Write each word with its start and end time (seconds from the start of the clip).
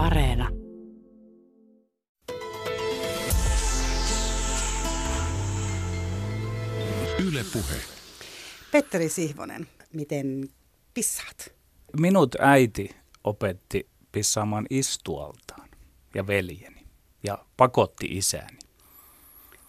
Areena. 0.00 0.48
Yle 7.18 7.44
Puhe. 7.52 7.80
Petteri 8.72 9.08
Sihvonen, 9.08 9.66
miten 9.92 10.48
pissaat? 10.94 11.52
Minut 12.00 12.34
äiti 12.40 12.90
opetti 13.24 13.88
pissaamaan 14.12 14.66
istualtaan 14.70 15.68
ja 16.14 16.26
veljeni 16.26 16.86
ja 17.22 17.44
pakotti 17.56 18.06
isäni. 18.06 18.58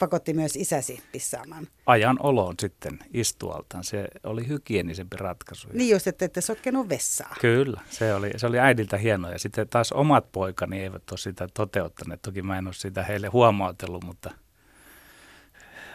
Pakotti 0.01 0.33
myös 0.33 0.55
isäsi 0.55 1.03
pissaamaan. 1.11 1.67
Ajan 1.85 2.17
oloon 2.19 2.55
sitten 2.59 2.99
istualtaan. 3.13 3.83
Se 3.83 4.07
oli 4.23 4.47
hygienisempi 4.47 5.17
ratkaisu. 5.17 5.67
Niin 5.73 5.89
just, 5.89 6.07
että 6.07 6.25
ette 6.25 6.41
sotkenut 6.41 6.89
vessaa. 6.89 7.35
Kyllä, 7.41 7.81
se 7.89 8.13
oli, 8.13 8.31
se 8.37 8.47
oli 8.47 8.59
äidiltä 8.59 8.97
hienoa. 8.97 9.31
Ja 9.31 9.39
sitten 9.39 9.67
taas 9.67 9.91
omat 9.91 10.31
poikani 10.31 10.79
eivät 10.79 11.11
ole 11.11 11.17
sitä 11.17 11.47
toteuttaneet. 11.53 12.21
Toki 12.21 12.41
mä 12.41 12.57
en 12.57 12.67
ole 12.67 12.73
sitä 12.73 13.03
heille 13.03 13.27
huomautellut, 13.27 14.03
mutta 14.03 14.31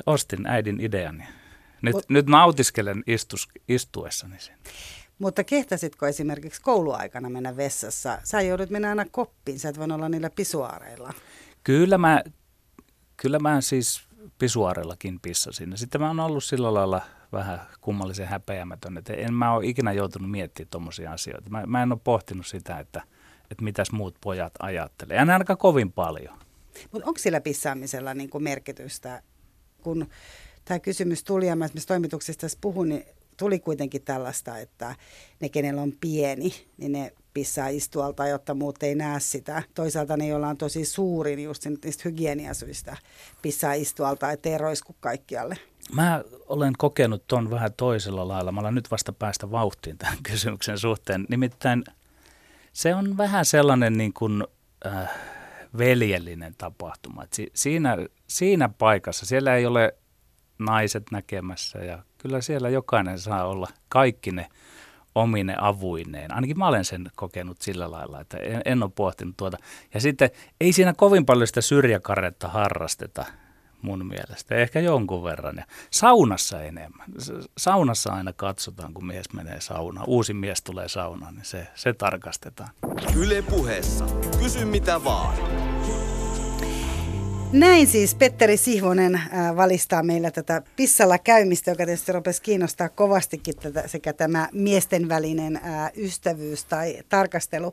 ostin 0.07 0.47
äidin 0.47 0.81
idean. 0.81 1.25
Nyt, 1.83 1.95
Mut- 1.95 2.05
nyt 2.09 2.27
nautiskelen 2.27 3.03
istus, 3.07 3.49
istuessani 3.69 4.41
sen. 4.41 4.57
Mutta 5.19 5.45
kehtasitko 5.45 6.07
esimerkiksi 6.07 6.63
kouluaikana 6.63 7.31
mennä 7.31 7.57
vessassa? 7.57 8.19
Sä 8.25 8.41
joudut 8.41 8.71
mennä 8.71 8.89
aina 8.89 9.05
koppiin, 9.11 9.59
sä 9.59 9.69
et 9.69 9.79
voi 9.79 9.87
olla 9.93 10.09
niillä 10.09 10.31
pisuaareilla. 10.31 11.13
Kyllä 11.65 11.99
mä, 11.99 12.23
kyllä 13.17 13.39
mä 13.39 13.61
siis 13.61 14.07
pisuarellakin 14.39 15.21
pissasin. 15.21 15.79
Sitten 15.79 16.01
mä 16.01 16.07
oon 16.07 16.21
ollut 16.21 16.45
sillä 16.45 16.75
lailla 16.75 17.03
vähän 17.33 17.61
kummallisen 17.81 18.27
häpeämätön, 18.27 18.99
että 18.99 19.13
en 19.13 19.35
mä 19.35 19.53
ole 19.53 19.67
ikinä 19.67 19.93
joutunut 19.93 20.31
miettimään 20.31 20.71
tuommoisia 20.71 21.13
asioita. 21.13 21.51
Mä, 21.51 21.63
mä 21.67 21.83
en 21.83 21.93
ole 21.93 22.01
pohtinut 22.05 22.47
sitä, 22.47 22.79
että, 22.79 23.03
että 23.51 23.65
mitäs 23.65 23.93
muut 23.93 24.17
pojat 24.21 24.53
ajattelee. 24.59 25.17
En 25.17 25.31
ainakaan 25.31 25.59
kovin 25.59 25.93
paljon. 25.93 26.39
Mutta 26.93 27.09
onko 27.09 27.19
sillä 27.19 27.41
pissaamisella 27.41 28.15
niin 28.15 28.31
kuin 28.31 28.45
merkitystä? 28.45 29.23
Kun 29.83 30.09
tämä 30.65 30.79
kysymys 30.79 31.25
tuli 31.25 31.47
ja 31.47 31.57
mä 31.57 31.65
esimerkiksi 31.65 31.89
toimituksesta 31.89 32.41
tässä 32.41 32.59
puhun, 32.61 32.89
niin 32.89 33.05
tuli 33.37 33.59
kuitenkin 33.59 34.03
tällaista, 34.03 34.59
että 34.59 34.95
ne, 35.41 35.49
kenellä 35.49 35.83
on 35.83 35.93
pieni, 36.01 36.53
niin 36.77 36.93
ne 36.93 37.13
pissaa 37.35 37.69
istualta, 37.69 38.27
jotta 38.27 38.55
muut 38.55 38.83
ei 38.83 38.95
näe 38.95 39.21
sitä. 39.21 39.63
Toisaalta 39.75 40.17
ne, 40.17 40.27
joilla 40.27 40.49
on 40.49 40.57
tosi 40.57 40.85
suuri, 40.85 41.37
niin 41.37 41.47
just 41.47 41.67
niistä 41.85 42.03
hygieniasyistä 42.05 42.97
pissaa 43.43 43.73
istualta, 43.73 44.31
ettei 44.31 44.59
roisku 44.59 44.97
kaikkialle. 45.01 45.57
Mä 45.93 46.25
olen 46.47 46.73
kokenut 46.79 47.27
ton 47.27 47.51
vähän 47.51 47.73
toisella 47.77 48.29
lailla. 48.29 48.53
Mä 48.53 48.61
olen 48.61 48.75
nyt 48.75 48.91
vasta 48.91 49.13
päästä 49.13 49.51
vauhtiin 49.51 49.99
tämän 49.99 50.19
kysymyksen 50.31 50.79
suhteen. 50.79 51.27
Nimittäin 51.29 51.85
se 52.73 52.95
on 52.95 53.17
vähän 53.17 53.45
sellainen 53.45 53.93
niin 53.93 54.13
kuin, 54.13 54.45
äh, 54.87 55.11
veljellinen 55.79 56.55
tapahtuma. 56.59 57.25
Si- 57.33 57.51
siinä, 57.55 57.97
siinä 58.27 58.69
paikassa, 58.69 59.27
siellä 59.27 59.57
ei 59.57 59.67
ole 59.67 59.95
naiset 60.59 61.05
näkemässä 61.11 61.79
ja 61.79 62.03
kyllä 62.27 62.41
siellä 62.41 62.69
jokainen 62.69 63.19
saa 63.19 63.45
olla 63.45 63.69
kaikki 63.89 64.31
ne 64.31 64.47
omine 65.15 65.55
avuineen. 65.61 66.35
Ainakin 66.35 66.59
mä 66.59 66.69
olen 66.69 66.85
sen 66.85 67.11
kokenut 67.15 67.63
sillä 67.63 67.91
lailla, 67.91 68.21
että 68.21 68.37
en, 68.37 68.63
en 68.65 68.83
ole 68.83 68.91
pohtinut 68.95 69.37
tuota. 69.37 69.59
Ja 69.95 70.01
sitten 70.01 70.31
ei 70.61 70.73
siinä 70.73 70.95
kovin 70.95 71.27
paljon 71.27 71.47
sitä 71.47 71.61
syrjäkaretta 71.61 72.49
harrasteta 72.49 73.25
mun 73.83 74.07
mielestä, 74.07 74.55
ehkä 74.55 74.81
jonkun 74.81 75.25
verran. 75.25 75.57
Ja 75.57 75.65
saunassa 75.91 76.63
enemmän. 76.63 77.07
Saunassa 77.59 78.13
aina 78.13 78.33
katsotaan, 78.33 78.95
kun 78.95 79.07
mies 79.07 79.33
menee 79.33 79.61
saunaan. 79.61 80.09
Uusi 80.09 80.35
mies 80.35 80.63
tulee 80.63 80.89
saunaan, 80.89 81.35
niin 81.35 81.45
se, 81.45 81.67
se 81.75 81.93
tarkastetaan. 81.93 82.71
Yle 83.17 83.43
Puheessa. 83.43 84.05
Kysy 84.43 84.65
mitä 84.65 85.05
vaan. 85.05 85.37
Näin 87.53 87.87
siis 87.87 88.15
Petteri 88.15 88.57
Sihvonen 88.57 89.15
äh, 89.15 89.57
valistaa 89.57 90.03
meillä 90.03 90.31
tätä 90.31 90.63
pissalla 90.77 91.19
käymistä, 91.19 91.71
joka 91.71 91.87
tietysti 91.87 92.13
rupesi 92.13 92.43
kiinnostaa 92.43 92.89
kovastikin 92.89 93.57
tätä, 93.57 93.89
sekä 93.89 94.13
tämä 94.13 94.49
miesten 94.53 95.09
välinen 95.09 95.57
äh, 95.57 95.93
ystävyys 95.97 96.65
tai 96.65 96.99
tarkastelu. 97.09 97.73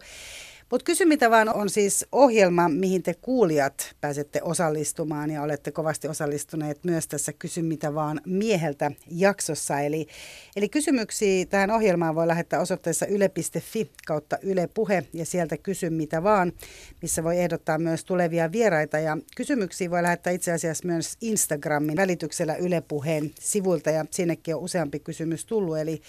Mutta 0.73 0.85
kysy 0.85 1.05
mitä 1.05 1.29
vaan 1.29 1.55
on 1.55 1.69
siis 1.69 2.05
ohjelma, 2.11 2.69
mihin 2.69 3.03
te 3.03 3.13
kuulijat 3.13 3.95
pääsette 4.01 4.41
osallistumaan 4.43 5.31
ja 5.31 5.41
olette 5.41 5.71
kovasti 5.71 6.07
osallistuneet 6.07 6.83
myös 6.83 7.07
tässä 7.07 7.33
Kysy 7.33 7.61
mitä 7.61 7.93
vaan 7.93 8.21
mieheltä 8.25 8.91
jaksossa. 9.11 9.79
Eli, 9.79 10.07
eli 10.55 10.69
kysymyksiä 10.69 11.45
tähän 11.45 11.71
ohjelmaan 11.71 12.15
voi 12.15 12.27
lähettää 12.27 12.59
osoitteessa 12.59 13.05
yle.fi 13.05 13.91
kautta 14.07 14.37
Yle 14.41 14.69
Puhe 14.73 15.03
ja 15.13 15.25
sieltä 15.25 15.57
Kysy 15.57 15.89
mitä 15.89 16.23
vaan, 16.23 16.53
missä 17.01 17.23
voi 17.23 17.39
ehdottaa 17.39 17.77
myös 17.77 18.05
tulevia 18.05 18.51
vieraita. 18.51 18.99
Ja 18.99 19.17
kysymyksiä 19.35 19.91
voi 19.91 20.03
lähettää 20.03 20.33
itse 20.33 20.51
asiassa 20.51 20.87
myös 20.87 21.17
Instagramin 21.21 21.97
välityksellä 21.97 22.55
Yle 22.55 22.81
Puheen 22.81 23.31
sivuilta 23.39 23.89
ja 23.89 24.05
sinnekin 24.11 24.55
on 24.55 24.61
useampi 24.61 24.99
kysymys 24.99 25.45
tullut. 25.45 25.77
Eli 25.77 26.01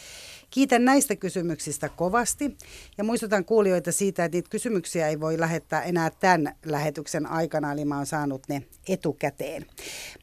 Kiitän 0.54 0.84
näistä 0.84 1.16
kysymyksistä 1.16 1.88
kovasti 1.88 2.56
ja 2.98 3.04
muistutan 3.04 3.44
kuulijoita 3.44 3.92
siitä, 3.92 4.25
että 4.25 4.37
niitä 4.37 4.50
kysymyksiä 4.50 5.09
ei 5.09 5.20
voi 5.20 5.41
lähettää 5.41 5.82
enää 5.82 6.10
tämän 6.10 6.54
lähetyksen 6.66 7.26
aikana, 7.26 7.72
eli 7.72 7.84
mä 7.84 7.97
oon 7.97 8.06
saanut 8.06 8.42
ne 8.48 8.62
etukäteen. 8.88 9.66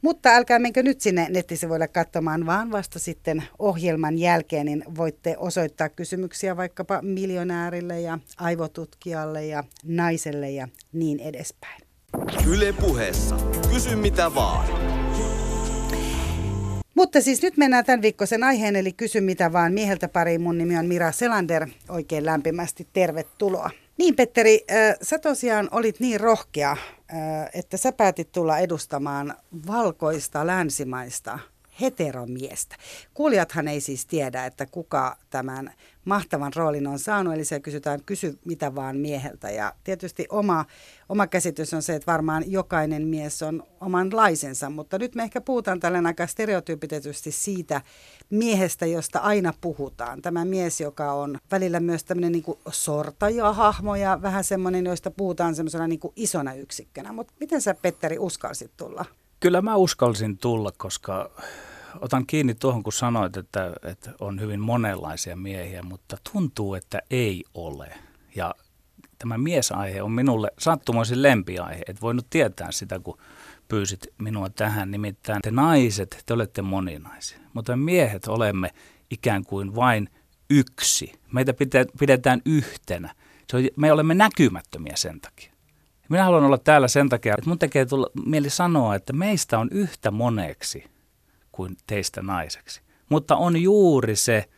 Mutta 0.02 0.30
älkää 0.30 0.59
menkö 0.59 0.84
nyt 0.84 1.02
sinne 1.02 1.28
nettisivuille 1.30 1.88
katsomaan, 1.88 2.46
vaan 2.46 2.72
vasta 2.72 3.00
sitten 3.00 3.44
ohjelman 3.59 4.18
jälkeen, 4.18 4.66
niin 4.66 4.84
voitte 4.97 5.36
osoittaa 5.38 5.90
kysymyksiä 5.90 6.58
vaikkapa 6.58 7.02
miljonäärille 7.02 8.02
ja 8.02 8.19
aivotutkijalle 8.38 9.46
ja 9.46 9.63
naiselle 9.84 10.50
ja 10.50 10.68
niin 10.94 11.19
edespäin. 11.19 11.81
Yle 12.48 12.74
Puheessa. 12.74 13.36
Kysy 13.74 13.96
mitä 13.96 14.36
vaan. 14.36 15.00
Mutta 17.01 17.22
siis 17.22 17.41
nyt 17.41 17.57
mennään 17.57 17.85
tämän 17.85 18.01
viikkoisen 18.01 18.44
aiheen, 18.44 18.75
eli 18.75 18.94
kysy 18.94 19.22
mitä 19.22 19.53
vaan 19.53 19.73
mieheltä 19.73 20.07
pariin. 20.07 20.41
Mun 20.41 20.57
nimi 20.57 20.78
on 20.78 20.85
Mira 20.85 21.12
Selander. 21.12 21.67
Oikein 21.89 22.25
lämpimästi 22.25 22.88
tervetuloa. 22.94 23.69
Niin 23.97 24.16
Petteri, 24.16 24.66
äh, 24.72 24.95
sä 25.01 25.19
tosiaan 25.19 25.67
olit 25.72 26.00
niin 26.00 26.19
rohkea, 26.19 26.72
äh, 26.72 26.78
että 27.53 27.78
sä 27.78 27.91
päätit 27.91 28.31
tulla 28.31 28.57
edustamaan 28.57 29.35
valkoista 29.67 30.47
länsimaista 30.47 31.39
heteromiestä. 31.81 32.75
Kuulijathan 33.13 33.68
ei 33.68 33.81
siis 33.81 34.06
tiedä, 34.06 34.45
että 34.45 34.66
kuka 34.66 35.18
tämän 35.29 35.73
mahtavan 36.06 36.51
roolin 36.56 36.88
on 36.88 37.00
saanut, 37.00 37.34
eli 37.34 37.45
se 37.45 37.59
kysytään 37.59 38.00
kysy 38.06 38.39
mitä 38.45 38.75
vaan 38.75 38.97
mieheltä. 38.97 39.50
Ja 39.50 39.73
tietysti 39.84 40.25
oma, 40.29 40.66
oma 41.09 41.28
käsitys 41.28 41.73
on 41.73 41.81
se, 41.81 41.95
että 41.95 42.12
varmaan 42.12 42.51
jokainen 42.51 43.07
mies 43.07 43.44
on 43.44 43.63
omanlaisensa, 43.81 44.69
mutta 44.69 44.97
nyt 45.00 45.16
me 45.16 45.23
ehkä 45.23 45.41
puhutaan 45.41 45.79
tällainen 45.79 46.07
aika 46.07 46.28
stereotyypitetysti 46.28 47.31
siitä 47.31 47.81
miehestä, 48.29 48.85
josta 48.85 49.19
aina 49.19 49.53
puhutaan. 49.62 50.22
Tämä 50.22 50.45
mies, 50.45 50.81
joka 50.81 51.13
on 51.13 51.38
välillä 51.51 51.79
myös 51.79 52.03
tämmöinen 52.03 52.31
niin 52.31 52.44
sortajahahmo 52.69 53.95
ja 53.95 54.19
vähän 54.22 54.44
semmoinen, 54.44 54.85
joista 54.85 55.12
puhutaan 55.12 55.56
semmoisena 55.56 55.88
niin 55.88 56.00
isona 56.16 56.53
yksikkönä. 56.53 57.13
Mutta 57.13 57.33
miten 57.39 57.62
sä 57.62 57.75
Petteri 57.81 58.19
uskalsit 58.19 58.72
tulla? 58.78 59.06
Kyllä 59.39 59.62
mä 59.62 59.75
uskalsin 59.75 60.38
tulla, 60.38 60.72
koska 60.78 61.31
otan 62.00 62.25
kiinni 62.25 62.56
tuohon, 62.56 62.84
kun 62.84 62.94
sanoit, 62.94 63.38
että, 63.38 63.74
että 63.84 64.12
on 64.22 64.40
hyvin 64.40 64.59
monenlaisia 64.59 65.35
miehiä, 65.35 65.84
mutta 65.84 66.18
tuntuu, 66.34 66.74
että 66.74 67.02
ei 67.09 67.44
ole. 67.53 67.94
Ja 68.35 68.56
tämä 69.18 69.38
miesaihe 69.38 70.01
on 70.01 70.12
minulle 70.12 70.51
sattumoisin 70.59 71.22
lempiaihe. 71.22 71.84
Et 71.88 72.01
voinut 72.01 72.28
tietää 72.30 72.72
sitä, 72.72 73.00
kun 73.00 73.18
pyysit 73.68 74.07
minua 74.18 74.50
tähän. 74.50 74.91
Nimittäin 74.91 75.41
te 75.41 75.51
naiset, 75.51 76.24
te 76.25 76.34
olette 76.34 76.62
moninaisia, 76.62 77.40
mutta 77.53 77.75
miehet 77.75 78.28
olemme 78.28 78.69
ikään 79.09 79.44
kuin 79.44 79.75
vain 79.75 80.09
yksi. 80.50 81.13
Meitä 81.31 81.53
pidetään 82.00 82.41
yhtenä. 82.46 83.16
Se 83.50 83.57
on, 83.57 83.63
me 83.75 83.91
olemme 83.91 84.13
näkymättömiä 84.13 84.95
sen 84.95 85.21
takia. 85.21 85.51
Minä 86.10 86.24
haluan 86.24 86.44
olla 86.44 86.57
täällä 86.57 86.88
sen 86.88 87.10
takia, 87.10 87.33
että 87.38 87.50
mun 87.50 87.60
tekee 87.60 87.86
tulla 87.86 88.07
mieli 88.25 88.50
sanoa, 88.50 88.95
että 88.95 89.13
meistä 89.13 89.60
on 89.60 89.68
yhtä 89.71 90.12
moneksi 90.12 90.91
kuin 91.62 91.78
teistä 91.88 92.22
naiseksi. 92.22 92.81
Mutta 93.10 93.36
on 93.36 93.62
juuri 93.62 94.16
se 94.16 94.50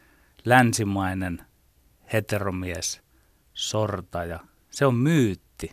länsimainen 0.46 1.42
heteromies, 2.14 3.02
sortaja. 3.54 4.40
Se 4.72 4.86
on 4.86 4.96
myytti, 4.96 5.72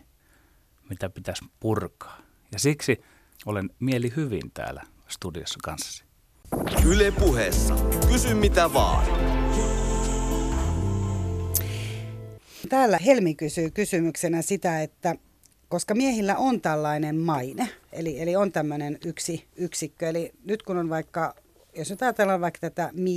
mitä 0.89 1.09
pitäisi 1.09 1.45
purkaa. 1.59 2.21
Ja 2.51 2.59
siksi 2.59 3.01
olen 3.45 3.69
mieli 3.79 4.13
hyvin 4.15 4.51
täällä 4.53 4.83
studiossa 5.07 5.59
kanssasi. 5.63 6.03
Yle 6.85 7.11
Puheessa. 7.11 7.75
Kysy 8.07 8.33
mitä 8.33 8.73
vaan. 8.73 9.05
Täällä 12.69 12.97
Helmi 13.05 13.35
kysyy 13.35 13.71
kysymyksenä 13.71 14.41
sitä, 14.41 14.81
että 14.81 15.15
koska 15.69 15.95
miehillä 15.95 16.37
on 16.37 16.61
tällainen 16.61 17.15
maine, 17.15 17.69
eli, 17.93 18.21
eli 18.21 18.35
on 18.35 18.51
tämmöinen 18.51 18.97
yksi 19.05 19.47
yksikkö, 19.55 20.09
eli 20.09 20.31
nyt 20.45 20.63
kun 20.63 20.77
on 20.77 20.89
vaikka 20.89 21.35
jos 21.75 21.89
nyt 21.89 22.01
ajatellaan 22.01 22.41
vaikka 22.41 22.59
tätä 22.59 22.89
Me 22.93 23.09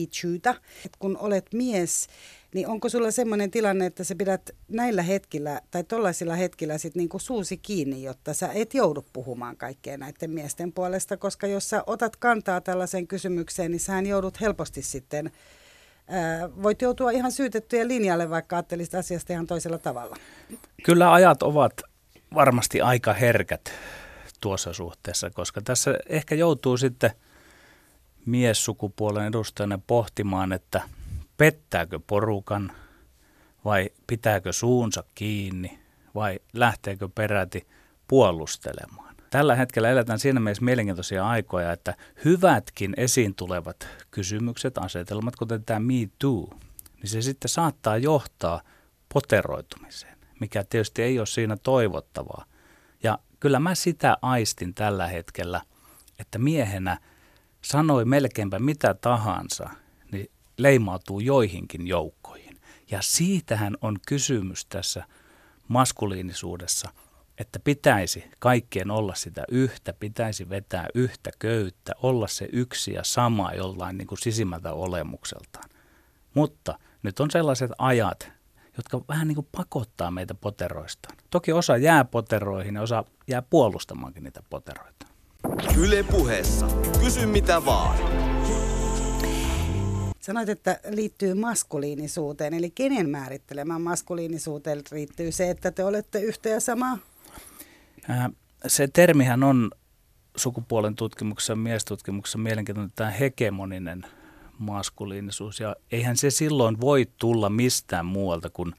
että 0.85 0.99
kun 0.99 1.17
olet 1.17 1.47
mies, 1.55 2.07
niin 2.55 2.69
onko 2.69 2.89
sulla 2.89 3.11
semmoinen 3.11 3.51
tilanne, 3.51 3.87
että 3.87 4.05
sä 4.05 4.15
pidät 4.15 4.51
näillä 4.69 5.03
hetkillä 5.03 5.61
tai 5.71 5.85
tollaisilla 5.85 6.35
hetkillä 6.35 6.79
sit 6.79 6.95
niinku 6.95 7.19
suusi 7.19 7.57
kiinni, 7.57 8.03
jotta 8.03 8.35
sä 8.35 8.51
et 8.55 8.75
joudu 8.75 9.05
puhumaan 9.13 9.57
kaikkeen 9.57 10.01
näiden 10.01 10.31
miesten 10.31 10.73
puolesta, 10.73 11.17
koska 11.17 11.47
jos 11.47 11.71
sä 11.71 11.83
otat 11.87 12.17
kantaa 12.17 12.61
tällaiseen 12.61 13.07
kysymykseen, 13.07 13.71
niin 13.71 13.81
sähän 13.81 14.07
joudut 14.07 14.41
helposti 14.41 14.83
sitten, 14.83 15.31
voit 16.63 16.83
joutua 16.83 17.11
ihan 17.11 17.33
syytettyjen 17.33 17.89
linjalle, 17.89 18.31
vaikka 18.31 18.57
ajattelisit 18.57 18.95
asiasta 18.95 19.33
ihan 19.33 19.47
toisella 19.47 19.79
tavalla. 19.79 20.17
Kyllä 20.83 21.13
ajat 21.13 21.43
ovat 21.43 21.73
varmasti 22.35 22.81
aika 22.81 23.13
herkät 23.13 23.73
tuossa 24.45 24.73
suhteessa, 24.73 25.31
koska 25.31 25.61
tässä 25.61 25.99
ehkä 26.09 26.35
joutuu 26.35 26.77
sitten 26.77 27.11
miessukupuolen 28.27 29.27
edustajana 29.27 29.79
pohtimaan, 29.87 30.53
että 30.53 30.83
pettääkö 31.37 32.01
porukan 32.07 32.73
vai 33.65 33.91
pitääkö 34.07 34.53
suunsa 34.53 35.05
kiinni 35.15 35.79
vai 36.15 36.39
lähteekö 36.53 37.09
peräti 37.15 37.67
puolustelemaan. 38.09 39.15
Tällä 39.31 39.55
hetkellä 39.55 39.91
eletään 39.91 40.19
siinä 40.19 40.41
mielessä 40.41 40.65
mielenkiintoisia 40.65 41.29
aikoja, 41.29 41.73
että 41.73 41.95
hyvätkin 42.25 42.95
esiin 42.97 43.35
tulevat 43.35 43.89
kysymykset, 44.11 44.79
asetelmat, 44.79 45.37
kuten 45.37 45.65
tämä 45.65 45.81
Me 45.81 46.09
Too, 46.19 46.51
niin 46.97 47.09
se 47.11 47.23
sitten 47.23 47.49
saattaa 47.49 47.97
johtaa 47.97 48.63
poteroitumiseen, 49.15 50.19
mikä 50.41 50.65
tietysti 50.65 51.03
ei 51.03 51.19
ole 51.19 51.27
siinä 51.27 51.57
toivottavaa. 51.57 52.45
Kyllä 53.45 53.61
mä 53.61 53.75
sitä 53.75 54.17
aistin 54.23 54.75
tällä 54.75 55.07
hetkellä, 55.07 55.61
että 56.19 56.39
miehenä 56.39 56.99
sanoi 57.63 58.05
melkeinpä 58.05 58.59
mitä 58.59 58.95
tahansa, 58.95 59.71
niin 60.13 60.31
leimautuu 60.59 61.21
joihinkin 61.21 61.87
joukkoihin. 61.87 62.61
Ja 62.91 63.03
siitähän 63.03 63.77
on 63.81 63.99
kysymys 64.09 64.67
tässä 64.67 65.05
maskuliinisuudessa, 65.69 66.89
että 67.39 67.59
pitäisi 67.59 68.25
kaikkien 68.39 68.91
olla 68.91 69.15
sitä 69.15 69.45
yhtä, 69.49 69.93
pitäisi 69.93 70.49
vetää 70.49 70.87
yhtä 70.95 71.31
köyttä, 71.39 71.93
olla 72.03 72.29
se 72.29 72.49
yksi 72.53 72.93
ja 72.93 73.05
sama 73.05 73.53
jollain 73.53 73.99
niin 73.99 74.09
kuin 74.09 74.19
sisimmältä 74.19 74.73
olemukseltaan. 74.73 75.71
Mutta 76.35 76.79
nyt 77.03 77.21
on 77.21 77.31
sellaiset 77.31 77.71
ajat, 77.79 78.33
jotka 78.77 79.01
vähän 79.09 79.29
niin 79.29 79.35
kuin 79.35 79.49
pakottaa 79.57 80.11
meitä 80.11 80.35
poteroistaan. 80.35 81.17
Toki 81.31 81.53
osa 81.53 81.77
jää 81.77 82.05
poteroihin 82.05 82.75
ja 82.75 82.83
osa 82.83 83.05
jää 83.29 83.43
puolustamaankin 83.43 84.25
niitä 84.25 84.43
poteroita. 84.51 85.07
Yle 85.79 86.03
puheessa. 86.03 86.67
Kysy 87.01 87.27
mitä 87.27 87.65
vaan. 87.65 87.99
Sanoit, 90.21 90.49
että 90.49 90.81
liittyy 90.89 91.35
maskuliinisuuteen, 91.35 92.55
eli 92.55 92.71
kenen 92.71 93.09
määrittelemään 93.11 93.83
maskuliinisuuteen 93.83 94.83
liittyy 94.93 95.33
se, 95.33 95.51
että 95.51 95.71
te 95.71 95.85
olette 95.85 96.21
yhtä 96.21 96.49
ja 96.49 96.61
samaa? 96.61 96.99
Ää, 98.09 98.31
se 98.67 98.89
termihän 98.89 99.43
on 99.43 99.71
sukupuolen 100.37 100.97
tutkimuksessa, 100.97 101.57
miestutkimuksessa 101.57 102.39
mielenkiintoinen 102.39 102.93
tämä 102.95 103.11
hegemoninen 103.11 104.07
maskuliinisuus. 104.59 105.61
Ja 105.61 105.77
eihän 105.93 106.17
se 106.17 106.31
silloin 106.31 106.81
voi 106.81 107.07
tulla 107.19 107.51
mistään 107.51 108.07
muualta 108.07 108.51
kuin 108.51 108.75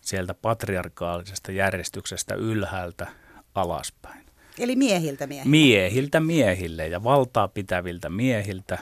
sieltä 0.00 0.34
patriarkaalisesta 0.34 1.52
järjestyksestä 1.52 2.34
ylhäältä 2.34 3.06
alaspäin. 3.54 4.26
Eli 4.58 4.76
miehiltä 4.76 5.26
miehille. 5.26 5.50
Miehiltä 5.50 6.20
miehille 6.20 6.88
ja 6.88 7.04
valtaa 7.04 7.48
pitäviltä 7.48 8.08
miehiltä, 8.08 8.78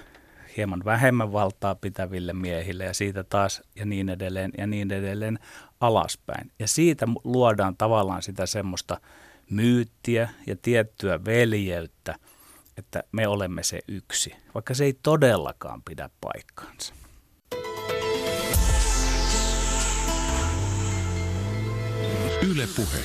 hieman 0.56 0.84
vähemmän 0.84 1.32
valtaa 1.32 1.74
pitäville 1.74 2.32
miehille 2.32 2.84
ja 2.84 2.94
siitä 2.94 3.24
taas 3.24 3.62
ja 3.74 3.86
niin 3.86 4.08
edelleen 4.08 4.50
ja 4.58 4.66
niin 4.66 4.92
edelleen 4.92 5.38
alaspäin. 5.80 6.50
Ja 6.58 6.68
siitä 6.68 7.06
luodaan 7.24 7.76
tavallaan 7.76 8.22
sitä 8.22 8.46
semmoista 8.46 9.00
myyttiä 9.50 10.28
ja 10.46 10.56
tiettyä 10.62 11.24
veljeyttä, 11.24 12.14
että 12.78 13.04
me 13.12 13.28
olemme 13.28 13.62
se 13.62 13.80
yksi, 13.88 14.34
vaikka 14.54 14.74
se 14.74 14.84
ei 14.84 14.98
todellakaan 15.02 15.82
pidä 15.82 16.10
paikkaansa. 16.20 16.94
Yle 22.50 22.68
Puhe. 22.76 22.98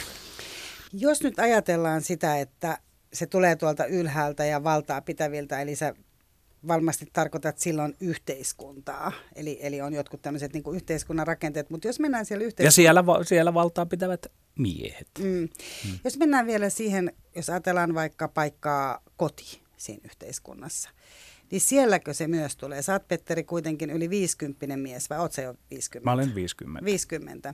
Jos 0.94 1.24
nyt 1.24 1.40
ajatellaan 1.40 2.02
sitä, 2.02 2.40
että 2.40 2.78
se 3.14 3.26
tulee 3.26 3.56
tuolta 3.56 3.86
ylhäältä 3.86 4.46
ja 4.46 4.64
valtaa 4.64 5.02
pitäviltä, 5.02 5.62
eli 5.62 5.76
sä 5.76 5.94
varmasti 6.68 7.08
tarkoitat 7.14 7.58
silloin 7.58 7.96
yhteiskuntaa. 8.00 9.12
Eli, 9.36 9.60
eli 9.62 9.82
on 9.82 9.94
jotkut 9.94 10.22
tämmöiset 10.22 10.54
niin 10.54 10.64
yhteiskunnan 10.76 11.28
rakenteet, 11.28 11.70
mutta 11.70 11.88
jos 11.88 12.00
mennään 12.00 12.26
siellä 12.26 12.46
yhteiskuntaan... 12.46 12.68
Ja 12.68 12.72
siellä, 12.72 13.26
siellä 13.26 13.54
valtaa 13.54 13.86
pitävät 13.86 14.26
miehet. 14.60 15.08
Mm. 15.20 15.26
Mm. 15.26 15.50
Jos 16.04 16.18
mennään 16.18 16.48
vielä 16.48 16.70
siihen, 16.70 17.14
jos 17.36 17.50
ajatellaan 17.50 17.94
vaikka 17.94 18.28
paikkaa 18.28 19.02
koti 19.18 19.63
siinä 19.84 20.02
yhteiskunnassa, 20.06 20.90
niin 21.52 21.62
sielläkö 21.62 22.14
se 22.14 22.28
myös 22.28 22.56
tulee? 22.56 22.82
Sä 22.82 22.94
oot, 22.94 23.08
Petteri, 23.08 23.44
kuitenkin 23.44 23.90
yli 23.90 24.10
50 24.10 24.78
mies, 24.78 25.10
vai 25.10 25.20
oot 25.20 25.32
sä 25.32 25.42
jo 25.42 25.56
50? 25.72 26.10
Mä 26.10 26.14
olen 26.14 26.36
50. 26.36 26.86
50. 26.86 27.54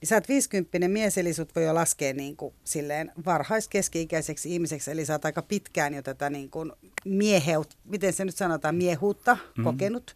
Niin 0.00 0.08
sä 0.08 0.16
oot 0.16 0.28
50 0.28 0.88
mies, 0.88 1.18
eli 1.18 1.32
sut 1.32 1.54
voi 1.56 1.64
jo 1.64 1.74
laskea 1.74 2.14
niin 2.14 2.36
kuin 2.36 2.54
silleen 2.64 3.12
varhaiskeski-ikäiseksi 3.26 4.52
ihmiseksi, 4.52 4.90
eli 4.90 5.04
sä 5.04 5.12
oot 5.12 5.24
aika 5.24 5.42
pitkään 5.42 5.94
jo 5.94 6.02
tätä 6.02 6.30
niin 6.30 6.50
kuin 6.50 6.72
mieheut, 7.04 7.78
miten 7.84 8.12
se 8.12 8.24
nyt 8.24 8.36
sanotaan, 8.36 8.74
miehuutta 8.74 9.36
mm. 9.58 9.64
kokenut. 9.64 10.14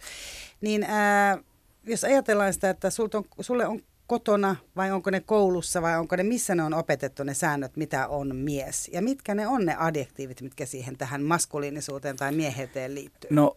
Niin 0.61 0.83
ää, 0.83 1.39
jos 1.85 2.05
ajatellaan 2.05 2.53
sitä, 2.53 2.71
että 2.71 2.91
sulta 2.91 3.19
on, 3.19 3.25
sulle 3.41 3.67
on 3.67 3.83
kotona 4.13 4.57
vai 4.77 4.91
onko 4.91 5.11
ne 5.11 5.21
koulussa 5.21 5.83
vai 5.83 5.99
onko 5.99 6.17
ne, 6.17 6.23
missä 6.23 6.55
ne 6.55 6.63
on 6.63 6.75
opetettu 6.75 7.23
ne 7.23 7.35
säännöt, 7.35 7.77
mitä 7.77 8.09
on 8.09 8.37
mies? 8.37 8.91
Ja 8.93 9.03
mitkä 9.03 9.35
ne 9.35 9.47
on 9.47 9.67
ne 9.67 9.77
adjektiivit, 9.79 10.41
mitkä 10.41 10.67
siihen 10.67 10.97
tähän 10.97 11.23
maskuliinisuuteen 11.23 12.17
tai 12.17 12.33
mieheteen 12.33 12.95
liittyy? 12.95 13.31
No 13.33 13.57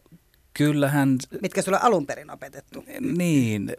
kyllähän... 0.54 1.18
Mitkä 1.42 1.62
sulle 1.62 1.80
alun 1.82 2.06
perin 2.06 2.32
opetettu? 2.32 2.84
Niin, 3.18 3.74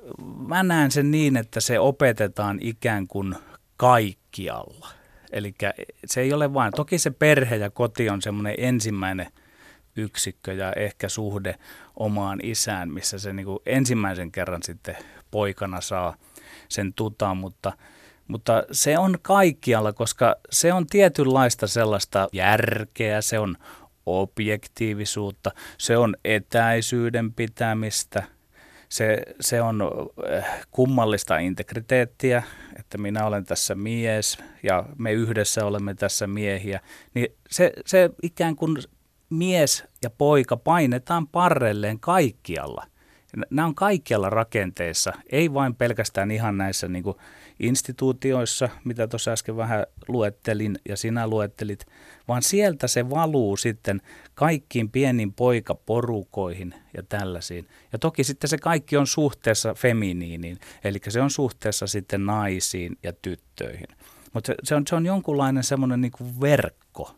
mä 0.49 0.63
näen 0.63 0.91
sen 0.91 1.11
niin, 1.11 1.37
että 1.37 1.61
se 1.61 1.79
opetetaan 1.79 2.59
ikään 2.61 3.07
kuin 3.07 3.35
kaikkialla. 3.77 4.89
Eli 5.33 5.55
se 6.07 6.21
ei 6.21 6.33
ole 6.33 6.55
vain, 6.55 6.73
toki 6.77 6.99
se 6.99 7.11
perhe 7.11 7.57
ja 7.57 7.71
koti 7.71 8.11
on 8.11 8.23
semmoinen 8.23 8.55
ensimmäinen 8.59 9.27
yksikkö 9.97 10.53
ja 10.53 10.73
ehkä 10.73 11.09
suhde 11.09 11.55
omaan 11.97 12.41
isään, 12.43 12.93
missä 12.93 13.19
se 13.19 13.33
niin 13.33 13.47
ensimmäisen 13.67 14.33
kerran 14.33 14.63
sitten 14.63 14.97
poikana 15.31 15.81
saa 15.81 16.17
sen 16.69 16.93
tutaan, 16.95 17.37
mutta, 17.37 17.73
mutta 18.29 18.65
se 18.73 18.99
on 18.99 19.19
kaikkialla, 19.23 19.93
koska 19.93 20.37
se 20.51 20.73
on 20.73 20.87
tietynlaista 20.87 21.67
sellaista 21.67 22.29
järkeä, 22.33 23.21
se 23.21 23.39
on 23.39 23.57
objektiivisuutta, 24.07 25.51
se 25.79 25.97
on 25.97 26.17
etäisyyden 26.25 27.33
pitämistä, 27.33 28.23
se, 28.89 29.19
se 29.41 29.63
on 29.63 29.83
eh, 30.31 30.45
kummallista 30.71 31.39
integriteettiä, 31.39 32.43
että 32.79 32.99
minä 32.99 33.27
olen 33.27 33.45
tässä 33.45 33.75
mies 33.75 34.39
ja 34.63 34.85
me 34.99 35.13
yhdessä 35.13 35.67
olemme 35.67 35.95
tässä 35.95 36.27
miehiä, 36.27 36.81
niin 37.15 37.29
se, 37.51 37.73
se 37.87 38.11
ikään 38.23 38.57
kuin 38.57 38.77
mies 39.31 39.85
ja 40.03 40.11
poika 40.11 40.57
painetaan 40.57 41.29
parrelleen 41.29 42.01
kaikkialla– 42.01 42.87
Nämä 43.51 43.67
on 43.67 43.75
kaikkialla 43.75 44.31
rakenteissa, 44.31 45.13
ei 45.33 45.55
vain 45.55 45.75
pelkästään 45.75 46.31
ihan 46.31 46.59
näissä 46.59 46.89
niin 46.89 47.05
kuin 47.05 47.17
instituutioissa, 47.61 48.69
mitä 48.85 49.07
tuossa 49.07 49.31
äsken 49.31 49.57
vähän 49.57 49.87
luettelin 50.09 50.79
ja 50.89 50.97
sinä 50.97 51.29
luettelit, 51.29 51.87
vaan 52.29 52.43
sieltä 52.43 52.87
se 52.87 53.11
valuu 53.11 53.57
sitten 53.57 54.03
kaikkiin 54.35 54.91
pienin 54.91 55.33
poikaporukoihin 55.33 56.75
ja 56.97 57.03
tällaisiin. 57.03 57.69
Ja 57.93 57.99
toki 57.99 58.25
sitten 58.25 58.51
se 58.51 58.59
kaikki 58.59 58.97
on 58.97 59.07
suhteessa 59.07 59.75
feminiiniin, 59.75 60.59
eli 60.85 60.99
se 61.09 61.21
on 61.21 61.31
suhteessa 61.31 61.87
sitten 61.87 62.27
naisiin 62.27 62.99
ja 63.03 63.13
tyttöihin. 63.13 63.89
Mutta 64.33 64.55
se, 64.63 64.75
on, 64.75 64.87
se 64.87 64.97
on 64.97 65.07
jonkunlainen 65.07 65.65
semmoinen 65.65 66.01
niin 66.01 66.41
verkko, 66.41 67.17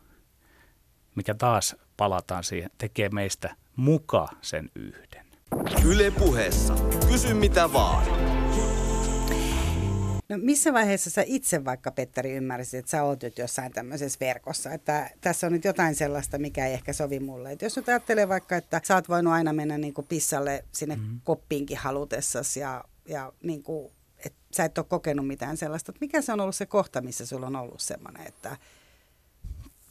mikä 1.15 1.35
taas 1.35 1.77
palataan 1.97 2.45
siihen, 2.45 2.71
tekee 2.79 3.09
meistä 3.09 3.55
muka 3.77 4.29
sen 4.41 4.71
yhden. 4.75 5.28
Yle 5.87 6.11
puheessa. 6.11 6.75
Kysy 7.09 7.35
mitä 7.35 7.73
vaan. 7.73 8.07
No 10.29 10.37
missä 10.39 10.73
vaiheessa 10.73 11.11
sä 11.11 11.23
itse 11.27 11.65
vaikka, 11.65 11.91
Petteri, 11.91 12.33
ymmärsit, 12.33 12.79
että 12.79 12.91
sä 12.91 13.03
oot 13.03 13.23
nyt 13.23 13.39
jossain 13.39 13.73
tämmöisessä 13.73 14.21
verkossa, 14.21 14.73
että 14.73 15.11
tässä 15.21 15.47
on 15.47 15.53
nyt 15.53 15.65
jotain 15.65 15.95
sellaista, 15.95 16.39
mikä 16.39 16.67
ei 16.67 16.73
ehkä 16.73 16.93
sovi 16.93 17.21
mulle. 17.21 17.53
Et 17.53 17.63
jos 17.63 17.77
nyt 17.77 17.89
ajattelee 17.89 18.29
vaikka, 18.29 18.57
että 18.57 18.81
sä 18.85 18.95
oot 18.95 19.09
voinut 19.09 19.33
aina 19.33 19.53
mennä 19.53 19.79
niin 19.79 19.95
kuin 19.95 20.07
pissalle 20.07 20.65
sinne 20.73 20.97
mm-hmm. 20.97 21.21
koppiinkin 21.25 21.77
halutessas 21.77 22.57
ja, 22.57 22.85
ja 23.09 23.33
niin 23.43 23.63
kuin, 23.63 23.93
että 24.19 24.39
sä 24.57 24.65
et 24.65 24.79
ole 24.79 24.87
kokenut 24.89 25.27
mitään 25.27 25.57
sellaista. 25.57 25.93
Että 25.93 26.01
mikä 26.01 26.23
se 26.23 26.33
on 26.33 26.41
ollut 26.41 26.57
se 26.57 26.67
kohta, 26.67 27.01
missä 27.01 27.27
sulla 27.27 27.47
on 27.47 27.57
ollut 27.57 27.81
semmoinen, 27.81 28.27
että 28.27 28.57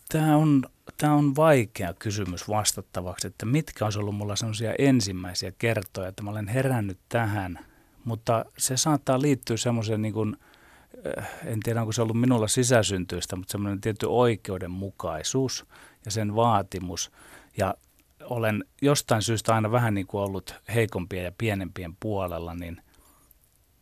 Tämä 0.10 0.38
on, 0.38 0.64
tämä 0.98 1.14
on 1.14 1.36
vaikea 1.36 1.94
kysymys 1.94 2.50
vastattavaksi, 2.50 3.28
että 3.28 3.46
mitkä 3.46 3.86
olisi 3.86 4.00
ollut 4.00 4.16
mulla 4.16 4.36
sellaisia 4.36 4.74
ensimmäisiä 4.80 5.52
kertoja, 5.58 6.08
että 6.08 6.24
mä 6.24 6.32
olen 6.32 6.48
herännyt 6.48 7.00
tähän, 7.10 7.60
mutta 8.06 8.46
se 8.58 8.78
saattaa 8.78 9.22
liittyä 9.22 9.58
semmoiseen 9.58 10.02
niin 10.02 10.14
kuin, 10.14 10.38
äh, 11.18 11.30
en 11.46 11.60
tiedä 11.60 11.82
onko 11.82 11.92
se 11.92 12.02
ollut 12.02 12.20
minulla 12.20 12.48
sisäsyntyistä, 12.48 13.36
mutta 13.36 13.52
semmoinen 13.52 13.82
tietty 13.82 14.06
oikeudenmukaisuus 14.10 15.66
ja 16.06 16.12
sen 16.12 16.36
vaatimus. 16.36 17.12
Ja 17.58 17.76
olen 18.24 18.66
jostain 18.82 19.22
syystä 19.22 19.56
aina 19.56 19.72
vähän 19.72 19.94
niin 19.94 20.08
kuin 20.08 20.22
ollut 20.22 20.56
heikompien 20.76 21.24
ja 21.24 21.32
pienempien 21.38 21.98
puolella, 22.00 22.56
niin 22.56 22.82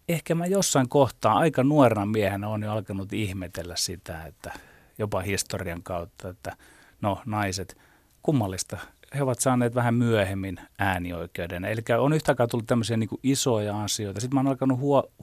ehkä 0.10 0.36
mä 0.36 0.46
jossain 0.46 0.90
kohtaa 0.90 1.38
aika 1.38 1.64
nuorena 1.64 2.06
miehenä 2.06 2.48
on 2.48 2.64
jo 2.64 2.72
alkanut 2.72 3.14
ihmetellä 3.14 3.76
sitä, 3.76 4.26
että 4.26 4.54
jopa 4.98 5.20
historian 5.20 5.84
kautta, 5.84 6.30
että 6.30 6.56
no 7.02 7.22
naiset, 7.26 7.78
kummallista, 8.22 8.78
he 9.16 9.24
ovat 9.24 9.40
saaneet 9.40 9.76
vähän 9.76 9.94
myöhemmin 9.94 10.60
äänioikeuden. 10.80 11.66
Eli 11.66 11.82
on 12.00 12.14
yhtäkään 12.14 12.50
tullut 12.50 12.68
tämmöisiä 12.68 12.98
niin 12.98 13.10
isoja 13.24 13.84
asioita. 13.84 14.22
Sitten 14.22 14.36
mä 14.36 14.40
oon 14.40 14.48
alkanut 14.48 14.80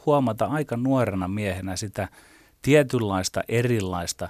huomata 0.07 0.47
aika 0.47 0.77
nuorena 0.77 1.29
miehenä 1.29 1.77
sitä 1.77 2.09
tietynlaista 2.63 3.43
erilaista 3.49 4.29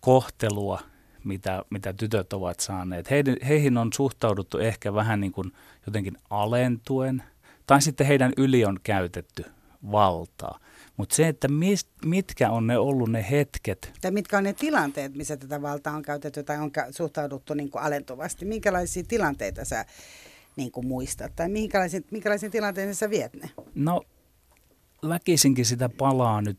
kohtelua, 0.00 0.80
mitä, 1.24 1.64
mitä 1.70 1.92
tytöt 1.92 2.32
ovat 2.32 2.60
saaneet. 2.60 3.10
Heidän, 3.10 3.36
heihin 3.48 3.78
on 3.78 3.92
suhtauduttu 3.92 4.58
ehkä 4.58 4.94
vähän 4.94 5.20
niin 5.20 5.32
kuin 5.32 5.52
jotenkin 5.86 6.16
alentuen, 6.30 7.22
tai 7.66 7.82
sitten 7.82 8.06
heidän 8.06 8.32
yli 8.36 8.64
on 8.64 8.78
käytetty 8.82 9.44
valtaa. 9.92 10.58
Mutta 10.96 11.14
se, 11.14 11.28
että 11.28 11.48
mist, 11.48 11.88
mitkä 12.04 12.50
on 12.50 12.66
ne 12.66 12.78
ollut 12.78 13.10
ne 13.10 13.26
hetket. 13.30 13.92
Tai 14.00 14.10
mitkä 14.10 14.38
on 14.38 14.44
ne 14.44 14.52
tilanteet, 14.52 15.14
missä 15.14 15.36
tätä 15.36 15.62
valtaa 15.62 15.96
on 15.96 16.02
käytetty 16.02 16.42
tai 16.42 16.58
on 16.58 16.70
suhtauduttu 16.90 17.54
niin 17.54 17.70
kuin 17.70 17.82
alentuvasti. 17.82 18.44
Minkälaisia 18.44 19.02
tilanteita 19.08 19.64
sä 19.64 19.84
niin 20.56 20.72
kuin 20.72 20.86
muistat 20.86 21.36
tai 21.36 21.48
minkälaisiin, 21.48 22.04
minkälaisiin 22.10 22.52
tilanteisiin 22.52 22.94
sä 22.94 23.10
viet 23.10 23.34
ne? 23.34 23.50
No 23.74 24.02
väkisinkin 25.08 25.64
sitä 25.64 25.88
palaa 25.88 26.42
nyt 26.42 26.58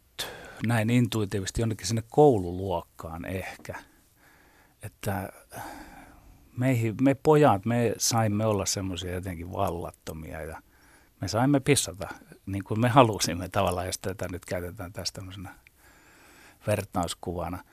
näin 0.67 0.89
intuitiivisesti 0.89 1.61
jonnekin 1.61 1.87
sinne 1.87 2.03
koululuokkaan 2.09 3.25
ehkä. 3.25 3.75
Että 4.83 5.29
meihin, 6.57 6.95
me 7.01 7.15
pojat, 7.15 7.65
me 7.65 7.93
saimme 7.97 8.45
olla 8.45 8.65
semmoisia 8.65 9.13
jotenkin 9.13 9.51
vallattomia 9.51 10.41
ja 10.41 10.61
me 11.21 11.27
saimme 11.27 11.59
pissata 11.59 12.07
niin 12.45 12.63
kuin 12.63 12.79
me 12.79 12.89
halusimme 12.89 13.49
tavallaan, 13.49 13.85
jos 13.85 13.99
tätä 13.99 14.27
nyt 14.31 14.45
käytetään 14.45 14.93
tästä 14.93 15.15
tämmöisenä 15.15 15.55
vertauskuvana. 16.67 17.63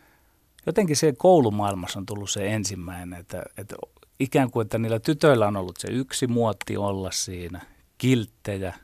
Jotenkin 0.66 0.96
se 0.96 1.12
koulumaailmassa 1.18 1.99
on 1.99 2.06
tullut 2.06 2.30
se 2.30 2.54
ensimmäinen, 2.54 3.20
että, 3.20 3.42
että 3.56 3.76
ikään 4.20 4.50
kuin, 4.50 4.64
että 4.64 4.78
niillä 4.78 5.00
tytöillä 5.00 5.46
on 5.46 5.56
ollut 5.56 5.76
se 5.76 5.88
yksi 5.88 6.26
muotti 6.26 6.76
olla 6.76 7.11
siinä, 7.11 7.61
kilttejä 7.99 8.75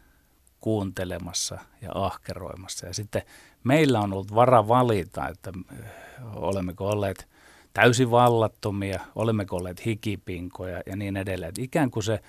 kuuntelemassa 0.61 1.59
ja 1.83 1.91
ahkeroimassa. 1.95 2.87
Ja 2.87 2.95
sitten 2.95 3.23
meillä 3.65 4.01
on 4.01 4.13
ollut 4.13 4.35
vara 4.35 4.69
valita, 4.69 5.29
että 5.29 5.53
olemmeko 6.35 6.89
olleet 6.89 7.29
täysin 7.73 8.11
vallattomia, 8.11 9.01
olemmeko 9.15 9.57
olleet 9.57 9.87
hikipinkoja 9.87 10.83
ja 10.87 10.97
niin 10.97 11.17
edelleen. 11.17 11.49
Että 11.49 11.63
ikään 11.63 11.91
kuin 11.91 12.03
se, 12.03 12.21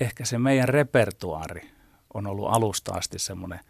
ehkä 0.00 0.24
se 0.24 0.38
meidän 0.38 0.68
repertuaari 0.68 1.70
on 2.14 2.26
ollut 2.26 2.48
alusta 2.50 2.92
asti 2.92 3.18
semmoinen 3.18 3.60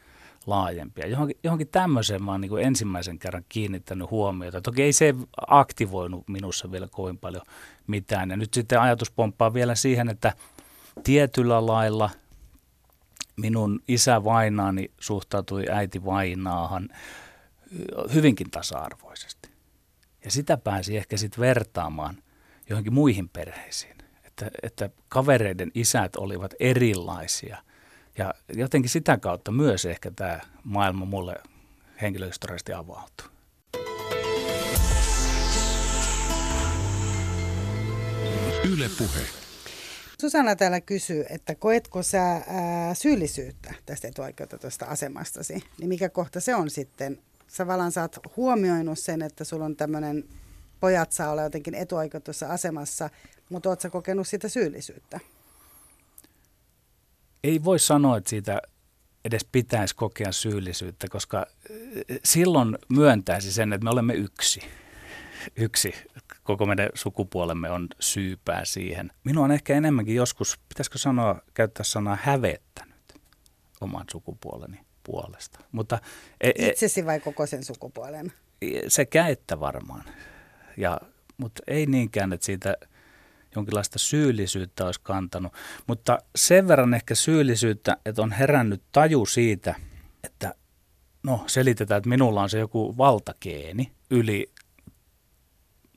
laajempi. 0.47 1.01
Ja 1.01 1.07
johonkin, 1.07 1.37
johonkin 1.43 1.69
tämmöiseen 1.69 2.25
mä 2.25 2.31
oon 2.33 2.41
niin 2.41 2.59
ensimmäisen 2.63 3.19
kerran 3.19 3.45
kiinnittänyt 3.49 4.11
huomiota. 4.11 4.61
Toki 4.61 4.83
ei 4.83 4.93
se 4.93 5.15
aktivoinut 5.47 6.29
minussa 6.29 6.73
vielä 6.73 6.89
kovin 6.91 7.19
paljon 7.19 7.43
mitään. 7.87 8.31
Ja 8.31 8.37
nyt 8.37 8.55
sitten 8.55 8.81
ajatus 8.81 9.11
pomppaa 9.11 9.55
vielä 9.55 9.75
siihen, 9.75 10.09
että 10.09 10.33
tietyllä 11.05 11.67
lailla 11.67 12.11
minun 13.37 13.83
isä 13.89 14.25
vainaani 14.25 14.91
suhtautui 15.01 15.65
äiti 15.71 16.05
vainaahan 16.05 16.89
hyvinkin 18.15 18.51
tasa-arvoisesti. 18.51 19.51
Ja 20.25 20.31
sitä 20.31 20.57
pääsi 20.57 20.97
ehkä 20.97 21.17
sitten 21.17 21.41
vertaamaan 21.41 22.23
johonkin 22.69 22.95
muihin 22.95 23.29
perheisiin. 23.29 23.98
Että, 24.43 24.59
että 24.63 24.91
kavereiden 25.09 25.71
isät 25.75 26.17
olivat 26.17 26.55
erilaisia– 26.61 27.59
ja 28.19 28.35
jotenkin 28.55 28.91
sitä 28.91 29.17
kautta 29.17 29.51
myös 29.51 29.85
ehkä 29.85 30.11
tämä 30.11 30.41
maailma 30.65 31.05
mulle 31.05 31.37
henkilöhistoriallisesti 32.03 32.73
avautuu. 32.73 33.27
Yle 38.73 38.91
Puhe. 38.99 39.21
Susanna 40.21 40.57
täällä 40.57 40.81
kysyy, 40.81 41.25
että 41.31 41.55
koetko 41.55 42.03
sä 42.03 42.33
ää, 42.33 42.95
syyllisyyttä 42.95 43.75
tästä 43.87 44.09
etuoikeutetusta 44.09 44.87
asemastasi, 44.87 45.63
niin 45.79 45.89
mikä 45.89 46.09
kohta 46.09 46.41
se 46.41 46.55
on 46.55 46.71
sitten? 46.71 47.19
Sä 47.49 47.67
valan 47.67 47.93
sä 47.93 48.03
oot 48.03 48.17
huomioinut 48.37 48.99
sen, 48.99 49.23
että 49.23 49.45
sulla 49.45 49.65
on 49.65 49.77
tämmöinen, 49.77 50.25
pojat 50.81 51.13
saa 51.13 51.31
olla 51.31 51.43
jotenkin 51.43 51.75
etuoikeutetussa 51.75 52.49
asemassa, 52.49 53.11
mutta 53.49 53.77
sä 53.81 53.91
kokenut 53.91 54.29
sitä 54.29 54.49
syyllisyyttä? 54.49 55.21
ei 57.45 57.65
voi 57.65 57.79
sanoa, 57.79 58.17
että 58.17 58.31
siitä 58.31 58.63
edes 59.25 59.47
pitäisi 59.53 59.97
kokea 59.97 60.33
syyllisyyttä, 60.33 61.07
koska 61.11 61.47
eh, 61.71 62.21
silloin 62.25 62.79
myöntäisi 62.89 63.53
sen, 63.53 63.73
että 63.73 63.85
me 63.85 63.91
olemme 63.91 64.15
yksi. 64.15 64.61
Yksi 65.57 65.95
koko 66.43 66.67
meidän 66.67 66.89
sukupuolemme 66.95 67.71
on 67.71 67.89
syypää 68.01 68.65
siihen. 68.65 69.13
Minua 69.25 69.45
on 69.45 69.53
ehkä 69.53 69.75
enemmänkin 69.75 70.15
joskus, 70.15 70.59
pitäisikö 70.69 70.99
sanoa, 70.99 71.43
käyttää 71.55 71.85
sanaa 71.85 72.19
hävettänyt 72.23 73.15
oman 73.81 74.05
sukupuoleni 74.13 74.81
puolesta. 75.05 75.61
Mutta, 75.73 75.99
e, 76.41 76.51
e, 76.59 76.69
Itsesi 76.69 77.07
vai 77.07 77.21
koko 77.21 77.47
sen 77.47 77.65
sukupuolen? 77.65 78.33
Sekä 78.89 79.29
että 79.29 79.61
varmaan. 79.61 80.05
Ja, 80.79 81.01
mutta 81.37 81.63
ei 81.67 81.87
niinkään, 81.87 82.33
että 82.33 82.47
siitä– 82.47 82.75
jonkinlaista 83.57 83.99
syyllisyyttä 83.99 84.85
olisi 84.87 85.01
kantanut. 85.03 85.53
Mutta 85.87 86.19
sen 86.37 86.69
verran 86.69 86.95
ehkä 86.95 87.15
syyllisyyttä, 87.15 87.97
että 88.05 88.23
on 88.23 88.33
herännyt 88.33 88.83
taju 88.93 89.27
siitä, 89.27 89.75
että 90.25 90.55
no 91.23 91.45
selitetään, 91.47 91.99
että 91.99 92.09
minulla 92.09 92.43
on 92.43 92.51
se 92.51 92.59
joku 92.59 92.95
valtakeeni 92.99 93.93
yli 94.11 94.53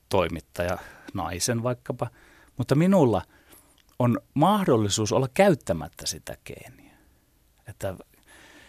toimittaja 0.09 0.77
naisen 1.13 1.63
vaikkapa, 1.63 2.07
mutta 2.57 2.75
minulla 2.75 3.21
on 4.00 4.19
mahdollisuus 4.33 5.11
olla 5.11 5.27
käyttämättä 5.33 6.05
sitä 6.05 6.38
geeniä. 6.45 6.97
Että 7.67 7.95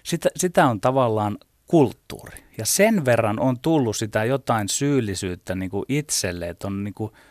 sitä, 0.02 0.28
sitä 0.36 0.66
on 0.66 0.80
tavallaan 0.80 1.38
kulttuuri. 1.72 2.44
Ja 2.58 2.66
sen 2.66 3.04
verran 3.04 3.40
on 3.40 3.60
tullut 3.60 3.96
sitä 3.96 4.24
jotain 4.24 4.68
syyllisyyttä 4.68 5.54
niin 5.54 5.70
kuin 5.70 5.84
itselle, 5.88 6.48
että 6.48 6.66
on 6.66 6.84
niin 6.84 6.94
kuin– 6.94 7.12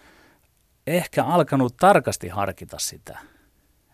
ehkä 0.88 1.26
alkanut 1.26 1.78
tarkasti 1.78 2.28
harkita 2.28 2.80
sitä, 2.80 3.20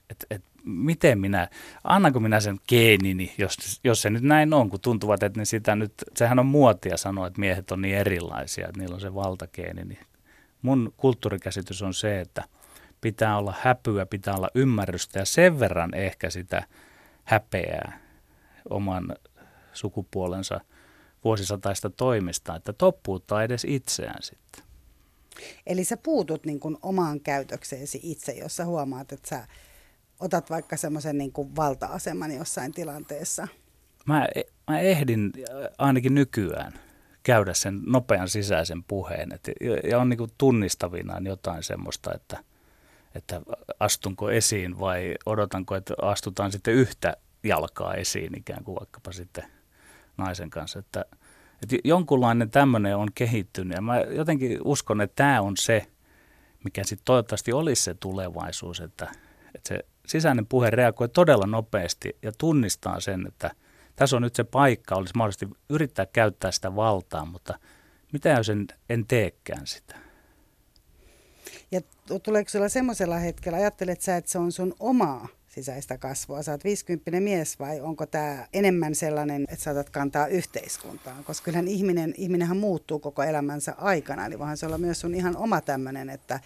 että 0.09 0.27
et 0.29 0.43
miten 0.63 1.19
minä, 1.19 1.47
annanko 1.83 2.19
minä 2.19 2.39
sen 2.39 2.59
geenini, 2.69 3.35
jos, 3.37 3.79
jos 3.83 4.01
se 4.01 4.09
nyt 4.09 4.23
näin 4.23 4.53
on, 4.53 4.69
kun 4.69 4.79
tuntuvat, 4.81 5.23
että 5.23 5.39
ne 5.39 5.45
sitä 5.45 5.75
nyt, 5.75 5.93
sehän 6.15 6.39
on 6.39 6.45
muotia 6.45 6.97
sanoa, 6.97 7.27
että 7.27 7.39
miehet 7.39 7.71
on 7.71 7.81
niin 7.81 7.95
erilaisia, 7.95 8.67
että 8.67 8.79
niillä 8.79 8.95
on 8.95 9.01
se 9.01 9.13
valtageeni. 9.13 9.83
Niin 9.83 9.99
mun 10.61 10.93
kulttuurikäsitys 10.97 11.81
on 11.81 11.93
se, 11.93 12.21
että 12.21 12.43
pitää 13.01 13.37
olla 13.37 13.53
häpyä, 13.61 14.05
pitää 14.05 14.35
olla 14.35 14.49
ymmärrystä 14.55 15.19
ja 15.19 15.25
sen 15.25 15.59
verran 15.59 15.93
ehkä 15.93 16.29
sitä 16.29 16.63
häpeää 17.23 17.99
oman 18.69 19.15
sukupuolensa 19.77 20.61
vuosisataista 21.23 21.89
toimista, 21.89 22.55
että 22.55 22.73
toppuuttaa 22.73 23.43
edes 23.43 23.65
itseään 23.65 24.23
sitten. 24.23 24.63
Eli 25.65 25.83
sä 25.83 25.97
puutut 25.97 26.45
niin 26.45 26.59
kuin 26.59 26.77
omaan 26.81 27.19
käytökseesi 27.19 27.99
itse, 28.03 28.31
jos 28.31 28.55
sä 28.55 28.65
huomaat, 28.65 29.11
että 29.11 29.29
sä 29.29 29.47
otat 30.19 30.49
vaikka 30.49 30.77
semmoisen 30.77 31.17
niin 31.17 31.31
kuin 31.31 31.55
valta-aseman 31.55 32.31
jossain 32.31 32.71
tilanteessa. 32.71 33.47
Mä, 34.05 34.27
mä 34.67 34.79
ehdin 34.79 35.31
ainakin 35.77 36.15
nykyään 36.15 36.73
käydä 37.23 37.53
sen 37.53 37.81
nopean 37.85 38.29
sisäisen 38.29 38.83
puheen. 38.83 39.31
Et, 39.33 39.49
ja 39.89 39.99
on 39.99 40.09
niin 40.09 40.17
kuin 40.17 40.31
tunnistavinaan 40.37 41.25
jotain 41.25 41.63
semmoista, 41.63 42.13
että, 42.13 42.43
että 43.15 43.41
astunko 43.79 44.31
esiin 44.31 44.79
vai 44.79 45.15
odotanko, 45.25 45.75
että 45.75 45.93
astutaan 46.01 46.51
sitten 46.51 46.73
yhtä 46.73 47.17
jalkaa 47.43 47.93
esiin 47.93 48.37
ikään 48.37 48.63
kuin 48.63 48.75
vaikkapa 48.79 49.11
sitten 49.11 49.43
naisen 50.17 50.49
kanssa. 50.49 50.79
Että, 50.79 51.05
että 51.63 51.75
jonkunlainen 51.83 52.49
tämmöinen 52.49 52.97
on 52.97 53.07
kehittynyt 53.15 53.75
ja 53.75 53.81
mä 53.81 53.99
jotenkin 53.99 54.59
uskon, 54.63 55.01
että 55.01 55.15
tämä 55.15 55.41
on 55.41 55.57
se, 55.57 55.87
mikä 56.63 56.83
sitten 56.83 57.05
toivottavasti 57.05 57.53
olisi 57.53 57.83
se 57.83 57.93
tulevaisuus, 57.93 58.79
että, 58.79 59.11
että 59.55 59.67
se 59.67 59.79
sisäinen 60.07 60.45
puhe 60.45 60.69
reagoi 60.69 61.09
todella 61.09 61.47
nopeasti 61.47 62.17
ja 62.21 62.31
tunnistaa 62.37 62.99
sen, 62.99 63.27
että 63.27 63.51
tässä 63.95 64.15
on 64.15 64.21
nyt 64.21 64.35
se 64.35 64.43
paikka, 64.43 64.95
olisi 64.95 65.13
mahdollisesti 65.15 65.47
yrittää 65.69 66.05
käyttää 66.05 66.51
sitä 66.51 66.75
valtaa, 66.75 67.25
mutta 67.25 67.59
mitä 68.13 68.29
jos 68.29 68.49
en, 68.49 68.67
en 68.89 69.07
teekään 69.07 69.67
sitä? 69.67 69.95
Ja 71.71 71.81
tuleeko 72.23 72.49
sulla 72.49 72.69
semmoisella 72.69 73.17
hetkellä, 73.17 73.57
ajattelet 73.57 74.01
sä, 74.01 74.17
että 74.17 74.31
se 74.31 74.39
on 74.39 74.51
sun 74.51 74.73
omaa 74.79 75.27
sisäistä 75.57 75.97
kasvua? 75.97 76.37
Oot 76.37 76.63
50 76.63 77.19
mies 77.19 77.59
vai 77.59 77.81
onko 77.81 78.05
tämä 78.05 78.47
enemmän 78.53 78.95
sellainen, 78.95 79.43
että 79.43 79.63
saatat 79.63 79.89
kantaa 79.89 80.27
yhteiskuntaan? 80.27 81.23
Koska 81.23 81.45
kyllähän 81.45 81.67
ihminen, 81.67 82.13
ihminenhän 82.17 82.57
muuttuu 82.57 82.99
koko 82.99 83.23
elämänsä 83.23 83.73
aikana, 83.77 84.25
eli 84.25 84.39
voihan 84.39 84.57
se 84.57 84.65
olla 84.65 84.77
myös 84.77 84.99
sun 84.99 85.15
ihan 85.15 85.37
oma 85.37 85.61
tämmöinen, 85.61 86.09
että 86.09 86.39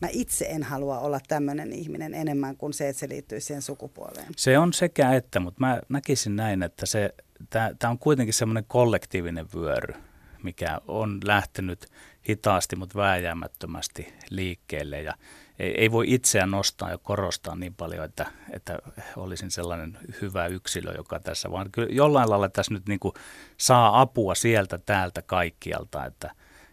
mä 0.00 0.08
itse 0.10 0.44
en 0.44 0.62
halua 0.62 0.98
olla 0.98 1.20
tämmöinen 1.28 1.72
ihminen 1.72 2.14
enemmän 2.14 2.56
kuin 2.56 2.72
se, 2.72 2.88
että 2.88 3.00
se 3.00 3.08
liittyy 3.08 3.40
siihen 3.40 3.62
sukupuoleen. 3.62 4.26
Se 4.36 4.58
on 4.58 4.72
sekä 4.72 5.12
että, 5.12 5.40
mutta 5.40 5.60
mä 5.60 5.80
näkisin 5.88 6.36
näin, 6.36 6.62
että 6.62 6.86
se, 6.86 7.14
tämä 7.50 7.90
on 7.90 7.98
kuitenkin 7.98 8.34
semmoinen 8.34 8.64
kollektiivinen 8.68 9.46
vyöry, 9.54 9.94
mikä 10.42 10.80
on 10.88 11.20
lähtenyt 11.24 11.86
hitaasti, 12.28 12.76
mutta 12.76 12.98
vääjäämättömästi 12.98 14.14
liikkeelle 14.30 15.02
ja 15.02 15.14
ei, 15.60 15.74
ei 15.80 15.90
voi 15.90 16.04
itseään 16.08 16.50
nostaa 16.50 16.90
ja 16.90 16.98
korostaa 16.98 17.56
niin 17.56 17.74
paljon, 17.74 18.04
että, 18.04 18.26
että 18.50 18.78
olisin 19.16 19.50
sellainen 19.50 19.98
hyvä 20.20 20.46
yksilö, 20.46 20.92
joka 20.96 21.20
tässä, 21.20 21.50
vaan 21.50 21.70
kyllä 21.72 21.88
jollain 21.90 22.30
lailla 22.30 22.48
tässä 22.48 22.74
nyt 22.74 22.88
niin 22.88 23.00
kuin 23.00 23.14
saa 23.56 24.00
apua 24.00 24.34
sieltä, 24.34 24.78
täältä, 24.78 25.22
kaikkialta, 25.22 26.04
että, 26.04 26.30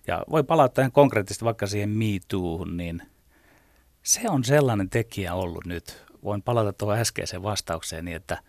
ja 0.08 0.24
voi 0.32 0.44
palata 0.44 0.82
ihan 0.82 0.92
konkreettisesti 0.92 1.46
vaikka 1.46 1.68
siihen 1.68 1.90
Me 1.90 2.06
Toohun, 2.28 2.78
niin 2.78 3.02
se 4.04 4.22
on 4.30 4.44
sellainen 4.44 4.90
tekijä 4.90 5.34
ollut 5.34 5.66
nyt. 5.66 6.04
Voin 6.24 6.42
palata 6.42 6.74
tuohon 6.74 6.98
äskeiseen 7.00 7.44
vastaukseen 7.44 8.06
niin, 8.06 8.16
että– 8.16 8.38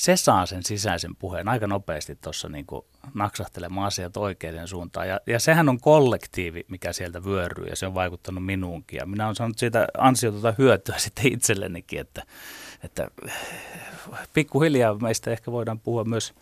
se 0.00 0.16
saa 0.16 0.46
sen 0.46 0.62
sisäisen 0.62 1.16
puheen 1.16 1.48
aika 1.48 1.66
nopeasti 1.66 2.18
tuossa 2.20 2.48
niin 2.48 2.66
naksahtelemaan 3.14 3.86
asiat 3.86 4.16
oikeaan 4.16 4.68
suuntaan. 4.68 5.08
Ja, 5.08 5.20
ja 5.26 5.38
sehän 5.38 5.68
on 5.68 5.80
kollektiivi, 5.80 6.64
mikä 6.68 6.92
sieltä 6.92 7.24
vyöryy 7.24 7.66
ja 7.66 7.76
se 7.76 7.86
on 7.86 7.94
vaikuttanut 7.94 8.44
minuunkin. 8.44 8.96
Ja 8.96 9.06
minä 9.06 9.24
olen 9.24 9.36
saanut 9.36 9.58
siitä 9.58 9.86
ansiotota 9.98 10.54
hyötyä 10.58 10.98
sitten 11.04 11.32
itsellenikin, 11.32 12.00
että, 12.00 12.22
että 12.84 13.08
pikkuhiljaa 14.34 14.94
meistä 14.94 15.30
ehkä 15.30 15.52
voidaan 15.52 15.80
puhua 15.80 16.04
myös 16.04 16.34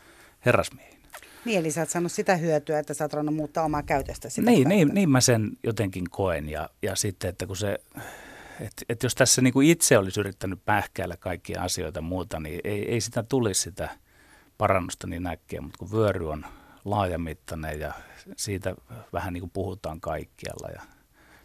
herrasmiehiin. 0.46 0.98
Niin, 1.44 1.60
eli 1.60 1.70
sä 1.70 1.80
oot 1.80 1.90
saanut 1.90 2.12
sitä 2.12 2.36
hyötyä, 2.36 2.78
että 2.78 2.94
sä 2.94 3.04
oot 3.04 3.34
muuttaa 3.34 3.64
omaa 3.64 3.82
käytöstä. 3.82 4.30
Sitä 4.30 4.50
niin, 4.50 4.68
niin, 4.68 4.90
niin 4.94 5.10
mä 5.10 5.20
sen 5.20 5.50
jotenkin 5.62 6.04
koen. 6.10 6.48
Ja, 6.48 6.70
ja 6.82 6.96
sitten, 6.96 7.30
että 7.30 7.46
kun 7.46 7.56
se 7.56 7.78
että 8.60 8.84
et 8.88 9.02
jos 9.02 9.14
tässä 9.14 9.42
niin 9.42 9.52
kuin 9.52 9.68
itse 9.68 9.98
olisi 9.98 10.20
yrittänyt 10.20 10.64
pähkäillä 10.64 11.16
kaikkia 11.16 11.62
asioita 11.62 12.00
muuta, 12.00 12.40
niin 12.40 12.60
ei, 12.64 12.92
ei 12.92 13.00
sitä 13.00 13.22
tulisi 13.22 13.60
sitä 13.60 13.88
parannusta 14.58 15.06
niin 15.06 15.26
äkkiä, 15.26 15.60
mutta 15.60 15.78
kun 15.78 15.92
vyöry 15.92 16.30
on 16.30 16.46
laajamittainen 16.84 17.80
ja 17.80 17.92
siitä 18.36 18.74
vähän 19.12 19.32
niin 19.32 19.42
kuin 19.42 19.50
puhutaan 19.50 20.00
kaikkialla 20.00 20.68
ja 20.68 20.82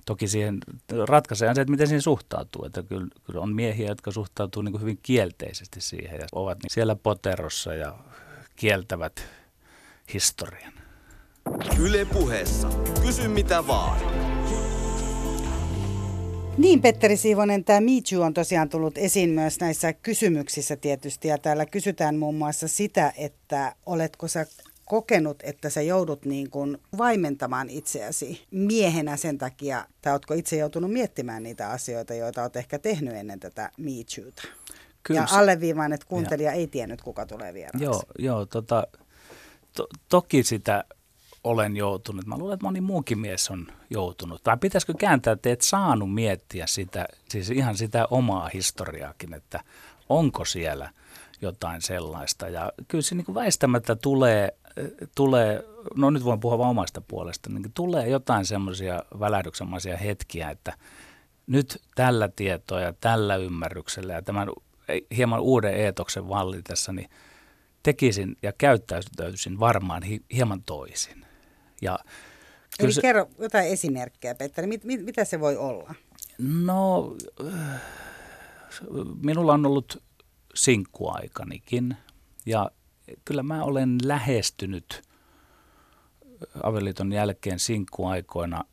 Toki 0.05 0.27
siihen 0.27 0.58
ratkaisee 1.05 1.55
se, 1.55 1.62
että 1.62 1.72
miten 1.72 1.88
siihen 1.88 2.01
suhtautuu. 2.01 2.65
Että 2.65 2.84
kyllä, 2.84 3.08
kyllä 3.24 3.39
on 3.39 3.55
miehiä, 3.55 3.88
jotka 3.88 4.12
suhtautuu 4.12 4.62
niin 4.62 4.72
kuin 4.72 4.82
hyvin 4.82 5.00
kielteisesti 5.03 5.82
siihen 5.82 6.20
ja 6.20 6.27
ovat 6.32 6.58
niin 6.63 6.72
siellä 6.72 6.96
poterossa 6.96 7.74
ja 7.74 7.96
kieltävät 8.55 9.25
historian. 10.13 10.74
Yle 11.79 12.05
puheessa. 12.05 12.70
Kysy 13.01 13.27
mitä 13.27 13.67
vaan. 13.67 14.22
Niin, 16.57 16.81
Petteri 16.81 17.17
Siivonen, 17.17 17.63
tämä 17.63 17.79
Too 18.10 18.24
on 18.24 18.33
tosiaan 18.33 18.69
tullut 18.69 18.98
esiin 18.98 19.29
myös 19.29 19.60
näissä 19.60 19.93
kysymyksissä 19.93 20.75
tietysti. 20.75 21.27
Ja 21.27 21.38
täällä 21.38 21.65
kysytään 21.65 22.15
muun 22.15 22.36
muassa 22.36 22.67
sitä, 22.67 23.13
että 23.17 23.75
oletko 23.86 24.27
sä 24.27 24.45
kokenut, 24.86 25.38
että 25.43 25.69
sä 25.69 25.81
joudut 25.81 26.25
niin 26.25 26.50
kuin 26.50 26.77
vaimentamaan 26.98 27.69
itseäsi 27.69 28.43
miehenä 28.51 29.17
sen 29.17 29.38
takia, 29.38 29.86
tai 30.01 30.13
oletko 30.13 30.33
itse 30.33 30.57
joutunut 30.57 30.91
miettimään 30.91 31.43
niitä 31.43 31.69
asioita, 31.69 32.13
joita 32.13 32.41
olet 32.41 32.55
ehkä 32.55 32.79
tehnyt 32.79 33.15
ennen 33.15 33.39
tätä 33.39 33.72
Toota? 34.15 34.43
Kyllä. 35.03 35.19
Ja 35.19 35.27
alleviivaan, 35.31 35.93
että 35.93 36.07
kuuntelija 36.07 36.50
ja. 36.50 36.55
ei 36.55 36.67
tiennyt, 36.67 37.01
kuka 37.01 37.25
tulee 37.25 37.53
vieraaksi. 37.53 37.83
Joo, 37.83 38.03
joo 38.19 38.45
tota, 38.45 38.88
to, 39.75 39.88
toki 40.10 40.43
sitä 40.43 40.83
olen 41.43 41.77
joutunut. 41.77 42.25
Mä 42.25 42.38
luulen, 42.38 42.53
että 42.53 42.65
moni 42.65 42.81
muukin 42.81 43.19
mies 43.19 43.50
on 43.50 43.67
joutunut. 43.89 44.41
Vai 44.45 44.57
pitäisikö 44.57 44.93
kääntää, 44.97 45.33
että 45.33 45.49
et 45.49 45.62
saanut 45.62 46.13
miettiä 46.13 46.67
sitä, 46.67 47.06
siis 47.29 47.49
ihan 47.49 47.77
sitä 47.77 48.08
omaa 48.10 48.49
historiaakin, 48.53 49.34
että 49.34 49.63
onko 50.10 50.45
siellä 50.45 50.89
jotain 51.41 51.82
sellaista. 51.82 52.49
Ja 52.49 52.71
kyllä 52.88 53.01
se 53.01 53.15
niin 53.15 53.25
kuin 53.25 53.36
väistämättä 53.36 53.95
tulee, 53.95 54.58
tulee, 55.15 55.63
no 55.95 56.10
nyt 56.10 56.23
voin 56.25 56.39
puhua 56.39 56.58
vain 56.58 56.69
omasta 56.69 57.01
puolesta, 57.01 57.49
niin 57.49 57.71
tulee 57.73 58.10
jotain 58.10 58.45
semmoisia 58.45 59.03
välähdyksenmaisia 59.19 59.97
hetkiä, 59.97 60.49
että 60.49 60.77
nyt 61.47 61.82
tällä 61.95 62.29
tietoa 62.36 62.82
ja 62.82 62.93
tällä 62.93 63.36
ymmärryksellä 63.36 64.13
ja 64.13 64.21
tämän 64.21 64.49
hieman 65.17 65.39
uuden 65.39 65.73
eetoksen 65.73 66.29
vallitessa, 66.29 66.93
niin 66.93 67.10
tekisin 67.84 68.38
ja 68.41 68.53
käyttäytyisin 68.58 69.60
varmaan 69.60 70.03
hieman 70.34 70.63
toisin. 70.65 71.25
Ja 71.84 72.00
Eli 72.80 72.93
se, 72.93 73.02
kerro 73.02 73.30
jotain 73.39 73.67
esimerkkejä, 73.67 74.36
Petteri. 74.36 74.67
Mit, 74.67 74.84
mit, 74.84 75.06
mitä 75.06 75.26
se 75.26 75.39
voi 75.39 75.58
olla? 75.58 75.96
No, 76.38 77.15
minulla 79.24 79.54
on 79.54 79.65
ollut 79.65 80.04
sinkkuaikanikin 80.56 81.98
ja 82.46 82.72
kyllä 83.26 83.43
mä 83.43 83.63
olen 83.63 83.98
lähestynyt 84.04 85.02
avioliiton 86.63 87.12
jälkeen 87.12 87.60
sinkkuaikoina 87.60 88.63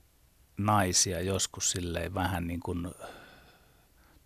naisia 0.57 1.21
joskus 1.21 1.71
silleen 1.71 2.15
vähän 2.15 2.47
niin 2.47 2.61
kuin 2.61 2.89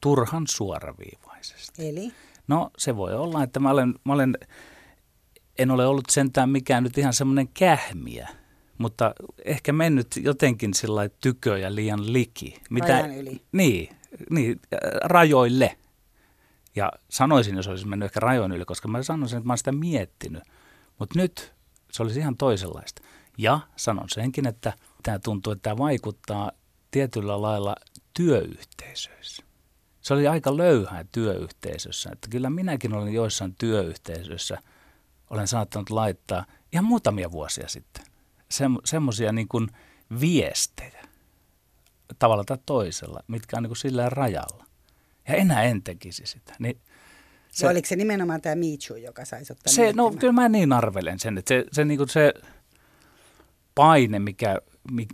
turhan 0.01 0.47
suoraviivaisesti. 0.47 1.88
Eli? 1.88 2.12
No 2.49 2.70
se 2.79 2.97
voi 2.97 3.14
olla, 3.14 3.42
että 3.42 3.61
mä 3.61 3.70
olen, 3.70 3.94
mä 4.05 4.12
olen 4.12 4.38
en 5.59 5.70
ole 5.70 5.87
ollut 5.87 6.11
sentään 6.11 6.51
mikään 6.51 6.83
nyt 6.83 6.99
ihan 6.99 7.12
semmoinen 7.12 7.49
kähmiä– 7.49 8.29
mutta 8.78 9.14
ehkä 9.44 9.72
mennyt 9.72 10.16
jotenkin 10.16 10.74
sillä 10.74 11.08
tykö 11.20 11.58
ja 11.58 11.74
liian 11.74 12.12
liki. 12.12 12.62
Mitä, 12.70 12.87
Rajan 12.87 13.16
yli. 13.16 13.42
Niin, 13.52 13.96
niin, 14.30 14.60
äh, 14.74 14.78
rajoille. 15.04 15.76
Ja 16.76 16.92
sanoisin, 17.10 17.56
jos 17.56 17.68
olisin 17.68 17.88
mennyt 17.88 18.06
ehkä 18.06 18.20
rajoin 18.20 18.52
yli, 18.52 18.64
koska 18.64 18.88
mä 18.88 19.02
sanoisin, 19.02 19.37
että 19.37 19.46
mä 19.46 19.50
olen 19.50 19.58
sitä 19.58 19.72
miettinyt. 19.72 20.42
Mutta 20.98 21.18
nyt 21.18 21.54
se 21.92 22.02
olisi 22.02 22.20
ihan 22.20 22.37
toisenlaista. 22.37 23.02
Ja 23.38 23.60
sanon 23.76 24.08
senkin, 24.08 24.46
että 24.46 24.72
tämä 25.02 25.18
tuntuu, 25.18 25.52
että 25.52 25.62
tämä 25.62 25.78
vaikuttaa 25.78 26.52
tietyllä 26.90 27.42
lailla 27.42 27.76
työyhteisöissä. 28.14 29.42
Se 30.00 30.14
oli 30.14 30.28
aika 30.28 30.56
löyhää 30.56 31.04
työyhteisössä. 31.12 32.10
Että 32.12 32.28
kyllä 32.30 32.50
minäkin 32.50 32.94
olen 32.94 33.12
joissain 33.12 33.54
työyhteisöissä, 33.58 34.58
olen 35.30 35.48
saattanut 35.48 35.90
laittaa 35.90 36.46
ihan 36.72 36.84
muutamia 36.84 37.30
vuosia 37.30 37.68
sitten 37.68 38.04
se, 38.50 38.64
semmoisia 38.85 39.33
niin 39.33 39.48
kuin 39.48 39.68
viestejä 40.20 41.04
tavalla 42.18 42.44
tai 42.44 42.59
toisella, 42.66 43.20
mitkä 43.28 43.57
on 43.57 43.62
niin 43.62 43.68
kuin 43.68 43.76
sillä 43.76 44.11
rajalla. 44.11 44.64
Ja 45.28 45.35
enää 45.35 45.62
en 45.62 45.83
tekisi 45.83 46.26
sitä. 46.26 46.52
Niin 46.59 46.80
se, 47.54 47.68
oliko 47.68 47.88
se 47.88 47.96
nimenomaan 47.96 48.40
tämä 48.40 48.54
Michu, 48.54 48.94
joka 48.94 49.24
saisi 49.24 49.52
ottaa 49.52 49.72
se, 49.72 49.92
No 49.92 50.11
kyllä 50.11 50.33
mä 50.33 50.48
niin 50.48 50.72
arvelen 50.72 51.18
sen, 51.18 51.38
että 51.38 51.48
se, 51.48 51.64
se, 51.72 51.85
niin 51.85 51.98
kuin 51.98 52.09
se 52.09 52.35
paine, 53.74 54.18
mikä, 54.18 54.59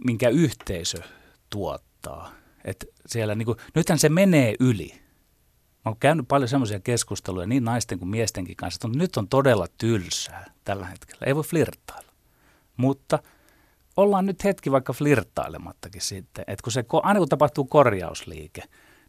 minkä 0.04 0.28
yhteisö 0.28 0.98
tuottaa, 1.50 2.32
että 2.64 2.86
siellä 3.06 3.34
niin 3.34 3.46
kuin, 3.46 3.58
nythän 3.74 3.98
se 3.98 4.08
menee 4.08 4.54
yli. 4.60 4.92
Mä 5.84 5.90
oon 5.90 5.96
käynyt 5.96 6.28
paljon 6.28 6.48
semmoisia 6.48 6.80
keskusteluja 6.80 7.46
niin 7.46 7.64
naisten 7.64 7.98
kuin 7.98 8.08
miestenkin 8.08 8.56
kanssa, 8.56 8.88
että 8.88 8.98
nyt 8.98 9.16
on 9.16 9.28
todella 9.28 9.66
tylsää 9.78 10.50
tällä 10.64 10.86
hetkellä. 10.86 11.26
Ei 11.26 11.34
voi 11.34 11.44
flirttailla. 11.44 12.09
Mutta 12.80 13.18
ollaan 13.96 14.26
nyt 14.26 14.44
hetki 14.44 14.70
vaikka 14.70 14.92
flirttailemattakin 14.92 16.02
sitten, 16.02 16.44
että 16.46 16.62
kun 16.62 16.72
se, 16.72 16.84
aina 17.02 17.20
kun 17.20 17.28
tapahtuu 17.28 17.64
korjausliike, 17.64 18.62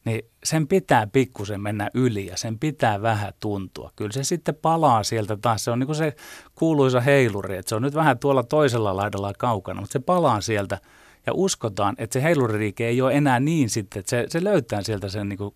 niin 0.06 0.22
sen 0.44 0.68
pitää 0.68 1.08
pikkusen 1.08 1.62
mennä 1.62 1.90
yli 1.94 2.26
ja 2.26 2.38
sen 2.38 2.60
pitää 2.60 3.02
vähän 3.02 3.34
tuntua. 3.40 3.92
Kyllä 3.96 4.12
se 4.12 4.24
sitten 4.24 4.56
palaa 4.56 5.04
sieltä 5.04 5.38
taas. 5.38 5.64
Se 5.64 5.72
on 5.72 5.80
niin 5.80 5.88
kuin 5.88 5.96
se 5.96 6.16
kuuluisa 6.56 7.02
heiluri, 7.02 7.58
että 7.58 7.70
se 7.70 7.76
on 7.76 7.82
nyt 7.82 7.96
vähän 7.96 8.20
tuolla 8.20 8.44
toisella 8.44 8.96
laidalla 8.96 9.34
kaukana, 9.38 9.82
mutta 9.82 9.94
se 9.94 10.00
palaa 10.00 10.42
sieltä 10.42 10.78
ja 11.26 11.34
uskotaan, 11.34 11.96
että 11.98 12.14
se 12.14 12.24
heiluriliike 12.24 12.88
ei 12.88 13.02
ole 13.02 13.14
enää 13.14 13.40
niin 13.40 13.70
sitten, 13.70 14.00
että 14.00 14.10
se, 14.10 14.26
se 14.30 14.44
löytää 14.44 14.84
sieltä 14.84 15.10
sen 15.10 15.30
niin 15.30 15.38
kuin 15.38 15.56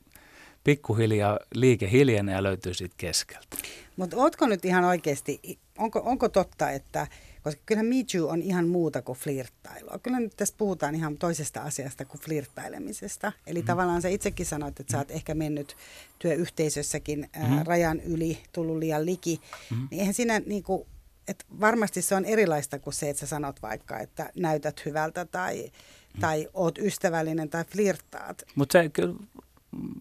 pikkuhiljaa 0.63 1.39
liike 1.53 1.91
hiljenee 1.91 2.35
ja 2.35 2.43
löytyy 2.43 2.73
siitä 2.73 2.95
keskeltä. 2.97 3.57
Mutta 3.95 4.17
ootko 4.17 4.47
nyt 4.47 4.65
ihan 4.65 4.83
oikeasti, 4.83 5.39
onko, 5.77 6.01
onko 6.05 6.29
totta, 6.29 6.71
että 6.71 7.07
koska 7.45 7.61
kyllähän 7.65 7.85
Me 7.85 7.95
Too 8.11 8.29
on 8.29 8.41
ihan 8.41 8.67
muuta 8.67 9.01
kuin 9.01 9.17
flirttailua. 9.17 9.99
Kyllä 9.99 10.19
nyt 10.19 10.33
tässä 10.37 10.55
puhutaan 10.57 10.95
ihan 10.95 11.17
toisesta 11.17 11.61
asiasta 11.61 12.05
kuin 12.05 12.21
flirttailemisesta. 12.21 13.31
Eli 13.47 13.61
mm. 13.61 13.65
tavallaan 13.65 14.01
sä 14.01 14.09
itsekin 14.09 14.45
sanoit, 14.45 14.79
että 14.79 14.91
sä 14.91 14.97
oot 14.97 15.11
ehkä 15.11 15.35
mennyt 15.35 15.75
työyhteisössäkin 16.19 17.29
ää, 17.33 17.47
mm. 17.47 17.61
rajan 17.65 17.99
yli, 17.99 18.39
tullut 18.53 18.77
liian 18.77 19.05
liki. 19.05 19.41
Mm. 19.71 19.87
Niin 19.91 19.99
eihän 19.99 20.13
siinä 20.13 20.39
niin 20.39 20.63
kuin, 20.63 20.87
et 21.27 21.45
varmasti 21.59 22.01
se 22.01 22.15
on 22.15 22.25
erilaista 22.25 22.79
kuin 22.79 22.93
se, 22.93 23.09
että 23.09 23.19
sä 23.19 23.27
sanot 23.27 23.61
vaikka, 23.61 23.99
että 23.99 24.31
näytät 24.35 24.85
hyvältä 24.85 25.25
tai, 25.25 25.63
mm. 26.13 26.21
tai 26.21 26.47
oot 26.53 26.77
ystävällinen 26.77 27.49
tai 27.49 27.63
flirttaat. 27.63 28.43
Mutta 28.55 28.71
se 28.71 28.89
kyllä, 28.89 29.15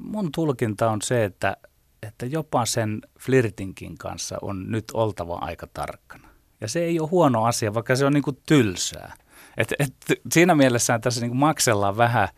mun 0.00 0.32
tulkinta 0.32 0.90
on 0.90 1.02
se, 1.02 1.24
että, 1.24 1.56
että 2.02 2.26
jopa 2.26 2.66
sen 2.66 3.02
flirtinkin 3.20 3.98
kanssa 3.98 4.38
on 4.42 4.70
nyt 4.70 4.84
oltava 4.94 5.34
aika 5.34 5.66
tarkkana. 5.74 6.33
Ja 6.64 6.68
se 6.68 6.84
ei 6.84 7.00
ole 7.00 7.08
huono 7.08 7.44
asia, 7.44 7.74
vaikka 7.74 7.96
se 7.96 8.04
on 8.04 8.12
niin 8.12 8.22
kuin 8.22 8.38
tylsää. 8.46 9.14
Et, 9.56 9.74
et, 9.78 9.94
siinä 10.32 10.54
mielessä 10.54 10.98
tässä 10.98 11.20
niin 11.20 11.30
kuin 11.30 11.38
maksellaan 11.38 11.96
vähän, 11.96 12.28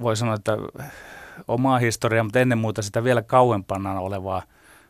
voi 0.00 0.16
sanoa, 0.16 0.34
että 0.34 0.56
omaa 1.48 1.78
historiaa, 1.78 2.24
mutta 2.24 2.40
ennen 2.40 2.58
muuta 2.58 2.82
sitä 2.82 3.04
vielä 3.04 3.22
kauempana 3.22 4.00
olevaa 4.00 4.42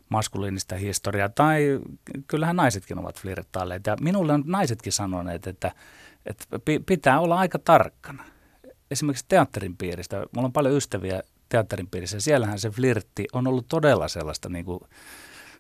maskuliinista 0.09 0.77
historiaa. 0.77 1.29
Tai 1.29 1.81
kyllähän 2.27 2.57
naisetkin 2.57 2.99
ovat 2.99 3.21
flirttailleet. 3.21 3.87
Ja 3.87 3.97
minulle 4.01 4.33
on 4.33 4.43
naisetkin 4.47 4.93
sanoneet, 4.93 5.47
että, 5.47 5.73
että 6.27 6.47
pitää 6.87 7.21
olla 7.21 7.39
aika 7.39 7.59
tarkkana. 7.59 8.25
Esimerkiksi 8.91 9.25
teatterin 9.29 9.77
piiristä. 9.77 10.27
Mulla 10.35 10.47
on 10.47 10.53
paljon 10.53 10.77
ystäviä 10.77 11.23
teatterin 11.49 11.89
piirissä. 11.91 12.21
Siellähän 12.21 12.59
se 12.59 12.71
flirtti 12.71 13.27
on 13.33 13.47
ollut 13.47 13.69
todella 13.69 14.09
sellaista 14.09 14.49
niin 14.49 14.65
kuin 14.65 14.81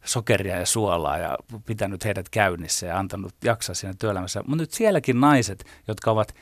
sokeria 0.05 0.59
ja 0.59 0.67
suolaa 0.67 1.19
ja 1.19 1.39
pitänyt 1.67 2.05
heidät 2.05 2.29
käynnissä 2.29 2.87
ja 2.87 2.99
antanut 2.99 3.35
jaksaa 3.45 3.75
siinä 3.75 3.95
työelämässä. 3.99 4.41
Mutta 4.47 4.63
nyt 4.63 4.71
sielläkin 4.71 5.21
naiset, 5.21 5.65
jotka 5.89 6.11
ovat 6.11 6.35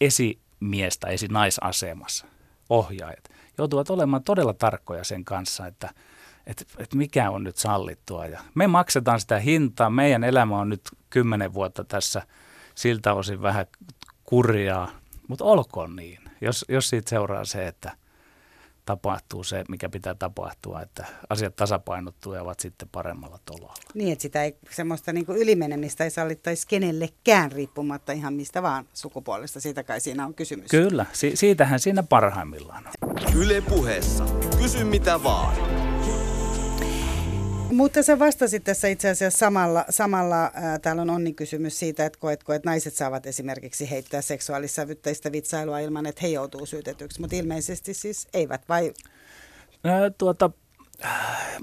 esimies- 0.00 0.98
tai 1.00 1.14
esinaisasemassa, 1.14 2.26
ohjaajat, 2.68 3.30
joutuvat 3.58 3.90
olemaan 3.90 4.22
todella 4.22 4.54
tarkkoja 4.54 5.04
sen 5.04 5.24
kanssa, 5.24 5.66
että, 5.66 5.90
että, 6.46 6.64
että 6.78 6.96
mikä 6.96 7.30
on 7.30 7.44
nyt 7.44 7.56
sallittua. 7.56 8.26
Ja 8.26 8.40
me 8.54 8.66
maksetaan 8.66 9.20
sitä 9.20 9.38
hintaa. 9.38 9.90
Meidän 9.90 10.24
elämä 10.24 10.58
on 10.58 10.68
nyt 10.68 10.82
kymmenen 11.10 11.54
vuotta 11.54 11.84
tässä 11.84 12.22
siltä 12.74 13.14
osin 13.14 13.42
vähän 13.42 13.66
kurjaa, 14.24 14.90
mutta 15.28 15.44
olkoon 15.44 15.96
niin. 15.96 16.18
Jos, 16.40 16.64
jos 16.68 16.88
siitä 16.88 17.10
seuraa 17.10 17.44
se, 17.44 17.66
että– 17.66 17.92
tapahtuu 18.88 19.44
se, 19.44 19.64
mikä 19.68 19.88
pitää 19.88 20.14
tapahtua, 20.14 20.82
että 20.82 21.06
asiat 21.30 21.56
tasapainottuu 21.56 22.34
ja 22.34 22.42
ovat 22.42 22.60
sitten 22.60 22.88
paremmalla 22.92 23.38
tolalla. 23.44 23.74
Niin, 23.94 24.12
että 24.12 24.22
sitä 24.22 24.42
ei, 24.44 24.56
semmoista 24.70 25.12
niin 25.12 25.26
ylimenemistä 25.28 26.04
ei 26.04 26.10
sallittaisi 26.10 26.66
kenellekään 26.68 27.52
riippumatta 27.52 28.12
ihan 28.12 28.34
mistä 28.34 28.62
vaan 28.62 28.88
sukupuolesta. 28.94 29.60
Siitä 29.60 29.82
kai 29.82 30.00
siinä 30.00 30.26
on 30.26 30.34
kysymys. 30.34 30.70
Kyllä, 30.70 31.06
si- 31.12 31.36
siitähän 31.36 31.80
siinä 31.80 32.02
parhaimmillaan 32.02 32.84
on. 32.86 33.16
Yle 33.36 33.60
puheessa. 33.60 34.24
Kysy 34.58 34.84
mitä 34.84 35.22
vaan. 35.22 35.87
Mutta 37.72 38.02
sä 38.02 38.18
vastasit 38.18 38.64
tässä 38.64 38.88
itse 38.88 39.08
asiassa 39.08 39.38
samalla, 39.38 39.84
samalla 39.90 40.50
ää, 40.54 40.78
täällä 40.78 41.02
on 41.02 41.10
onni 41.10 41.32
kysymys 41.32 41.78
siitä, 41.78 42.06
että 42.06 42.18
koetko, 42.18 42.52
että 42.52 42.70
naiset 42.70 42.94
saavat 42.94 43.26
esimerkiksi 43.26 43.90
heittää 43.90 44.20
seksuaalissävytteistä 44.20 45.32
vitsailua 45.32 45.78
ilman, 45.78 46.06
että 46.06 46.20
he 46.22 46.28
joutuu 46.28 46.66
syytetyksi, 46.66 47.20
mutta 47.20 47.36
ilmeisesti 47.36 47.94
siis 47.94 48.28
eivät, 48.34 48.68
vai? 48.68 48.92
Ää, 49.84 50.10
tuota, 50.10 50.50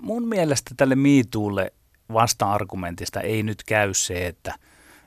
mun 0.02 0.28
mielestä 0.28 0.72
tälle 0.78 0.96
miituulle 0.96 1.74
vasta-argumentista 2.14 3.22
ei 3.22 3.44
nyt 3.44 3.64
käy 3.64 3.94
se, 3.94 4.28
että, 4.28 4.56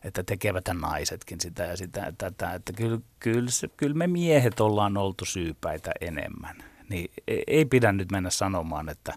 että 0.04 0.22
tekevät 0.22 0.64
naisetkin 0.80 1.40
sitä 1.40 1.64
ja 1.64 1.76
sitä 1.76 2.00
ja 2.00 2.12
tätä. 2.18 2.54
Että 2.54 2.72
kyllä, 2.72 3.00
kyllä, 3.20 3.50
kyllä 3.76 3.94
me 3.94 4.06
miehet 4.06 4.61
ollaan 4.61 4.96
oltu 4.96 5.24
syypäitä 5.24 5.90
enemmän. 6.00 6.56
Niin 6.88 7.11
e, 7.28 7.37
ei 7.46 7.64
pidä 7.64 7.92
nyt 7.92 8.12
mennä 8.12 8.30
sanomaan, 8.30 8.88
että 8.88 9.14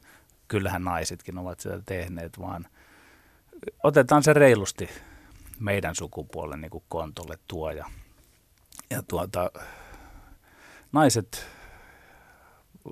kyllähän 0.52 0.84
naisetkin 0.84 1.38
ovat 1.38 1.60
sitä 1.60 1.82
tehneet, 1.86 2.40
vaan 2.40 2.68
otetaan 3.84 4.24
se 4.24 4.34
reilusti 4.34 4.90
meidän 5.60 5.96
sukupuolen 5.96 6.62
niin 6.62 6.70
kuin 6.70 6.84
kontolle 6.90 7.38
tuo. 7.48 7.72
Ja, 7.72 7.86
ja 8.90 9.04
tuota, 9.08 9.52
naiset 10.92 11.46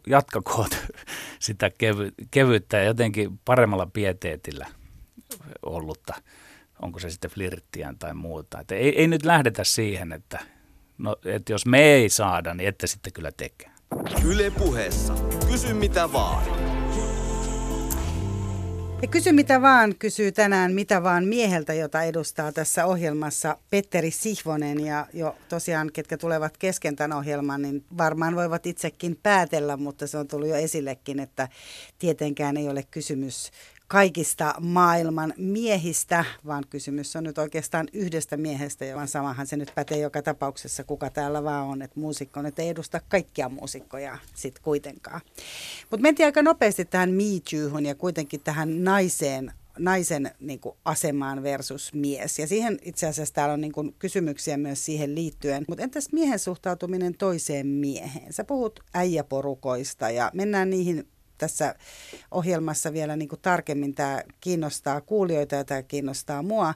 jatkakoot 0.07 0.77
sitä 1.39 1.69
kevy, 1.69 2.11
kevyyttä 2.31 2.77
ja 2.77 2.83
jotenkin 2.83 3.39
paremmalla 3.45 3.85
pieteetillä 3.85 4.65
ollutta, 5.63 6.13
onko 6.81 6.99
se 6.99 7.09
sitten 7.09 7.31
flirttiä 7.31 7.93
tai 7.99 8.13
muuta. 8.13 8.59
Että 8.59 8.75
ei, 8.75 8.99
ei 8.99 9.07
nyt 9.07 9.25
lähdetä 9.25 9.63
siihen, 9.63 10.11
että, 10.11 10.39
no, 10.97 11.15
että 11.25 11.53
jos 11.53 11.65
me 11.65 11.81
ei 11.81 12.09
saada, 12.09 12.53
niin 12.53 12.67
ette 12.69 12.87
sitten 12.87 13.13
kyllä 13.13 13.31
tekee. 13.31 13.71
Yle 14.25 14.51
puheessa. 14.51 15.13
Kysy 15.51 15.73
mitä 15.73 16.13
vaan. 16.13 16.68
Ja 19.01 19.07
kysy 19.07 19.31
mitä 19.31 19.61
vaan, 19.61 19.95
kysyy 19.95 20.31
tänään 20.31 20.73
mitä 20.73 21.03
vaan 21.03 21.25
mieheltä, 21.25 21.73
jota 21.73 22.03
edustaa 22.03 22.51
tässä 22.51 22.85
ohjelmassa 22.85 23.57
Petteri 23.69 24.11
Sihvonen. 24.11 24.85
Ja 24.85 25.07
jo 25.13 25.35
tosiaan, 25.49 25.89
ketkä 25.93 26.17
tulevat 26.17 26.57
kesken 26.57 26.95
tämän 26.95 27.17
ohjelman, 27.17 27.61
niin 27.61 27.85
varmaan 27.97 28.35
voivat 28.35 28.65
itsekin 28.65 29.19
päätellä, 29.23 29.77
mutta 29.77 30.07
se 30.07 30.17
on 30.17 30.27
tullut 30.27 30.47
jo 30.47 30.55
esillekin, 30.55 31.19
että 31.19 31.47
tietenkään 31.99 32.57
ei 32.57 32.69
ole 32.69 32.83
kysymys 32.91 33.51
kaikista 33.89 34.55
maailman 34.59 35.33
miehistä, 35.37 36.25
vaan 36.45 36.63
kysymys 36.69 37.15
on 37.15 37.23
nyt 37.23 37.37
oikeastaan 37.37 37.87
yhdestä 37.93 38.37
miehestä, 38.37 38.85
vaan 38.95 39.07
samahan 39.07 39.47
se 39.47 39.57
nyt 39.57 39.71
pätee 39.75 39.97
joka 39.97 40.21
tapauksessa, 40.21 40.83
kuka 40.83 41.09
täällä 41.09 41.43
vaan 41.43 41.65
on, 41.65 41.81
että 41.81 41.99
muusikko 41.99 42.41
nyt 42.41 42.59
ei 42.59 42.69
edusta 42.69 43.01
kaikkia 43.09 43.49
muusikkoja 43.49 44.17
sitten 44.35 44.63
kuitenkaan. 44.63 45.21
Mutta 45.91 46.01
mentiin 46.01 46.25
aika 46.25 46.41
nopeasti 46.41 46.85
tähän 46.85 47.11
Me 47.11 47.85
ja 47.85 47.95
kuitenkin 47.95 48.41
tähän 48.43 48.83
naiseen 48.83 49.53
naisen 49.79 50.31
niin 50.39 50.59
kuin, 50.59 50.75
asemaan 50.85 51.43
versus 51.43 51.93
mies. 51.93 52.39
Ja 52.39 52.47
siihen 52.47 52.79
itse 52.81 53.07
asiassa 53.07 53.33
täällä 53.33 53.53
on 53.53 53.61
niin 53.61 53.71
kuin, 53.71 53.95
kysymyksiä 53.99 54.57
myös 54.57 54.85
siihen 54.85 55.15
liittyen. 55.15 55.65
Mutta 55.67 55.83
entäs 55.83 56.11
miehen 56.11 56.39
suhtautuminen 56.39 57.17
toiseen 57.17 57.67
mieheen? 57.67 58.33
Sä 58.33 58.43
puhut 58.43 58.79
äijäporukoista 58.93 60.09
ja 60.09 60.31
mennään 60.33 60.69
niihin 60.69 61.07
tässä 61.39 61.75
ohjelmassa 62.31 62.93
vielä 62.93 63.15
niin 63.15 63.29
kuin 63.29 63.41
tarkemmin. 63.41 63.95
Tämä 63.95 64.23
kiinnostaa 64.41 65.01
kuulijoita 65.01 65.55
ja 65.55 65.63
tämä 65.63 65.83
kiinnostaa 65.83 66.43
mua. 66.43 66.73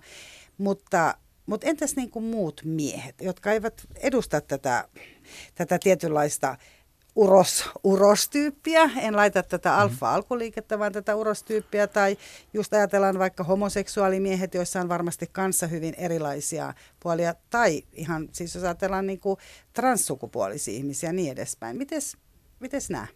Mutta, 0.57 1.17
mutta 1.45 1.67
entäs 1.67 1.95
niin 1.95 2.09
kuin 2.09 2.25
muut 2.25 2.61
miehet, 2.65 3.15
jotka 3.21 3.51
eivät 3.51 3.81
edusta 3.95 4.41
tätä, 4.41 4.87
tätä 5.55 5.79
tietynlaista 5.79 6.57
uros, 7.15 7.69
urostyyppiä. 7.83 8.89
En 9.01 9.15
laita 9.15 9.43
tätä 9.43 9.69
mm-hmm. 9.69 9.81
alfa-alkuliikettä, 9.81 10.79
vaan 10.79 10.91
tätä 10.91 11.15
urostyyppiä. 11.15 11.87
Tai 11.87 12.17
just 12.53 12.73
ajatellaan 12.73 13.19
vaikka 13.19 13.43
homoseksuaalimiehet, 13.43 14.53
joissa 14.53 14.81
on 14.81 14.89
varmasti 14.89 15.29
kanssa 15.31 15.67
hyvin 15.67 15.93
erilaisia 15.97 16.73
puolia. 16.99 17.35
Tai 17.49 17.83
ihan 17.91 18.29
siis 18.31 18.55
jos 18.55 18.63
ajatellaan 18.63 19.07
niin 19.07 19.19
kuin 19.19 19.37
transsukupuolisia 19.73 20.73
ihmisiä 20.73 21.09
ja 21.09 21.13
niin 21.13 21.31
edespäin. 21.31 21.77
Mites, 21.77 22.17
Mites 22.63 22.89
nämä? 22.89 23.07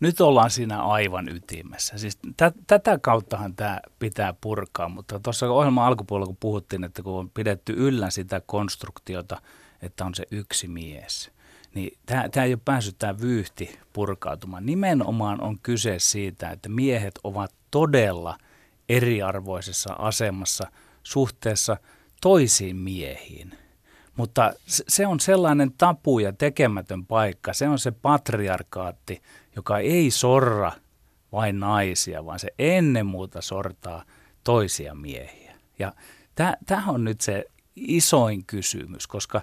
Nyt 0.00 0.20
ollaan 0.20 0.50
siinä 0.50 0.82
aivan 0.82 1.28
ytimessä. 1.28 1.98
Siis 1.98 2.16
t- 2.16 2.66
tätä 2.66 2.98
kauttahan 2.98 3.56
tämä 3.56 3.80
pitää 3.98 4.34
purkaa, 4.40 4.88
mutta 4.88 5.20
tuossa 5.20 5.50
ohjelman 5.50 5.86
alkupuolella 5.86 6.26
kun 6.26 6.36
puhuttiin, 6.40 6.84
että 6.84 7.02
kun 7.02 7.18
on 7.18 7.30
pidetty 7.30 7.74
yllä 7.76 8.10
sitä 8.10 8.42
konstruktiota, 8.46 9.42
että 9.82 10.04
on 10.04 10.14
se 10.14 10.24
yksi 10.30 10.68
mies, 10.68 11.30
niin 11.74 11.98
tämä 12.06 12.44
ei 12.44 12.52
ole 12.52 12.60
päässyt 12.64 12.98
tämä 12.98 13.20
vyyhti 13.20 13.78
purkautumaan. 13.92 14.66
Nimenomaan 14.66 15.40
on 15.40 15.58
kyse 15.62 15.98
siitä, 15.98 16.50
että 16.50 16.68
miehet 16.68 17.14
ovat 17.24 17.54
todella 17.70 18.38
eriarvoisessa 18.88 19.94
asemassa 19.98 20.70
suhteessa 21.02 21.76
toisiin 22.20 22.76
miehiin– 22.76 23.58
mutta 24.16 24.52
se 24.68 25.06
on 25.06 25.20
sellainen 25.20 25.72
tapu 25.78 26.18
ja 26.18 26.32
tekemätön 26.32 27.06
paikka. 27.06 27.52
Se 27.52 27.68
on 27.68 27.78
se 27.78 27.90
patriarkaatti, 27.90 29.22
joka 29.56 29.78
ei 29.78 30.10
sorra 30.10 30.72
vain 31.32 31.60
naisia, 31.60 32.24
vaan 32.26 32.38
se 32.38 32.48
ennen 32.58 33.06
muuta 33.06 33.42
sortaa 33.42 34.04
toisia 34.44 34.94
miehiä. 34.94 35.54
Ja 35.78 35.92
tämä 36.66 36.84
on 36.86 37.04
nyt 37.04 37.20
se 37.20 37.44
isoin 37.76 38.44
kysymys, 38.46 39.06
koska 39.06 39.42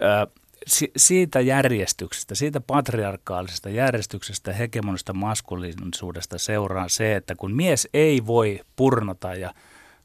ää, 0.00 0.26
si, 0.66 0.92
siitä 0.96 1.40
järjestyksestä, 1.40 2.34
siitä 2.34 2.60
patriarkaalisesta 2.60 3.70
järjestyksestä, 3.70 4.52
hegemonista 4.52 5.12
maskuliinisuudesta 5.12 6.38
seuraa 6.38 6.88
se, 6.88 7.16
että 7.16 7.34
kun 7.34 7.56
mies 7.56 7.88
ei 7.94 8.26
voi 8.26 8.60
purnota 8.76 9.34
ja 9.34 9.54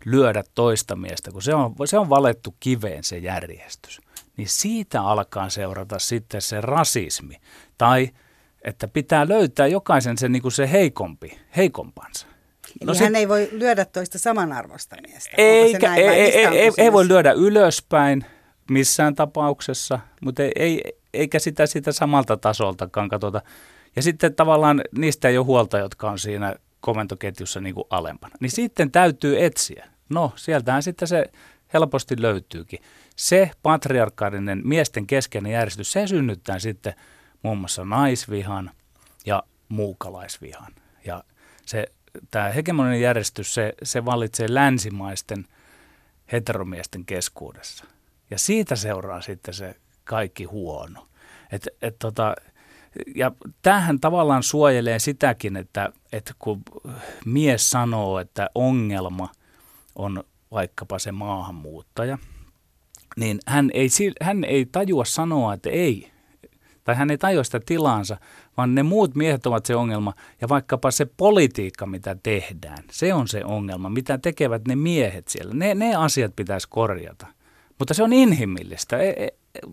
lyödä 0.05 0.43
toista 0.55 0.95
miestä, 0.95 1.31
kun 1.31 1.41
se 1.41 1.53
on, 1.55 1.75
se 1.85 1.97
on 1.97 2.09
valettu 2.09 2.55
kiveen 2.59 3.03
se 3.03 3.17
järjestys. 3.17 4.01
Niin 4.37 4.49
siitä 4.49 5.01
alkaa 5.01 5.49
seurata 5.49 5.99
sitten 5.99 6.41
se 6.41 6.61
rasismi. 6.61 7.35
Tai 7.77 8.09
että 8.65 8.87
pitää 8.87 9.27
löytää 9.27 9.67
jokaisen 9.67 10.17
se, 10.17 10.29
niin 10.29 10.41
kuin 10.41 10.51
se 10.51 10.71
heikompi, 10.71 11.39
heikompansa. 11.57 12.27
Eli 12.81 12.87
no 12.87 12.93
hän 12.99 13.07
sit, 13.07 13.15
ei 13.15 13.29
voi 13.29 13.49
lyödä 13.51 13.85
toista 13.85 14.19
samanarvoista 14.19 14.95
miestä. 15.07 15.29
Eikä, 15.37 15.95
ei, 15.95 16.07
ei, 16.07 16.45
ei, 16.45 16.71
ei 16.77 16.93
voi 16.93 17.07
lyödä 17.07 17.31
ylöspäin 17.31 18.25
missään 18.69 19.15
tapauksessa, 19.15 19.99
mutta 20.21 20.43
ei, 20.43 20.51
ei, 20.55 20.81
eikä 21.13 21.39
sitä, 21.39 21.65
sitä 21.65 21.91
samalta 21.91 22.37
tasoltakaan 22.37 23.09
katsota. 23.09 23.41
Ja 23.95 24.01
sitten 24.01 24.35
tavallaan 24.35 24.81
niistä 24.97 25.29
ei 25.29 25.37
ole 25.37 25.45
huolta, 25.45 25.77
jotka 25.77 26.11
on 26.11 26.19
siinä 26.19 26.55
komentoketjussa 26.79 27.61
niin 27.61 27.75
kuin 27.75 27.87
alempana. 27.89 28.35
Niin 28.39 28.51
sitten 28.51 28.91
täytyy 28.91 29.43
etsiä 29.43 29.87
No, 30.09 30.33
sieltähän 30.35 30.83
sitten 30.83 31.07
se 31.07 31.25
helposti 31.73 32.21
löytyykin. 32.21 32.79
Se 33.15 33.51
patriarkaalinen 33.63 34.61
miesten 34.63 35.07
keskeinen 35.07 35.51
järjestys, 35.51 35.91
se 35.91 36.07
synnyttää 36.07 36.59
sitten 36.59 36.93
muun 37.43 37.57
muassa 37.57 37.85
naisvihan 37.85 38.71
ja 39.25 39.43
muukalaisvihan. 39.69 40.73
Ja 41.05 41.23
se, 41.65 41.85
tämä 42.31 42.49
hegemoninen 42.49 43.01
järjestys, 43.01 43.53
se, 43.53 43.73
se 43.83 44.05
vallitsee 44.05 44.47
länsimaisten 44.49 45.45
heteromiesten 46.31 47.05
keskuudessa. 47.05 47.85
Ja 48.31 48.37
siitä 48.37 48.75
seuraa 48.75 49.21
sitten 49.21 49.53
se 49.53 49.75
kaikki 50.03 50.43
huono. 50.43 51.07
Et, 51.51 51.67
et 51.81 51.95
tota, 51.99 52.35
ja 53.15 53.31
tämähän 53.61 53.99
tavallaan 53.99 54.43
suojelee 54.43 54.99
sitäkin, 54.99 55.57
että, 55.57 55.89
että 56.11 56.33
kun 56.39 56.61
mies 57.25 57.71
sanoo, 57.71 58.19
että 58.19 58.49
ongelma 58.55 59.29
on 59.95 60.23
vaikkapa 60.51 60.99
se 60.99 61.11
maahanmuuttaja, 61.11 62.17
niin 63.17 63.39
hän 63.47 63.71
ei, 63.73 63.87
hän 64.21 64.43
ei 64.43 64.65
tajua 64.65 65.05
sanoa, 65.05 65.53
että 65.53 65.69
ei, 65.69 66.11
tai 66.83 66.95
hän 66.95 67.11
ei 67.11 67.17
tajua 67.17 67.43
sitä 67.43 67.59
tilaansa, 67.65 68.17
vaan 68.57 68.75
ne 68.75 68.83
muut 68.83 69.15
miehet 69.15 69.45
ovat 69.45 69.65
se 69.65 69.75
ongelma 69.75 70.13
ja 70.41 70.49
vaikkapa 70.49 70.91
se 70.91 71.05
politiikka, 71.05 71.85
mitä 71.85 72.15
tehdään, 72.23 72.83
se 72.91 73.13
on 73.13 73.27
se 73.27 73.45
ongelma, 73.45 73.89
mitä 73.89 74.17
tekevät 74.17 74.67
ne 74.67 74.75
miehet 74.75 75.27
siellä. 75.27 75.53
Ne, 75.53 75.75
ne 75.75 75.95
asiat 75.95 76.35
pitäisi 76.35 76.67
korjata. 76.69 77.27
Mutta 77.79 77.93
se 77.93 78.03
on 78.03 78.13
inhimillistä. 78.13 78.97
E, 78.97 79.09
e, 79.09 79.29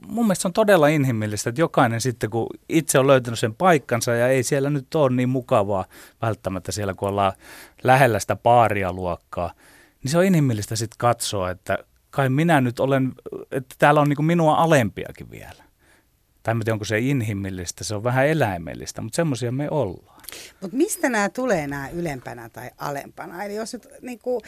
mun 0.06 0.26
mielestä 0.26 0.42
se 0.42 0.48
on 0.48 0.52
todella 0.52 0.88
inhimillistä, 0.88 1.50
että 1.50 1.60
jokainen 1.60 2.00
sitten, 2.00 2.30
kun 2.30 2.46
itse 2.68 2.98
on 2.98 3.06
löytänyt 3.06 3.38
sen 3.38 3.54
paikkansa 3.54 4.14
ja 4.14 4.28
ei 4.28 4.42
siellä 4.42 4.70
nyt 4.70 4.94
ole 4.94 5.16
niin 5.16 5.28
mukavaa 5.28 5.84
välttämättä 6.22 6.72
siellä, 6.72 6.94
kun 6.94 7.08
ollaan 7.08 7.32
lähellä 7.82 8.18
sitä 8.18 8.36
paarialuokkaa, 8.36 9.52
niin 10.02 10.10
se 10.10 10.18
on 10.18 10.24
inhimillistä 10.24 10.76
sitten 10.76 10.98
katsoa, 10.98 11.50
että 11.50 11.78
kai 12.10 12.28
minä 12.28 12.60
nyt 12.60 12.80
olen, 12.80 13.12
että 13.50 13.74
täällä 13.78 14.00
on 14.00 14.08
niin 14.08 14.24
minua 14.24 14.54
alempiakin 14.54 15.30
vielä. 15.30 15.64
Tai 16.42 16.52
en 16.52 16.58
tiedä, 16.58 16.72
onko 16.72 16.84
se 16.84 16.98
inhimillistä, 16.98 17.84
se 17.84 17.94
on 17.94 18.04
vähän 18.04 18.26
eläimellistä, 18.26 19.02
mutta 19.02 19.16
semmoisia 19.16 19.52
me 19.52 19.70
ollaan. 19.70 20.22
Mutta 20.60 20.76
mistä 20.76 21.08
nämä 21.08 21.28
tulee 21.28 21.66
nämä 21.66 21.88
ylempänä 21.88 22.48
tai 22.48 22.70
alempana? 22.78 23.44
Eli 23.44 23.54
jos 23.54 23.72
nyt 23.72 23.88
niin 24.02 24.18
kuin, 24.18 24.42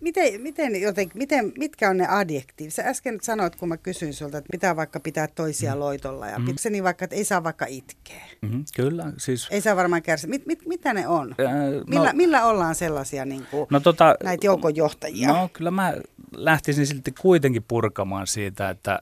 miten, 0.00 0.40
miten 0.40 0.82
joten, 0.82 1.10
miten, 1.14 1.52
mitkä 1.58 1.90
on 1.90 1.96
ne 1.96 2.06
adjektiivit? 2.08 2.74
Sä 2.74 2.82
äsken 2.82 3.18
sanoit, 3.22 3.56
kun 3.56 3.68
mä 3.68 3.76
kysyin 3.76 4.14
sulta, 4.14 4.38
että 4.38 4.48
pitää 4.52 4.76
vaikka 4.76 5.00
pitää 5.00 5.26
toisia 5.26 5.74
mm. 5.74 5.80
loitolla 5.80 6.26
ja 6.26 6.38
mm. 6.38 6.46
se 6.56 6.70
niin 6.70 6.84
vaikka, 6.84 7.04
että 7.04 7.16
ei 7.16 7.24
saa 7.24 7.44
vaikka 7.44 7.66
itkeä. 7.68 8.22
Mm-hmm, 8.42 8.64
kyllä. 8.76 9.12
Siis... 9.16 9.48
Ei 9.50 9.60
saa 9.60 9.76
varmaan 9.76 10.02
kärsiä. 10.02 10.30
Mit, 10.30 10.46
mit, 10.46 10.66
mitä 10.66 10.94
ne 10.94 11.08
on? 11.08 11.34
Äh, 11.40 11.54
millä, 11.86 12.12
no, 12.12 12.16
millä 12.16 12.46
ollaan 12.46 12.74
sellaisia 12.74 13.24
niin 13.24 13.46
kuin, 13.50 13.66
no, 13.70 13.80
tota, 13.80 14.14
näitä 14.24 14.46
joukonjohtajia? 14.46 15.28
No 15.28 15.50
kyllä 15.52 15.70
mä 15.70 15.94
lähtisin 16.34 16.86
silti 16.86 17.12
kuitenkin 17.20 17.64
purkamaan 17.68 18.26
siitä, 18.26 18.70
että, 18.70 19.00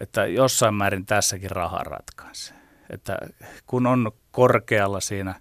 että 0.00 0.26
jossain 0.26 0.74
määrin 0.74 1.06
tässäkin 1.06 1.50
raha 1.50 1.78
ratkaisee. 1.78 2.56
Että 2.90 3.18
kun 3.66 3.86
on 3.86 4.12
korkealla 4.30 5.00
siinä 5.00 5.34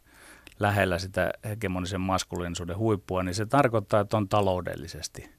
lähellä 0.60 1.00
sitä 1.00 1.32
hegemonisen 1.44 2.02
maskuliinisuuden 2.02 2.78
huippua, 2.78 3.24
niin 3.24 3.36
se 3.36 3.46
tarkoittaa, 3.46 4.00
että 4.00 4.18
on 4.18 4.30
taloudellisesti 4.30 5.30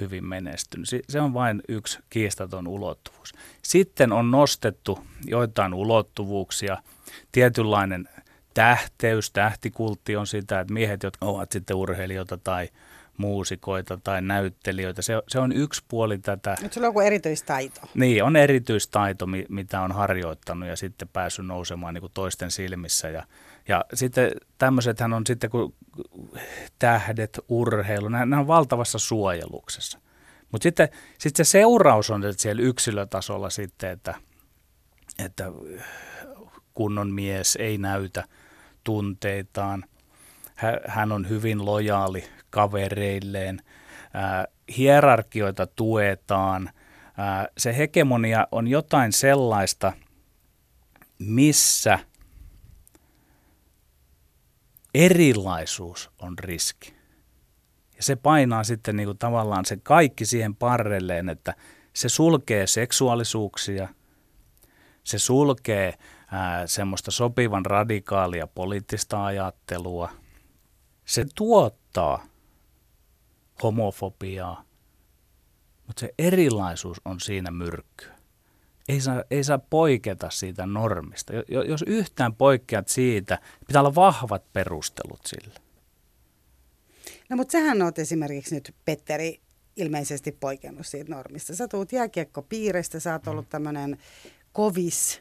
hyvin 0.00 0.24
menestynyt. 0.24 0.88
Se 1.08 1.20
on 1.20 1.34
vain 1.34 1.62
yksi 1.68 1.98
kiistaton 2.10 2.68
ulottuvuus. 2.68 3.34
Sitten 3.62 4.12
on 4.12 4.30
nostettu 4.30 4.98
joitain 5.26 5.74
ulottuvuuksia, 5.74 6.78
tietynlainen 7.32 8.08
tähteys, 8.54 9.30
tähtikultti 9.30 10.16
on 10.16 10.26
sitä, 10.26 10.60
että 10.60 10.72
miehet, 10.74 11.02
jotka 11.02 11.26
ovat 11.26 11.52
sitten 11.52 11.76
urheilijoita 11.76 12.38
tai 12.38 12.68
muusikoita 13.16 13.98
tai 14.04 14.22
näyttelijöitä. 14.22 15.02
Se, 15.02 15.22
se 15.28 15.38
on 15.38 15.52
yksi 15.52 15.82
puoli 15.88 16.18
tätä. 16.18 16.56
Nyt 16.62 16.72
sulla 16.72 16.86
on 16.86 16.88
joku 16.88 17.00
erityistaito. 17.00 17.80
Niin, 17.94 18.24
on 18.24 18.36
erityistaito, 18.36 19.26
mitä 19.48 19.80
on 19.80 19.92
harjoittanut 19.92 20.68
ja 20.68 20.76
sitten 20.76 21.08
päässyt 21.08 21.46
nousemaan 21.46 21.94
niin 21.94 22.00
kuin 22.00 22.12
toisten 22.14 22.50
silmissä. 22.50 23.08
Ja, 23.08 23.26
ja 23.68 23.84
sitten 23.94 24.30
tämmöisethän 24.58 25.12
on 25.12 25.26
sitten 25.26 25.50
kuin 25.50 25.74
tähdet, 26.78 27.40
urheilu, 27.48 28.08
nämä 28.08 28.40
on 28.40 28.46
valtavassa 28.46 28.98
suojeluksessa. 28.98 29.98
Mutta 30.52 30.62
sitten 30.62 30.88
sit 31.18 31.36
se 31.36 31.44
seuraus 31.44 32.10
on 32.10 32.24
että 32.24 32.42
siellä 32.42 32.62
yksilötasolla 32.62 33.50
sitten, 33.50 33.90
että, 33.90 34.14
että 35.18 35.44
kunnon 36.74 37.10
mies 37.10 37.56
ei 37.56 37.78
näytä 37.78 38.24
tunteitaan. 38.84 39.84
Hän 40.86 41.12
on 41.12 41.28
hyvin 41.28 41.64
lojaali 41.64 42.24
kavereilleen. 42.50 43.62
hierarkioita 44.76 45.66
tuetaan. 45.66 46.70
se 47.58 47.76
hegemonia 47.76 48.46
on 48.52 48.68
jotain 48.68 49.12
sellaista, 49.12 49.92
missä– 51.18 51.98
erilaisuus 54.94 56.10
on 56.18 56.38
riski. 56.38 56.94
Ja 57.96 58.02
se 58.02 58.16
painaa 58.16 58.64
sitten 58.64 58.96
niin 58.96 59.06
kuin 59.06 59.18
tavallaan 59.18 59.64
se 59.64 59.76
kaikki 59.76 60.26
siihen 60.26 60.54
parrelleen, 60.54 61.28
että 61.28 61.54
se 61.92 62.08
sulkee 62.08 62.66
seksuaalisuuksia, 62.66 63.88
se 65.04 65.18
sulkee 65.18 65.94
ää, 66.30 66.66
semmoista 66.66 67.10
sopivan 67.10 67.66
radikaalia 67.66 68.46
poliittista 68.46 69.24
ajattelua, 69.24 70.10
se 71.04 71.26
tuottaa 71.34 72.26
homofobiaa, 73.62 74.64
mutta 75.86 76.00
se 76.00 76.14
erilaisuus 76.18 77.00
on 77.04 77.20
siinä 77.20 77.50
myrkkyä 77.50 78.11
ei 78.88 79.00
saa, 79.00 79.24
ei 79.30 79.44
saa 79.44 79.58
poiketa 79.58 80.30
siitä 80.30 80.66
normista. 80.66 81.32
Jos 81.68 81.84
yhtään 81.86 82.34
poikkeat 82.34 82.88
siitä, 82.88 83.38
pitää 83.66 83.82
olla 83.82 83.94
vahvat 83.94 84.52
perustelut 84.52 85.20
sille. 85.26 85.54
No 87.28 87.36
mutta 87.36 87.52
sähän 87.52 87.82
oot 87.82 87.98
esimerkiksi 87.98 88.54
nyt, 88.54 88.74
Petteri, 88.84 89.40
ilmeisesti 89.76 90.32
poikennut 90.32 90.86
siitä 90.86 91.14
normista. 91.14 91.56
Sä 91.56 91.68
tuut 91.68 91.92
jääkiekkopiiristä, 91.92 93.00
sä 93.00 93.12
oot 93.12 93.26
ollut 93.26 93.48
tämmöinen 93.48 93.98
kovis. 94.52 95.20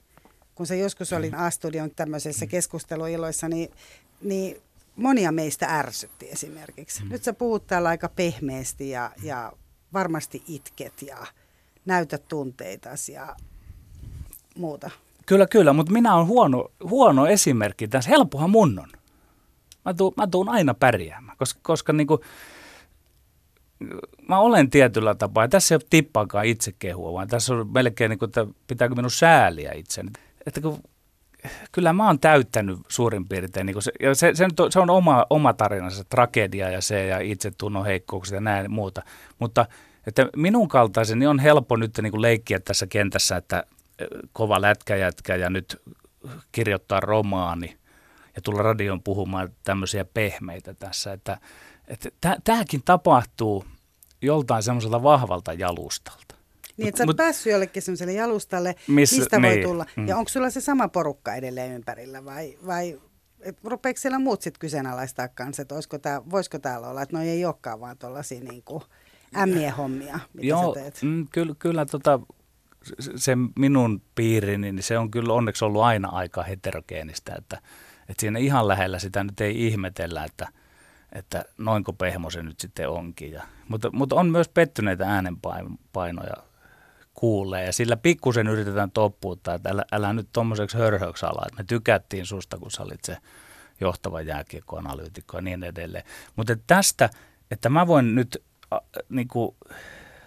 Kun 0.56 0.68
sä 0.68 0.76
joskus 0.76 1.14
olin 1.14 1.36
A-studion 1.36 1.92
tämmöisessä 1.96 2.46
keskusteluiloissa, 2.46 3.50
niin, 3.50 3.70
niin 4.22 4.62
monia 4.96 5.32
meistä 5.32 5.66
ärsytti 5.80 6.30
esimerkiksi. 6.32 7.04
Mm. 7.04 7.10
Nyt 7.10 7.24
sä 7.24 7.34
puhut 7.34 7.68
täällä 7.68 7.90
aika 7.90 8.10
pehmeästi 8.10 8.90
ja, 8.90 9.12
ja 9.24 9.54
varmasti 9.94 10.44
itket 10.48 11.02
ja 11.02 11.18
näytät 11.86 12.28
tunteitasi 12.28 13.12
ja 13.12 13.36
muuta. 14.62 14.90
Kyllä, 15.26 15.48
kyllä, 15.48 15.74
mutta 15.74 15.92
minä 15.92 16.16
olen 16.16 16.28
huono, 16.28 16.72
huono 16.84 17.28
esimerkki 17.28 17.88
tässä. 17.88 18.10
Helppohan 18.10 18.50
mun 18.50 18.80
on. 18.80 18.90
Mä 19.86 19.94
tuun, 19.94 20.14
mä 20.18 20.28
tuun 20.28 20.50
aina 20.50 20.74
pärjäämään, 20.74 21.38
koska, 21.38 21.60
koska 21.64 21.94
niin 21.94 22.08
kuin, 22.08 22.22
mä 24.28 24.40
olen 24.40 24.70
tietyllä 24.70 25.16
tapaa, 25.16 25.44
ja 25.44 25.48
tässä 25.48 25.76
ei 25.76 25.78
ole 25.78 25.88
tippaakaan 25.90 26.46
itsekehua, 26.46 27.14
vaan 27.14 27.28
tässä 27.28 27.54
on 27.54 27.72
melkein, 27.74 28.10
niin 28.10 28.20
kuin, 28.20 28.30
että 28.30 28.48
pitääkö 28.68 28.96
minun 28.96 29.12
sääliä 29.12 29.72
itseni. 29.72 30.10
Että 30.46 30.62
kun, 30.62 30.84
kyllä 31.72 31.94
mä 31.94 32.08
oon 32.08 32.20
täyttänyt 32.20 32.80
suurin 32.88 33.28
piirtein, 33.28 33.66
niin 33.66 33.82
se, 33.82 33.92
ja 34.00 34.16
se, 34.16 34.32
se, 34.36 34.48
se, 34.70 34.80
on 34.80 34.90
oma, 34.90 35.26
oma 35.30 35.54
tarinansa, 35.54 36.04
tragedia 36.04 36.70
ja 36.70 36.82
se 36.82 37.06
ja 37.06 37.20
itsetunnon 37.20 37.86
heikkoukset 37.86 38.36
ja 38.36 38.42
näin 38.42 38.72
muuta, 38.72 39.02
mutta 39.40 39.66
että 40.08 40.30
minun 40.36 40.68
kaltaiseni 40.68 41.28
on 41.28 41.40
helppo 41.40 41.76
nyt 41.76 42.00
niin 42.02 42.12
kuin 42.12 42.22
leikkiä 42.22 42.60
tässä 42.60 42.88
kentässä, 42.88 43.38
että 43.38 43.64
kova 44.34 44.62
lätkäjätkä 44.62 45.36
ja 45.36 45.50
nyt 45.50 45.82
kirjoittaa 46.52 47.00
romaani 47.00 47.78
ja 48.36 48.42
tulla 48.42 48.62
radion 48.62 49.04
puhumaan 49.04 49.50
tämmöisiä 49.64 50.06
pehmeitä 50.06 50.74
tässä. 50.74 51.14
Että, 51.14 51.38
että 51.88 52.12
tämäkin 52.44 52.82
tapahtuu 52.86 53.66
joltain 54.22 54.64
semmoiselta 54.64 55.04
vahvalta 55.04 55.54
jalustalta. 55.54 56.36
Niin, 56.78 56.88
että 56.88 56.98
sä 56.98 57.04
oot 57.08 57.18
päässyt 57.18 57.52
jollekin 57.52 57.82
semmoiselle 57.82 58.14
jalustalle, 58.14 58.76
missä, 58.88 59.16
mistä 59.16 59.40
niin, 59.40 59.54
voi 59.54 59.64
tulla. 59.64 59.86
Mm. 59.96 60.08
Ja 60.08 60.18
onko 60.18 60.30
sulla 60.30 60.50
se 60.50 60.62
sama 60.62 60.88
porukka 60.88 61.36
edelleen 61.36 61.72
ympärillä 61.72 62.26
vai, 62.26 62.58
vai 62.66 63.00
rupeeko 63.64 64.00
siellä 64.00 64.20
muut 64.20 64.42
sitten 64.42 64.60
kyseenalaistaa 64.60 65.28
kanssa, 65.28 65.62
että 65.62 65.76
tää, 66.02 66.22
voisiko 66.32 66.60
täällä 66.60 66.88
olla, 66.88 67.02
että 67.02 67.18
no 67.18 67.24
ei 67.24 67.46
olekaan 67.46 67.80
vaan 67.80 67.98
tuollaisia 67.98 68.40
niin 68.40 68.64
ämmien 69.38 69.74
hommia, 69.74 70.20
mitä 70.34 70.48
Joo, 70.48 70.74
sä 70.74 70.80
teet? 70.80 71.00
Mm, 71.02 71.28
kyllä, 71.32 71.56
kyllä 71.60 71.86
tota, 71.86 72.20
se 73.16 73.38
minun 73.60 74.02
piirini, 74.16 74.72
niin 74.72 74.84
se 74.84 74.98
on 74.98 75.12
kyllä 75.12 75.34
onneksi 75.34 75.66
ollut 75.66 75.82
aina 75.82 76.10
aika 76.10 76.44
heterogeenistä, 76.44 77.36
että, 77.38 77.62
että 78.10 78.22
siinä 78.22 78.40
ihan 78.40 78.68
lähellä 78.68 79.00
sitä 79.00 79.24
nyt 79.24 79.42
ei 79.42 79.68
ihmetellä, 79.68 80.24
että, 80.24 80.48
että 81.12 81.46
noinko 81.58 81.94
pehmo 81.94 82.30
se 82.30 82.44
nyt 82.44 82.60
sitten 82.60 82.90
onkin. 82.90 83.32
Ja, 83.32 83.44
mutta, 83.68 83.90
mutta 83.94 84.16
on 84.16 84.30
myös 84.30 84.50
pettyneitä 84.50 85.10
äänenpainoja 85.10 86.36
kuulee 87.14 87.66
ja 87.66 87.74
sillä 87.74 87.98
pikkusen 87.98 88.48
yritetään 88.48 88.92
toppuuttaa, 88.92 89.56
että 89.56 89.70
älä, 89.70 89.86
älä 89.92 90.14
nyt 90.14 90.28
tuommoiseksi 90.34 90.78
hörhöksi 90.78 91.26
ala, 91.26 91.46
että 91.48 91.58
me 91.58 91.66
tykättiin 91.68 92.26
susta, 92.26 92.58
kun 92.58 92.72
sä 92.72 92.84
olit 92.84 93.06
se 93.06 93.18
johtava 93.82 94.22
jääkiekkoanalyytikko 94.22 95.38
ja 95.38 95.42
niin 95.42 95.64
edelleen. 95.64 96.04
Mutta 96.36 96.56
tästä, 96.68 97.10
että 97.52 97.70
mä 97.70 97.88
voin 97.88 98.16
nyt 98.16 98.44
a, 98.72 98.78
niin 99.10 99.28
kuin, 99.28 99.56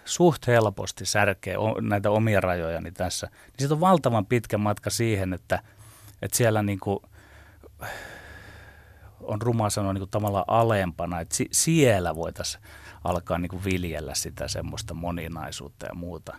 suht 0.05 0.47
helposti 0.47 1.05
särkee 1.05 1.57
o, 1.57 1.81
näitä 1.81 2.11
omia 2.11 2.41
rajojani 2.41 2.91
tässä, 2.91 3.27
niin 3.27 3.53
siitä 3.59 3.73
on 3.73 3.79
valtavan 3.79 4.25
pitkä 4.25 4.57
matka 4.57 4.89
siihen, 4.89 5.33
että, 5.33 5.63
että 6.21 6.37
siellä 6.37 6.63
niin 6.63 6.79
kuin, 6.79 6.99
on 9.19 9.41
ruma 9.41 9.69
sanoa 9.69 9.93
niin 9.93 10.01
kuin 10.01 10.09
tavallaan 10.09 10.45
alempana, 10.47 11.21
että 11.21 11.35
si, 11.35 11.47
siellä 11.51 12.15
voitaisiin 12.15 12.63
alkaa 13.03 13.37
niin 13.37 13.49
kuin 13.49 13.63
viljellä 13.63 14.15
sitä 14.15 14.47
semmoista 14.47 14.93
moninaisuutta 14.93 15.85
ja 15.85 15.95
muuta. 15.95 16.37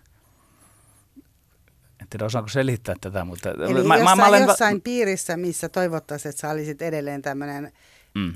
En 2.00 2.09
tiedä, 2.11 2.24
osaanko 2.24 2.48
selittää 2.48 2.94
tätä, 3.00 3.24
mutta... 3.24 3.50
Eli 3.50 3.83
mä, 3.85 3.96
jossain, 3.96 4.18
mä 4.18 4.26
olen... 4.26 4.46
jossain 4.46 4.81
piirissä, 4.81 5.37
missä 5.37 5.68
toivottaisiin, 5.68 6.31
että 6.31 6.40
sä 6.40 6.50
olisit 6.50 6.83
edelleen 6.83 7.22
tämmöinen 7.22 7.72
mm. 8.14 8.35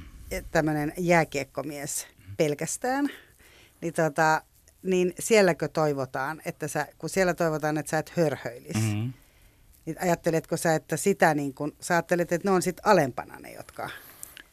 tämmöinen 0.51 0.93
jääkiekkomies 0.99 2.07
pelkästään, 2.37 3.09
niin, 3.81 3.95
tota, 3.95 4.43
niin 4.83 5.13
sielläkö 5.19 5.69
toivotaan, 5.69 6.43
että 6.45 6.69
sä, 6.69 6.87
kun 6.99 7.11
siellä 7.11 7.35
toivotaan, 7.35 7.79
että 7.79 7.91
sä 7.91 7.99
et 7.99 8.13
hörhöilisi, 8.17 8.79
mm-hmm. 8.79 9.13
niin 9.87 9.97
ajatteletko 10.03 10.57
sä, 10.57 10.75
että 10.75 10.97
sitä 10.97 11.35
niin 11.35 11.55
kun, 11.55 11.73
sä 11.81 11.95
ajattelet, 11.95 12.33
että 12.33 12.49
ne 12.49 12.55
on 12.55 12.63
sitten 12.63 12.87
alempana 12.87 13.39
ne, 13.39 13.53
jotka 13.53 13.91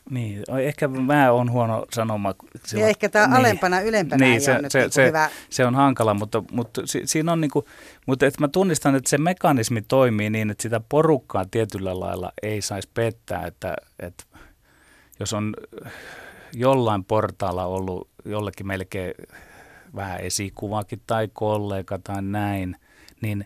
niin, 0.09 0.43
ehkä 0.61 0.87
mä 0.87 1.31
oon 1.31 1.51
huono 1.51 1.85
sanoma. 1.93 2.35
Sillä, 2.65 2.83
ja 2.83 2.87
ehkä 2.87 3.09
tämä 3.09 3.27
niin, 3.27 3.35
alempana 3.35 3.81
ylempänä 3.81 4.25
niin, 4.25 4.41
se, 4.41 4.61
nyt 4.61 4.71
se, 4.71 4.79
niin 4.79 4.91
se, 4.91 5.07
hyvä. 5.07 5.29
se 5.49 5.65
on 5.65 5.75
hankala, 5.75 6.13
mutta, 6.13 6.43
mutta 6.51 6.81
si, 6.85 7.01
siinä 7.05 7.31
on 7.31 7.41
niinku, 7.41 7.67
mutta 8.05 8.25
että 8.25 8.41
mä 8.41 8.47
tunnistan, 8.47 8.95
että 8.95 9.09
se 9.09 9.17
mekanismi 9.17 9.81
toimii 9.81 10.29
niin, 10.29 10.49
että 10.49 10.61
sitä 10.61 10.81
porukkaa 10.89 11.45
tietyllä 11.51 11.99
lailla 11.99 12.31
ei 12.43 12.61
saisi 12.61 12.89
pettää, 12.93 13.47
että, 13.47 13.75
että 13.99 14.23
jos 15.19 15.33
on 15.33 15.53
jollain 16.53 17.03
portaalla 17.03 17.65
ollut 17.65 18.09
jollekin 18.25 18.67
melkein 18.67 19.13
vähän 19.95 20.21
esikuvakin 20.21 21.01
tai 21.07 21.29
kollega 21.33 21.99
tai 22.03 22.21
näin, 22.21 22.75
niin 23.21 23.45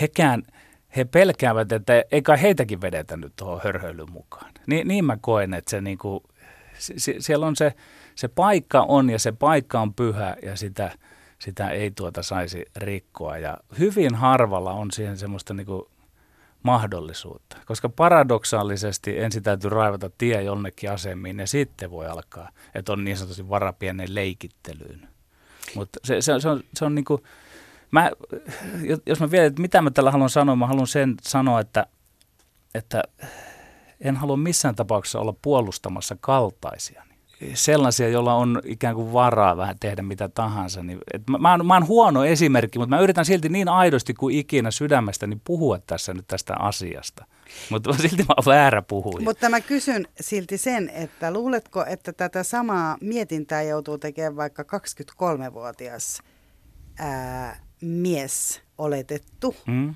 hekään– 0.00 0.42
he 0.96 1.04
pelkäävät, 1.04 1.72
että 1.72 2.04
eikä 2.10 2.36
heitäkin 2.36 2.80
vedetä 2.80 3.16
nyt 3.16 3.32
tuohon 3.36 3.60
hörhöilyn 3.64 4.12
mukaan. 4.12 4.52
Ni, 4.66 4.84
niin 4.84 5.04
mä 5.04 5.18
koen, 5.20 5.54
että 5.54 5.70
se 5.70 5.80
niinku, 5.80 6.22
sie, 6.78 7.14
siellä 7.18 7.46
on 7.46 7.56
se, 7.56 7.74
se 8.14 8.28
paikka 8.28 8.82
on 8.88 9.10
ja 9.10 9.18
se 9.18 9.32
paikka 9.32 9.80
on 9.80 9.94
pyhä 9.94 10.36
ja 10.42 10.56
sitä, 10.56 10.90
sitä 11.38 11.70
ei 11.70 11.90
tuota 11.90 12.22
saisi 12.22 12.64
rikkoa. 12.76 13.38
Ja 13.38 13.58
hyvin 13.78 14.14
harvalla 14.14 14.72
on 14.72 14.90
siihen 14.90 15.18
semmoista 15.18 15.54
niinku 15.54 15.90
mahdollisuutta, 16.62 17.56
koska 17.66 17.88
paradoksaalisesti 17.88 19.18
ensin 19.18 19.42
täytyy 19.42 19.70
raivata 19.70 20.10
tie 20.18 20.42
jonnekin 20.42 20.90
asemiin 20.90 21.38
ja 21.38 21.46
sitten 21.46 21.90
voi 21.90 22.06
alkaa, 22.06 22.50
että 22.74 22.92
on 22.92 23.04
niin 23.04 23.16
sanotusti 23.16 23.48
vara 23.48 23.72
pienen 23.72 24.14
leikittelyyn. 24.14 25.08
Mutta 25.74 26.00
se, 26.04 26.20
se, 26.20 26.40
se 26.40 26.48
on, 26.48 26.62
se 26.74 26.84
on 26.84 26.94
niinku, 26.94 27.22
Mä, 27.90 28.10
jos 29.06 29.20
mä 29.20 29.30
vielä, 29.30 29.46
että 29.46 29.62
mitä 29.62 29.82
mä 29.82 29.90
tällä 29.90 30.10
haluan 30.10 30.30
sanoa, 30.30 30.56
mä 30.56 30.66
haluan 30.66 30.86
sen 30.86 31.14
sanoa, 31.22 31.60
että, 31.60 31.86
että 32.74 33.02
en 34.00 34.16
halua 34.16 34.36
missään 34.36 34.74
tapauksessa 34.74 35.20
olla 35.20 35.34
puolustamassa 35.42 36.16
kaltaisia. 36.20 37.02
Sellaisia, 37.54 38.08
joilla 38.08 38.34
on 38.34 38.60
ikään 38.64 38.94
kuin 38.94 39.12
varaa 39.12 39.56
vähän 39.56 39.76
tehdä 39.80 40.02
mitä 40.02 40.28
tahansa. 40.28 40.82
Niin, 40.82 40.98
et 41.14 41.22
mä, 41.30 41.38
mä, 41.38 41.50
oon, 41.50 41.66
mä 41.66 41.74
oon 41.74 41.86
huono 41.86 42.24
esimerkki, 42.24 42.78
mutta 42.78 42.96
mä 42.96 43.02
yritän 43.02 43.24
silti 43.24 43.48
niin 43.48 43.68
aidosti 43.68 44.14
kuin 44.14 44.36
ikinä 44.36 44.70
sydämestäni 44.70 45.40
puhua 45.44 45.78
tässä 45.78 46.14
nyt 46.14 46.24
tästä 46.26 46.54
asiasta. 46.58 47.24
Mutta 47.70 47.92
silti 48.02 48.22
mä 48.22 48.34
oon 48.36 48.44
väärä 48.46 48.82
puhuja. 48.82 49.24
Mutta 49.24 49.48
mä 49.48 49.60
kysyn 49.60 50.08
silti 50.20 50.58
sen, 50.58 50.88
että 50.88 51.32
luuletko, 51.32 51.84
että 51.86 52.12
tätä 52.12 52.42
samaa 52.42 52.96
mietintää 53.00 53.62
joutuu 53.62 53.98
tekemään 53.98 54.36
vaikka 54.36 54.62
23-vuotias 54.62 56.22
ää, 56.98 57.60
mies 57.80 58.62
oletettu 58.78 59.56
mm. 59.66 59.94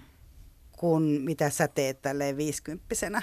kuin 0.73 1.03
mitä 1.03 1.51
sä 1.51 1.69
teet 1.69 2.03
tälleen 2.03 2.37
viisikymppisenä? 2.37 3.23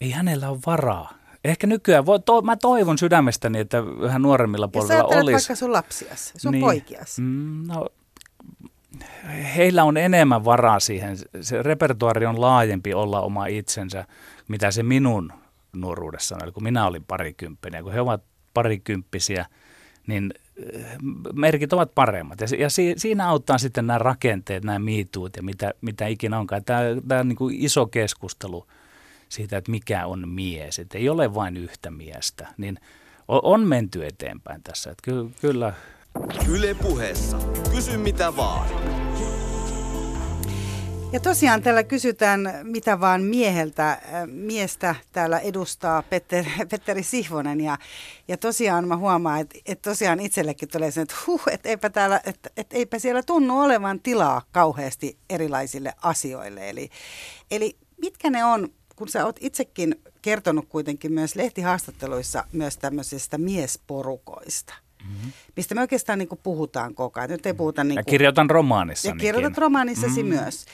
Ei 0.00 0.10
hänellä 0.10 0.50
ole 0.50 0.58
varaa. 0.66 1.18
Ehkä 1.44 1.66
nykyään, 1.66 2.06
voi, 2.06 2.20
to, 2.20 2.42
mä 2.42 2.56
toivon 2.56 2.98
sydämestäni, 2.98 3.58
että 3.58 3.84
vähän 3.86 4.22
nuoremmilla 4.22 4.68
polvilla 4.68 5.04
olisi. 5.04 5.32
vaikka 5.32 5.54
sun 5.54 5.72
lapsias, 5.72 6.32
sun 6.36 6.52
niin, 6.52 6.60
poikias. 6.60 7.18
Mm, 7.18 7.66
no, 7.66 7.86
heillä 9.56 9.84
on 9.84 9.96
enemmän 9.96 10.44
varaa 10.44 10.80
siihen. 10.80 11.16
Se 11.40 11.62
repertuari 11.62 12.26
on 12.26 12.40
laajempi 12.40 12.94
olla 12.94 13.20
oma 13.20 13.46
itsensä, 13.46 14.04
mitä 14.48 14.70
se 14.70 14.82
minun 14.82 15.32
nuoruudessani 15.76 16.44
oli, 16.44 16.52
kun 16.52 16.62
minä 16.62 16.86
olin 16.86 17.04
parikymppinen. 17.04 17.84
Kun 17.84 17.92
he 17.92 18.00
ovat 18.00 18.22
parikymppisiä, 18.54 19.46
niin 20.06 20.34
merkit 21.32 21.72
ovat 21.72 21.94
paremmat. 21.94 22.40
Ja, 22.40 22.46
ja 22.58 22.70
si, 22.70 22.94
siinä 22.96 23.28
auttaa 23.28 23.58
sitten 23.58 23.86
nämä 23.86 23.98
rakenteet, 23.98 24.64
nämä 24.64 24.78
miituut 24.78 25.36
ja 25.36 25.42
mitä, 25.42 25.74
mitä 25.80 26.06
ikinä 26.06 26.38
onkaan. 26.38 26.64
Tämä, 26.64 26.80
tämä 27.08 27.20
on 27.20 27.28
niin 27.28 27.36
kuin 27.36 27.54
iso 27.58 27.86
keskustelu 27.86 28.66
siitä, 29.28 29.56
että 29.56 29.70
mikä 29.70 30.06
on 30.06 30.28
mies. 30.28 30.78
Että 30.78 30.98
ei 30.98 31.08
ole 31.08 31.34
vain 31.34 31.56
yhtä 31.56 31.90
miestä. 31.90 32.48
Niin 32.56 32.78
on, 33.28 33.40
on 33.42 33.66
menty 33.66 34.06
eteenpäin 34.06 34.62
tässä. 34.62 34.90
Että 34.90 35.02
ky, 35.02 35.30
kyllä. 35.40 35.72
Yle 36.48 36.74
puheessa. 36.74 37.38
Kysy 37.74 37.96
mitä 37.96 38.36
vaan. 38.36 38.68
Ja 41.12 41.20
tosiaan 41.20 41.62
täällä 41.62 41.82
kysytään 41.82 42.54
mitä 42.62 43.00
vaan 43.00 43.22
mieheltä. 43.22 43.90
Äh, 43.90 44.00
miestä 44.26 44.94
täällä 45.12 45.38
edustaa 45.38 46.02
Petter, 46.02 46.44
Petteri 46.70 47.02
Sihvonen 47.02 47.60
ja, 47.60 47.78
ja 48.28 48.36
tosiaan 48.36 48.88
mä 48.88 48.96
huomaan, 48.96 49.40
että, 49.40 49.58
että 49.66 49.90
tosiaan 49.90 50.20
itsellekin 50.20 50.68
tulee 50.68 50.90
se, 50.90 51.00
että 51.00 51.14
huh, 51.26 51.42
että 51.50 51.68
eipä, 51.68 51.90
täällä, 51.90 52.20
että, 52.26 52.50
että 52.56 52.76
eipä 52.76 52.98
siellä 52.98 53.22
tunnu 53.22 53.60
olevan 53.60 54.00
tilaa 54.00 54.42
kauheasti 54.52 55.18
erilaisille 55.30 55.92
asioille. 56.02 56.68
Eli, 56.70 56.90
eli 57.50 57.76
mitkä 58.02 58.30
ne 58.30 58.44
on, 58.44 58.68
kun 58.96 59.08
sä 59.08 59.26
oot 59.26 59.36
itsekin 59.40 60.02
kertonut 60.22 60.68
kuitenkin 60.68 61.12
myös 61.12 61.36
lehtihaastatteluissa 61.36 62.44
myös 62.52 62.76
tämmöisistä 62.76 63.38
miesporukoista– 63.38 64.74
mm-hmm. 65.08 65.32
mistä 65.56 65.74
me 65.74 65.80
oikeastaan 65.80 66.18
niin 66.18 66.28
kuin 66.28 66.40
puhutaan 66.42 66.94
koko 66.94 67.20
ajan. 67.20 67.30
Nyt 67.30 67.46
ei 67.46 67.54
puhuta 67.54 67.84
niin 67.84 67.96
kuin, 67.96 67.98
ja 67.98 68.10
kirjoitan 68.10 68.50
romaanissa. 68.50 69.08
Ja 69.08 69.14
kirjoitat 69.16 69.58
romaanissasi 69.58 70.22
mm-hmm. 70.22 70.40
myös. 70.40 70.66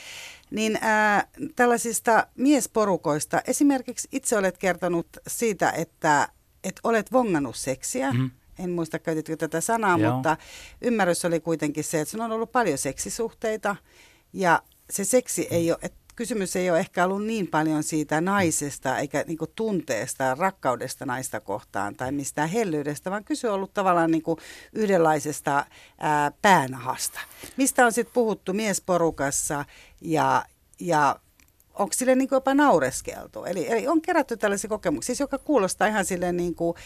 Niin 0.51 0.79
ää, 0.81 1.29
tällaisista 1.57 2.27
miesporukoista, 2.35 3.43
esimerkiksi 3.47 4.09
itse 4.13 4.39
olet 4.39 4.59
kertonut 4.59 5.07
siitä, 5.27 5.71
että, 5.71 6.29
että 6.65 6.81
olet 6.85 7.13
vongannut 7.13 7.57
seksiä. 7.57 8.13
Mm-hmm. 8.13 8.31
En 8.59 8.71
muista, 8.71 8.99
käytitkö 8.99 9.37
tätä 9.37 9.61
sanaa, 9.61 9.99
Joo. 9.99 10.15
mutta 10.15 10.37
ymmärrys 10.81 11.25
oli 11.25 11.41
kuitenkin 11.41 11.85
se, 11.85 12.01
että 12.01 12.11
sinulla 12.11 12.25
on 12.25 12.33
ollut 12.33 12.53
paljon 12.53 12.79
seksisuhteita 12.79 13.77
ja 14.33 14.63
se 14.91 15.05
seksi 15.05 15.47
ei 15.51 15.71
ole, 15.71 15.79
että 15.83 16.04
kysymys 16.17 16.57
ei 16.57 16.71
ole 16.71 16.79
ehkä 16.79 17.05
ollut 17.05 17.25
niin 17.25 17.47
paljon 17.47 17.83
siitä 17.83 18.21
naisesta 18.21 18.99
eikä 18.99 19.25
niin 19.27 19.39
kuin 19.39 19.51
tunteesta, 19.55 20.35
rakkaudesta 20.35 21.07
naista 21.07 21.41
kohtaan 21.41 21.95
tai 21.95 22.13
mistään 22.13 22.49
hellyydestä, 22.49 23.11
vaan 23.11 23.25
kyse 23.25 23.49
on 23.49 23.55
ollut 23.55 23.75
tavallaan 23.75 24.11
niin 24.11 24.23
kuin 24.23 24.39
yhdenlaisesta 24.73 25.67
ää, 25.99 26.33
päänahasta. 26.43 27.21
Mistä 27.57 27.87
on 27.87 27.93
sitten 27.93 28.15
puhuttu 28.15 28.53
miesporukassa 28.53 29.65
ja, 30.01 30.45
ja 30.81 31.21
onko 31.75 31.93
sille 31.93 32.15
niin 32.15 32.29
kuin 32.29 32.37
jopa 32.37 32.55
naureskeltu? 32.55 33.45
Eli, 33.45 33.73
eli 33.73 33.89
on 33.89 34.03
kerätty 34.03 34.37
tällaisia 34.37 34.69
kokemuksia, 34.69 35.07
siis 35.07 35.21
joka 35.21 35.39
kuulostaa 35.39 35.89
ihan 35.89 36.05
sille 36.05 36.33
niin 36.33 36.55
kuin 36.55 36.77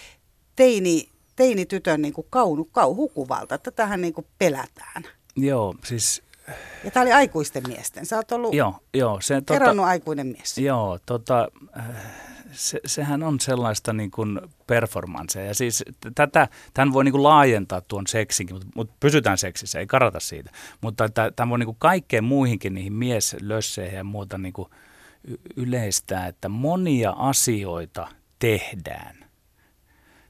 teini, 0.57 1.09
teinitytön 1.37 2.03
niin 2.03 2.15
kuin 2.15 2.27
kaunu, 2.31 2.65
kauhukuvalta, 2.65 3.55
että 3.55 3.71
tähän 3.71 4.01
niin 4.01 4.15
kuin 4.15 4.27
pelätään. 4.39 5.05
Joo, 5.37 5.75
siis 5.85 6.23
ja 6.85 6.91
tämä 6.91 7.03
oli 7.03 7.13
aikuisten 7.13 7.63
miesten. 7.69 8.07
Sä 8.07 8.17
oot 8.17 8.33
ollut 8.33 8.55
joo, 8.55 8.75
joo, 8.95 9.21
se, 9.21 9.41
tota, 9.41 9.85
aikuinen 9.85 10.27
mies. 10.27 10.59
Joo, 10.59 10.99
tota, 11.07 11.49
se, 12.53 12.81
sehän 12.87 13.23
on 13.23 13.41
sellaista 13.41 13.93
niin 13.93 14.11
kuin 14.11 14.41
performanssia. 14.67 15.45
Ja 15.45 15.55
siis 15.55 15.85
tätä, 16.15 16.49
tämän 16.75 16.93
voi 16.93 17.05
niin 17.05 17.13
kuin 17.13 17.23
laajentaa 17.23 17.81
tuon 17.81 18.07
seksinkin, 18.07 18.57
mutta, 18.57 18.69
mutta 18.75 18.95
pysytään 19.01 19.39
seksissä, 19.39 19.79
ei 19.79 19.87
karata 19.87 20.21
siitä. 20.21 20.51
Mutta 20.81 21.09
tämän 21.09 21.51
voi 21.51 21.59
niin 21.59 21.67
kuin 21.67 21.77
kaikkeen 21.79 22.25
muihinkin 22.25 22.75
niihin 22.75 22.93
mieslösseihin 22.93 23.97
ja 23.97 24.05
muuta 24.05 24.39
niin 24.39 24.53
kuin 24.53 24.69
yleistää, 25.57 26.27
että 26.27 26.49
monia 26.49 27.11
asioita 27.11 28.09
tehdään. 28.39 29.17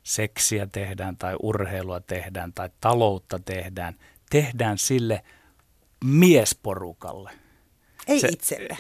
Seksiä 0.03 0.66
tehdään 0.72 1.16
tai 1.16 1.36
urheilua 1.43 2.01
tehdään 2.01 2.53
tai 2.53 2.70
taloutta 2.80 3.38
tehdään. 3.38 3.95
Tehdään 4.30 4.78
sille– 4.78 5.22
miesporukalle. 6.05 7.30
Ei 8.07 8.20
se, 8.20 8.28
itselle. 8.28 8.76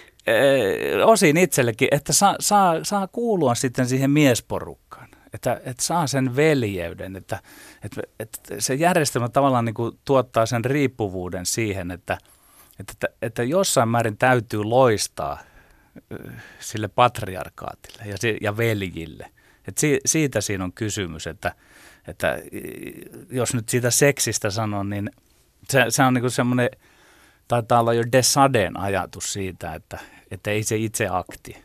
Osin 1.04 1.36
itsellekin, 1.36 1.88
että 1.90 2.12
saa, 2.12 2.36
saa, 2.40 2.84
saa 2.84 3.06
kuulua 3.06 3.54
sitten 3.54 3.88
siihen 3.88 4.10
miesporukkaan. 4.10 5.08
Että, 5.32 5.60
että 5.64 5.82
saa 5.82 6.06
sen 6.06 6.36
veljeyden, 6.36 7.16
että, 7.16 7.42
että, 7.84 8.02
että 8.20 8.54
se 8.58 8.74
järjestelmä 8.74 9.28
tavallaan 9.28 9.64
niin 9.64 9.74
kuin 9.74 9.98
tuottaa 10.04 10.46
sen 10.46 10.64
riippuvuuden 10.64 11.46
siihen, 11.46 11.90
että, 11.90 12.18
että, 12.80 13.08
että 13.22 13.42
jossain 13.42 13.88
määrin 13.88 14.18
täytyy 14.18 14.64
loistaa 14.64 15.38
sille 16.60 16.88
patriarkaatille 16.88 18.02
ja, 18.04 18.16
ja 18.40 18.56
veljille. 18.56 19.30
Että 19.68 19.80
si, 19.80 20.00
siitä 20.06 20.40
siinä 20.40 20.64
on 20.64 20.72
kysymys, 20.72 21.26
että, 21.26 21.54
Että 22.08 22.38
jos 23.30 23.54
nyt 23.54 23.68
siitä 23.68 23.90
seksistä 23.90 24.50
sanon, 24.50 24.90
niin 24.90 25.10
se, 25.68 25.84
se 25.88 26.02
on 26.02 26.14
niin 26.14 26.30
semmoinen, 26.30 26.68
taitaa 27.48 27.80
olla 27.80 27.94
jo 27.94 28.02
Desaden 28.12 28.76
ajatus 28.76 29.32
siitä, 29.32 29.74
että, 29.74 29.98
että 30.30 30.50
ei 30.50 30.62
se 30.62 30.76
itse 30.76 31.08
akti, 31.10 31.64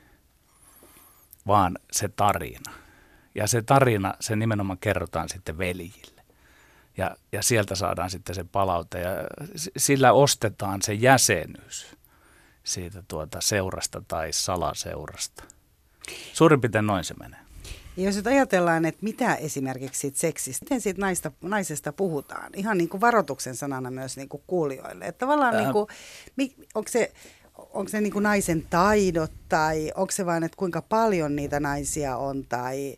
vaan 1.48 1.78
se 1.92 2.10
tarina. 2.10 2.74
Ja 3.36 3.48
se 3.48 3.62
tarina, 3.62 4.14
se 4.20 4.36
nimenomaan 4.36 4.80
kerrotaan 4.80 5.30
sitten 5.30 5.58
veljille. 5.58 6.24
Ja, 6.98 7.16
ja 7.32 7.44
sieltä 7.44 7.76
saadaan 7.76 8.10
sitten 8.10 8.36
se 8.36 8.44
palaute 8.44 9.00
ja 9.00 9.10
sillä 9.78 10.14
ostetaan 10.14 10.82
se 10.82 10.94
jäsenyys 10.94 11.96
siitä 12.64 13.04
tuota 13.08 13.42
seurasta 13.42 14.02
tai 14.08 14.34
salaseurasta. 14.34 15.44
Suurin 16.34 16.62
piirtein 16.62 16.88
noin 16.88 17.04
se 17.04 17.14
menee. 17.14 17.43
Ja 17.98 18.04
jos 18.04 18.16
nyt 18.16 18.28
ajatellaan, 18.28 18.86
että 18.86 19.04
mitä 19.04 19.36
esimerkiksi 19.36 20.00
siitä 20.00 20.20
seksistä, 20.20 20.66
miten 20.66 20.82
siitä 20.82 21.02
naista, 21.02 21.32
naisesta 21.41 21.94
puhutaan, 21.94 22.52
ihan 22.56 22.78
niin 22.78 22.89
kuin 22.89 23.02
varoituksen 23.02 23.56
sanana 23.56 23.91
myös 23.91 24.18
niin 24.18 24.30
kuin 24.30 24.44
kuulijoille. 24.48 25.06
Että 25.06 25.20
tavallaan 25.20 25.58
niin 25.58 25.72
kuin, 25.74 25.88
onko 26.76 26.89
se, 26.89 27.12
onko 27.58 27.89
se 27.89 28.02
niin 28.02 28.14
kuin 28.14 28.24
naisen 28.24 28.66
taidot 28.70 29.32
tai 29.50 29.91
onko 29.96 30.12
se 30.12 30.26
vain, 30.26 30.44
että 30.44 30.58
kuinka 30.58 30.82
paljon 30.82 31.36
niitä 31.36 31.60
naisia 31.60 32.18
on 32.18 32.46
tai, 32.50 32.98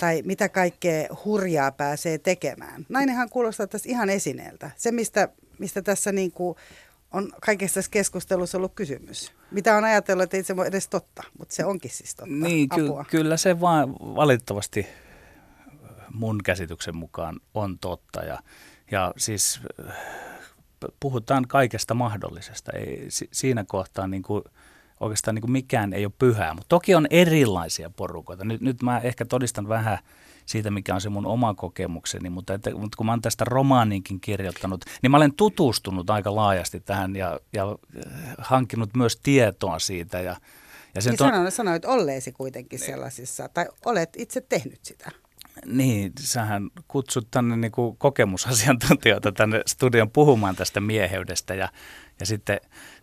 tai 0.00 0.22
mitä 0.24 0.48
kaikkea 0.48 1.08
hurjaa 1.24 1.72
pääsee 1.72 2.18
tekemään. 2.18 2.86
Nainenhan 2.88 3.30
kuulostaa 3.30 3.66
tässä 3.66 3.88
ihan 3.88 4.10
esineeltä. 4.10 4.70
Se, 4.76 4.92
mistä, 4.92 5.28
mistä 5.58 5.82
tässä 5.82 6.12
niin 6.12 6.32
kuin 6.32 6.56
on 7.16 7.32
kaikessa 7.40 7.74
tässä 7.74 7.90
keskustelussa 7.90 8.58
ollut 8.58 8.72
kysymys. 8.74 9.32
Mitä 9.50 9.76
on 9.76 9.84
ajatellut, 9.84 10.22
että 10.22 10.36
ei 10.36 10.42
se 10.42 10.52
ole 10.52 10.66
edes 10.66 10.88
totta, 10.88 11.22
mutta 11.38 11.54
se 11.54 11.64
onkin 11.64 11.90
siis 11.90 12.14
totta. 12.14 12.34
Niin, 12.34 12.68
ky- 12.68 12.90
kyllä 13.10 13.36
se 13.36 13.60
vaan 13.60 13.92
valitettavasti 13.92 14.86
mun 16.14 16.40
käsityksen 16.44 16.96
mukaan 16.96 17.40
on 17.54 17.78
totta. 17.78 18.22
Ja, 18.22 18.38
ja 18.90 19.12
siis 19.16 19.60
puhutaan 21.00 21.48
kaikesta 21.48 21.94
mahdollisesta. 21.94 22.72
Ei, 22.72 23.08
siinä 23.32 23.64
kohtaa 23.64 24.06
niin 24.06 24.22
kuin, 24.22 24.44
oikeastaan 25.00 25.34
niin 25.34 25.42
kuin 25.42 25.52
mikään 25.52 25.92
ei 25.92 26.04
ole 26.04 26.12
pyhää, 26.18 26.54
mutta 26.54 26.68
toki 26.68 26.94
on 26.94 27.06
erilaisia 27.10 27.90
porukoita. 27.90 28.44
Nyt, 28.44 28.60
nyt 28.60 28.82
mä 28.82 28.98
ehkä 28.98 29.24
todistan 29.24 29.68
vähän– 29.68 29.98
siitä, 30.46 30.70
mikä 30.70 30.94
on 30.94 31.00
se 31.00 31.08
mun 31.08 31.26
oma 31.26 31.54
kokemukseni, 31.54 32.30
mutta, 32.30 32.54
että, 32.54 32.74
mutta 32.74 32.96
kun 32.96 33.06
mä 33.06 33.12
oon 33.12 33.22
tästä 33.22 33.44
romaaninkin 33.44 34.20
kirjoittanut, 34.20 34.84
niin 35.02 35.10
mä 35.10 35.16
olen 35.16 35.34
tutustunut 35.34 36.10
aika 36.10 36.34
laajasti 36.34 36.80
tähän 36.80 37.16
ja, 37.16 37.40
ja 37.52 37.64
äh, 38.06 38.34
hankkinut 38.38 38.94
myös 38.96 39.16
tietoa 39.16 39.78
siitä. 39.78 40.20
Ja, 40.20 40.36
ja 40.94 41.02
sen 41.02 41.10
niin 41.10 41.18
to- 41.18 41.24
sanoit, 41.24 41.54
sanoit 41.54 41.84
olleesi 41.84 42.32
kuitenkin 42.32 42.78
sellaisissa, 42.78 43.48
tai 43.48 43.66
olet 43.84 44.10
itse 44.16 44.40
tehnyt 44.40 44.78
sitä. 44.82 45.10
Niin, 45.66 46.12
sähän 46.20 46.70
kutsut 46.88 47.28
tänne 47.30 47.56
niin 47.56 47.72
kuin 47.72 47.96
kokemusasiantuntijoita 47.96 49.32
tänne 49.32 49.62
studion 49.66 50.10
puhumaan 50.10 50.56
tästä 50.56 50.80
mieheydestä 50.80 51.54
ja, 51.54 51.68
ja 52.20 52.26
sitten 52.26 52.60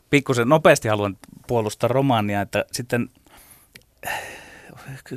pikkusen 0.10 0.50
nopeasti 0.50 0.88
haluan 0.88 1.18
puolustaa 1.48 1.88
romaania, 1.88 2.42
että 2.42 2.66
sitten 2.72 3.10
äh, 4.08 4.22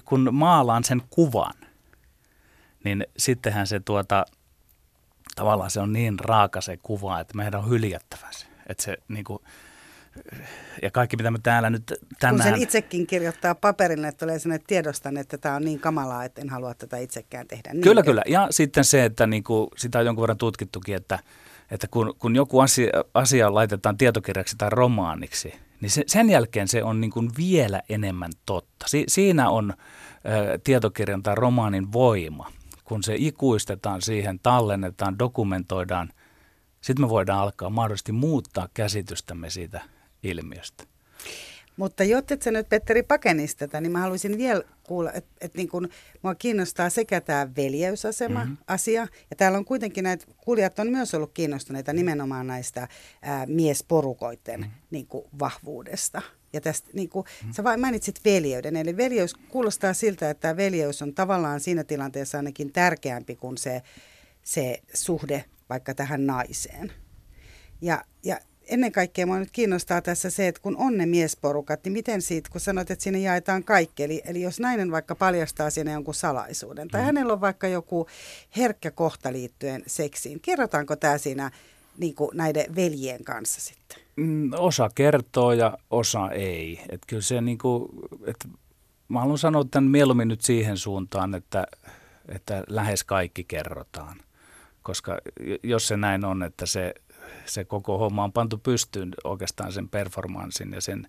kun 0.04 0.28
maalaan 0.32 0.84
sen 0.84 1.02
kuvan, 1.10 1.54
niin 2.86 3.06
sittenhän 3.16 3.66
se 3.66 3.80
tuota, 3.80 4.26
tavallaan 5.36 5.70
se 5.70 5.80
on 5.80 5.92
niin 5.92 6.18
raaka 6.18 6.60
se 6.60 6.76
kuva, 6.76 7.20
että 7.20 7.36
meidän 7.36 7.60
on 7.60 7.70
hyljättävä 7.70 8.26
se. 8.30 8.46
Että 8.66 8.82
se 8.82 8.96
niin 9.08 9.24
kuin, 9.24 9.38
ja 10.82 10.90
kaikki 10.90 11.16
mitä 11.16 11.30
me 11.30 11.38
täällä 11.42 11.70
nyt 11.70 11.92
tänään... 12.20 12.36
Kun 12.36 12.52
sen 12.52 12.62
itsekin 12.62 13.06
kirjoittaa 13.06 13.54
paperille, 13.54 14.08
että 14.08 14.26
tulee 14.26 14.36
että 14.36 14.66
tiedostan, 14.66 15.16
että 15.16 15.38
tämä 15.38 15.56
on 15.56 15.64
niin 15.64 15.80
kamalaa, 15.80 16.24
että 16.24 16.40
en 16.40 16.48
halua 16.48 16.74
tätä 16.74 16.96
itsekään 16.96 17.46
tehdä. 17.46 17.72
Niin 17.72 17.82
kyllä, 17.82 18.02
kyllä. 18.02 18.22
Ja 18.26 18.48
sitten 18.50 18.84
se, 18.84 19.04
että 19.04 19.26
niin 19.26 19.44
kuin, 19.44 19.68
sitä 19.76 19.98
on 19.98 20.06
jonkun 20.06 20.22
verran 20.22 20.38
tutkittukin, 20.38 20.96
että, 20.96 21.18
että 21.70 21.86
kun, 21.90 22.14
kun 22.18 22.36
joku 22.36 22.60
asia, 22.60 22.90
asia 23.14 23.54
laitetaan 23.54 23.98
tietokirjaksi 23.98 24.56
tai 24.58 24.70
romaaniksi, 24.70 25.54
niin 25.80 25.90
se, 25.90 26.04
sen 26.06 26.30
jälkeen 26.30 26.68
se 26.68 26.82
on 26.82 27.00
niin 27.00 27.10
kuin 27.10 27.30
vielä 27.36 27.82
enemmän 27.88 28.32
totta. 28.46 28.88
Si, 28.88 29.04
siinä 29.08 29.50
on 29.50 29.70
ä, 29.70 30.58
tietokirjan 30.64 31.22
tai 31.22 31.34
romaanin 31.34 31.92
voima 31.92 32.52
kun 32.88 33.02
se 33.02 33.14
ikuistetaan 33.18 34.02
siihen, 34.02 34.40
tallennetaan, 34.42 35.18
dokumentoidaan, 35.18 36.12
sitten 36.80 37.04
me 37.04 37.08
voidaan 37.08 37.40
alkaa 37.40 37.70
mahdollisesti 37.70 38.12
muuttaa 38.12 38.68
käsitystämme 38.74 39.50
siitä 39.50 39.80
ilmiöstä. 40.22 40.84
Mutta 41.76 42.04
jotta 42.04 42.34
sä 42.44 42.50
nyt 42.50 42.68
Petteri 42.68 43.02
pakenisi 43.02 43.56
tätä, 43.56 43.80
niin 43.80 43.92
mä 43.92 43.98
haluaisin 43.98 44.38
vielä 44.38 44.62
kuulla, 44.82 45.12
että 45.12 45.30
et 45.40 45.54
niin 45.54 45.68
kun, 45.68 45.88
mua 46.22 46.34
kiinnostaa 46.34 46.90
sekä 46.90 47.20
tämä 47.20 47.48
veljeysasema 47.56 48.38
mm-hmm. 48.38 48.56
asia, 48.66 49.00
ja 49.30 49.36
täällä 49.36 49.58
on 49.58 49.64
kuitenkin 49.64 50.04
näitä, 50.04 50.26
kuulijat 50.36 50.78
on 50.78 50.90
myös 50.90 51.14
ollut 51.14 51.32
kiinnostuneita 51.34 51.92
nimenomaan 51.92 52.46
näistä 52.46 52.88
ää, 53.22 53.46
miesporukoiden 53.46 54.60
mm-hmm. 54.60 54.74
niin 54.90 55.06
kuin, 55.06 55.24
vahvuudesta. 55.38 56.22
Ja 56.52 56.60
tästä, 56.60 56.90
niin 56.92 57.08
kuin, 57.08 57.26
mm. 57.44 57.52
sä 57.52 57.64
vain 57.64 57.80
mainitsit 57.80 58.20
veljeyden, 58.24 58.76
eli 58.76 58.96
veljeys 58.96 59.34
kuulostaa 59.34 59.94
siltä, 59.94 60.30
että 60.30 60.40
tämä 60.40 60.56
veljeys 60.56 61.02
on 61.02 61.14
tavallaan 61.14 61.60
siinä 61.60 61.84
tilanteessa 61.84 62.38
ainakin 62.38 62.72
tärkeämpi 62.72 63.36
kuin 63.36 63.58
se, 63.58 63.82
se 64.42 64.82
suhde 64.94 65.44
vaikka 65.68 65.94
tähän 65.94 66.26
naiseen. 66.26 66.92
Ja, 67.80 68.04
ja 68.24 68.40
ennen 68.66 68.92
kaikkea 68.92 69.26
minua 69.26 69.38
nyt 69.38 69.50
kiinnostaa 69.50 70.02
tässä 70.02 70.30
se, 70.30 70.48
että 70.48 70.62
kun 70.62 70.76
on 70.76 70.98
ne 70.98 71.06
miesporukat, 71.06 71.84
niin 71.84 71.92
miten 71.92 72.22
siitä, 72.22 72.50
kun 72.52 72.60
sanoit, 72.60 72.90
että 72.90 73.02
sinne 73.02 73.18
jaetaan 73.18 73.64
kaikki, 73.64 74.02
eli, 74.02 74.22
eli 74.24 74.42
jos 74.42 74.60
nainen 74.60 74.90
vaikka 74.90 75.14
paljastaa 75.14 75.70
sinne 75.70 75.92
jonkun 75.92 76.14
salaisuuden, 76.14 76.88
tai 76.88 77.00
mm. 77.00 77.04
hänellä 77.04 77.32
on 77.32 77.40
vaikka 77.40 77.68
joku 77.68 78.06
herkkä 78.56 78.90
kohta 78.90 79.32
liittyen 79.32 79.82
seksiin, 79.86 80.40
kerrotaanko 80.40 80.96
tämä 80.96 81.18
siinä 81.18 81.50
niin 81.98 82.14
kuin 82.14 82.30
näiden 82.34 82.76
veljien 82.76 83.24
kanssa 83.24 83.60
sitten? 83.60 83.98
Mm, 84.16 84.50
osa 84.58 84.88
kertoo 84.94 85.52
ja 85.52 85.78
osa 85.90 86.30
ei. 86.30 86.80
Et 86.88 87.02
kyllä 87.06 87.22
se 87.22 87.40
niin 87.40 87.58
kuin, 87.58 87.88
et 88.26 88.48
mä 89.08 89.20
haluan 89.20 89.38
sanoa 89.38 89.64
tämän 89.70 89.90
mieluummin 89.90 90.28
nyt 90.28 90.40
siihen 90.40 90.76
suuntaan, 90.76 91.34
että, 91.34 91.66
että 92.28 92.64
lähes 92.68 93.04
kaikki 93.04 93.44
kerrotaan. 93.44 94.16
Koska 94.82 95.18
jos 95.62 95.88
se 95.88 95.96
näin 95.96 96.24
on, 96.24 96.42
että 96.42 96.66
se, 96.66 96.94
se 97.44 97.64
koko 97.64 97.98
homma 97.98 98.24
on 98.24 98.32
pantu 98.32 98.58
pystyyn 98.58 99.14
oikeastaan 99.24 99.72
sen 99.72 99.88
performanssin 99.88 100.72
ja 100.72 100.80
sen 100.80 101.08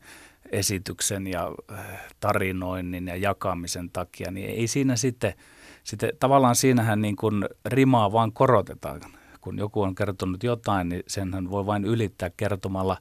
esityksen 0.51 1.27
ja 1.27 1.51
äh, 1.71 1.79
tarinoinnin 2.19 3.07
ja 3.07 3.15
jakamisen 3.15 3.89
takia, 3.89 4.31
niin 4.31 4.49
ei 4.49 4.67
siinä 4.67 4.95
sitten, 4.95 5.33
sitten 5.83 6.11
tavallaan 6.19 6.55
siinähän 6.55 7.01
niin 7.01 7.15
kuin 7.15 7.45
rimaa 7.65 8.11
vaan 8.11 8.31
korotetaan 8.31 9.01
kun 9.47 9.57
joku 9.57 9.81
on 9.81 9.95
kertonut 9.95 10.43
jotain, 10.43 10.89
niin 10.89 11.03
senhän 11.07 11.49
voi 11.49 11.65
vain 11.65 11.85
ylittää 11.85 12.29
kertomalla 12.37 12.97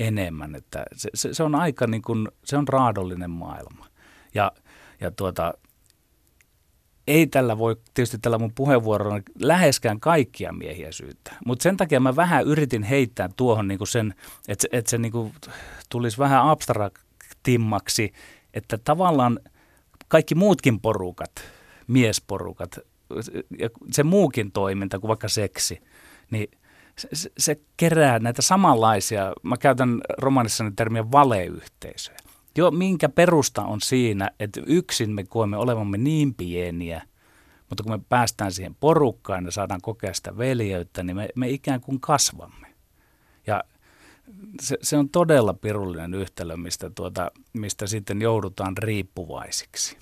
enemmän. 0.00 0.54
Että 0.54 0.84
se, 0.96 1.10
se, 1.14 1.34
se 1.34 1.42
on 1.42 1.54
aika 1.54 1.86
niin 1.86 2.02
kuin, 2.02 2.28
se 2.44 2.56
on 2.56 2.68
raadollinen 2.68 3.30
maailma. 3.30 3.86
Ja, 4.34 4.52
ja 5.00 5.10
tuota, 5.10 5.54
ei 7.06 7.26
tällä 7.26 7.58
voi 7.58 7.76
tietysti 7.94 8.18
tällä 8.18 8.38
mun 8.38 8.52
puheenvuorolla 8.54 9.20
läheskään 9.40 10.00
kaikkia 10.00 10.52
miehiä 10.52 10.92
syyttää. 10.92 11.36
Mutta 11.46 11.62
sen 11.62 11.76
takia 11.76 12.00
mä 12.00 12.16
vähän 12.16 12.44
yritin 12.44 12.82
heittää 12.82 13.28
tuohon 13.36 13.68
niinku 13.68 13.86
sen, 13.86 14.14
että 14.48 14.62
se, 14.62 14.68
et 14.72 14.86
se 14.86 14.98
niinku 14.98 15.32
tulisi 15.88 16.18
vähän 16.18 16.48
abstraktimmaksi, 16.48 18.12
että 18.54 18.78
tavallaan 18.78 19.40
kaikki 20.08 20.34
muutkin 20.34 20.80
porukat, 20.80 21.32
miesporukat, 21.86 22.78
ja 23.58 23.70
se 23.90 24.02
muukin 24.02 24.52
toiminta 24.52 24.98
kuin 24.98 25.08
vaikka 25.08 25.28
seksi, 25.28 25.80
niin 26.30 26.50
se, 26.98 27.30
se 27.38 27.60
kerää 27.76 28.18
näitä 28.18 28.42
samanlaisia, 28.42 29.32
mä 29.42 29.56
käytän 29.56 30.00
romanissani 30.18 30.72
termiä 30.76 31.10
valeyhteisöjä. 31.10 32.18
Jo 32.56 32.70
minkä 32.70 33.08
perusta 33.08 33.64
on 33.64 33.80
siinä, 33.80 34.30
että 34.40 34.60
yksin 34.66 35.10
me 35.10 35.24
koemme 35.24 35.56
olevamme 35.56 35.98
niin 35.98 36.34
pieniä, 36.34 37.02
mutta 37.68 37.82
kun 37.82 37.92
me 37.92 38.00
päästään 38.08 38.52
siihen 38.52 38.74
porukkaan 38.74 39.44
ja 39.44 39.50
saadaan 39.50 39.80
kokea 39.80 40.14
sitä 40.14 40.38
veljeyttä, 40.38 41.02
niin 41.02 41.16
me, 41.16 41.28
me 41.34 41.48
ikään 41.48 41.80
kuin 41.80 42.00
kasvamme. 42.00 42.66
Ja 43.46 43.64
se, 44.60 44.78
se 44.82 44.96
on 44.96 45.08
todella 45.08 45.54
pirullinen 45.54 46.14
yhtälö, 46.14 46.56
mistä, 46.56 46.90
tuota, 46.90 47.30
mistä 47.52 47.86
sitten 47.86 48.22
joudutaan 48.22 48.76
riippuvaisiksi. 48.78 49.96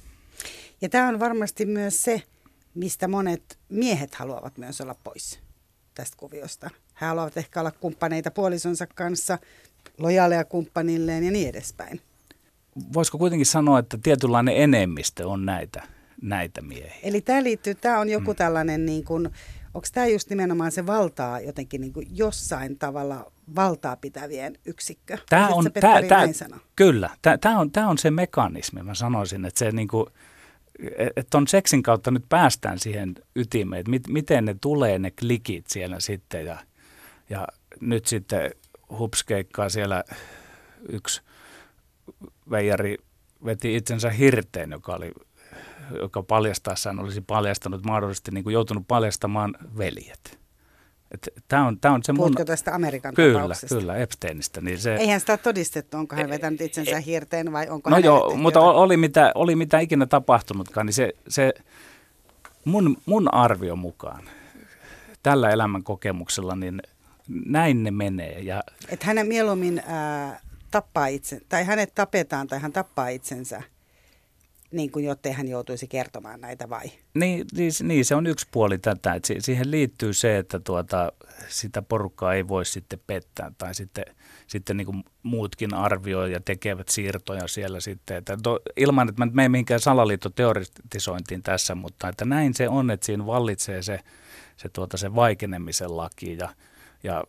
Ja 0.80 0.88
tämä 0.88 1.08
on 1.08 1.20
varmasti 1.20 1.66
myös 1.66 2.02
se, 2.02 2.22
mistä 2.74 3.08
monet 3.08 3.58
miehet 3.68 4.14
haluavat 4.14 4.58
myös 4.58 4.80
olla 4.80 4.94
pois 5.04 5.40
tästä 5.94 6.16
kuviosta. 6.16 6.70
He 7.00 7.06
haluavat 7.06 7.36
ehkä 7.36 7.60
olla 7.60 7.70
kumppaneita 7.70 8.30
puolisonsa 8.30 8.86
kanssa, 8.86 9.38
lojaaleja 9.98 10.44
kumppanilleen 10.44 11.24
ja 11.24 11.30
niin 11.30 11.48
edespäin. 11.48 12.00
Voisiko 12.92 13.18
kuitenkin 13.18 13.46
sanoa, 13.46 13.78
että 13.78 13.98
tietynlainen 14.02 14.56
enemmistö 14.56 15.28
on 15.28 15.46
näitä, 15.46 15.82
näitä 16.22 16.62
miehiä? 16.62 16.94
Eli 17.02 17.20
tämä 17.20 17.42
liittyy, 17.42 17.74
tämä 17.74 18.00
on 18.00 18.08
joku 18.08 18.30
mm. 18.30 18.36
tällainen, 18.36 18.86
niin 18.86 19.04
kuin, 19.04 19.30
onko 19.74 19.88
tämä 19.92 20.06
just 20.06 20.30
nimenomaan 20.30 20.72
se 20.72 20.86
valtaa 20.86 21.40
jotenkin 21.40 21.80
niin 21.80 21.92
kuin 21.92 22.06
jossain 22.10 22.78
tavalla 22.78 23.32
valtaa 23.56 23.96
pitävien 23.96 24.58
yksikkö? 24.64 25.18
Tämä 25.30 25.48
on, 25.48 25.70
tämä, 25.80 26.02
tämä, 26.02 26.58
kyllä, 26.76 27.10
tämä, 27.22 27.38
tämä, 27.38 27.58
on, 27.58 27.70
tämä 27.70 27.88
on 27.88 27.98
se 27.98 28.10
mekanismi, 28.10 28.82
mä 28.82 28.94
sanoisin, 28.94 29.44
että 29.44 29.58
se 29.58 29.70
niin 29.70 29.88
kuin, 29.88 30.06
että 31.16 31.30
ton 31.30 31.48
seksin 31.48 31.82
kautta 31.82 32.10
nyt 32.10 32.24
päästään 32.28 32.78
siihen 32.78 33.14
ytimeen, 33.36 33.80
että 33.80 33.90
mit, 33.90 34.08
miten 34.08 34.44
ne 34.44 34.56
tulee 34.60 34.98
ne 34.98 35.10
klikit 35.10 35.66
siellä 35.66 36.00
sitten 36.00 36.46
ja, 36.46 36.58
ja 37.30 37.48
nyt 37.80 38.06
sitten 38.06 38.50
hupskeikkaa 38.98 39.68
siellä 39.68 40.04
yksi 40.88 41.22
veijari 42.50 42.96
veti 43.44 43.76
itsensä 43.76 44.10
hirteen, 44.10 44.70
joka 44.70 44.94
oli 44.94 45.12
joka 46.00 46.22
paljastaessaan 46.22 47.00
olisi 47.00 47.20
paljastanut 47.20 47.84
mahdollisesti 47.84 48.30
niin 48.30 48.44
kuin 48.44 48.54
joutunut 48.54 48.84
paljastamaan 48.88 49.54
veljet. 49.78 50.43
Tämä 51.48 51.66
on, 51.66 51.80
tämä 51.80 51.94
on 51.94 52.04
se 52.04 52.12
Puhutko 52.12 52.40
mun... 52.40 52.46
tästä 52.46 52.74
Amerikan 52.74 53.14
Kyllä, 53.14 53.40
tapauksesta? 53.40 53.74
kyllä, 53.74 53.96
Epsteinistä. 53.96 54.60
Niin 54.60 54.78
se... 54.78 54.96
Eihän 54.96 55.20
sitä 55.20 55.36
todistettu, 55.36 55.96
onko 55.96 56.16
hän 56.16 56.30
vetänyt 56.30 56.60
itsensä 56.60 57.00
hirteen 57.00 57.52
vai 57.52 57.68
onko 57.68 57.90
No 57.90 57.98
joo, 57.98 58.36
mutta 58.36 58.60
jotain? 58.60 58.76
oli 58.76 58.96
mitä, 58.96 59.32
oli 59.34 59.56
mitä 59.56 59.78
ikinä 59.78 60.06
tapahtunutkaan, 60.06 60.86
niin 60.86 60.94
se, 60.94 61.12
se 61.28 61.52
mun, 62.64 62.96
mun 63.06 63.34
arvio 63.34 63.76
mukaan 63.76 64.24
tällä 65.22 65.50
elämän 65.50 65.82
kokemuksella, 65.82 66.56
niin 66.56 66.82
näin 67.46 67.82
ne 67.82 67.90
menee. 67.90 68.40
Ja... 68.40 68.62
Että 68.88 69.06
hänen 69.06 69.26
mieluummin 69.26 69.78
äh, 69.78 70.42
tappaa 70.70 71.06
itse, 71.06 71.40
tai 71.48 71.64
hänet 71.64 71.94
tapetaan 71.94 72.46
tai 72.46 72.58
hän 72.58 72.72
tappaa 72.72 73.08
itsensä– 73.08 73.62
niin 74.74 74.90
kuin 74.90 75.04
jottei 75.04 75.32
hän 75.32 75.48
joutuisi 75.48 75.88
kertomaan 75.88 76.40
näitä 76.40 76.68
vai? 76.68 76.86
Niin, 77.14 77.46
niin, 77.56 77.72
niin 77.82 78.04
se 78.04 78.14
on 78.14 78.26
yksi 78.26 78.46
puoli 78.50 78.78
tätä, 78.78 79.14
että 79.14 79.34
siihen 79.38 79.70
liittyy 79.70 80.12
se, 80.12 80.38
että 80.38 80.60
tuota, 80.60 81.12
sitä 81.48 81.82
porukkaa 81.82 82.34
ei 82.34 82.48
voi 82.48 82.64
sitten 82.64 83.00
pettää 83.06 83.52
tai 83.58 83.74
sitten, 83.74 84.04
sitten 84.46 84.76
niin 84.76 84.86
kuin 84.86 85.04
muutkin 85.22 85.74
arvioi 85.74 86.32
ja 86.32 86.40
tekevät 86.40 86.88
siirtoja 86.88 87.48
siellä 87.48 87.80
sitten. 87.80 88.16
Että 88.16 88.38
to, 88.42 88.60
ilman, 88.76 89.08
että 89.08 89.24
mä 89.24 89.30
menen 89.32 89.50
mihinkään 89.50 89.80
salaliittoteoretisointiin 89.80 91.42
tässä, 91.42 91.74
mutta 91.74 92.08
että 92.08 92.24
näin 92.24 92.54
se 92.54 92.68
on, 92.68 92.90
että 92.90 93.06
siinä 93.06 93.26
vallitsee 93.26 93.82
se, 93.82 94.00
se, 94.56 94.68
tuota, 94.68 94.96
se 94.96 95.14
vaikenemisen 95.14 95.96
laki 95.96 96.36
ja, 96.36 96.54
ja 97.02 97.24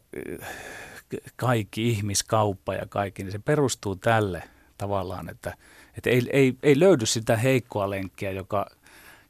kaikki 1.35 1.89
ihmiskauppa 1.89 2.73
ja 2.73 2.85
kaikki, 2.89 3.23
niin 3.23 3.31
se 3.31 3.39
perustuu 3.39 3.95
tälle 3.95 4.43
tavallaan, 4.77 5.29
että– 5.29 5.53
että 5.97 6.09
ei, 6.09 6.29
ei, 6.33 6.53
ei 6.63 6.79
löydy 6.79 7.05
sitä 7.05 7.37
heikkoa 7.37 7.89
lenkkiä, 7.89 8.31
joka, 8.31 8.65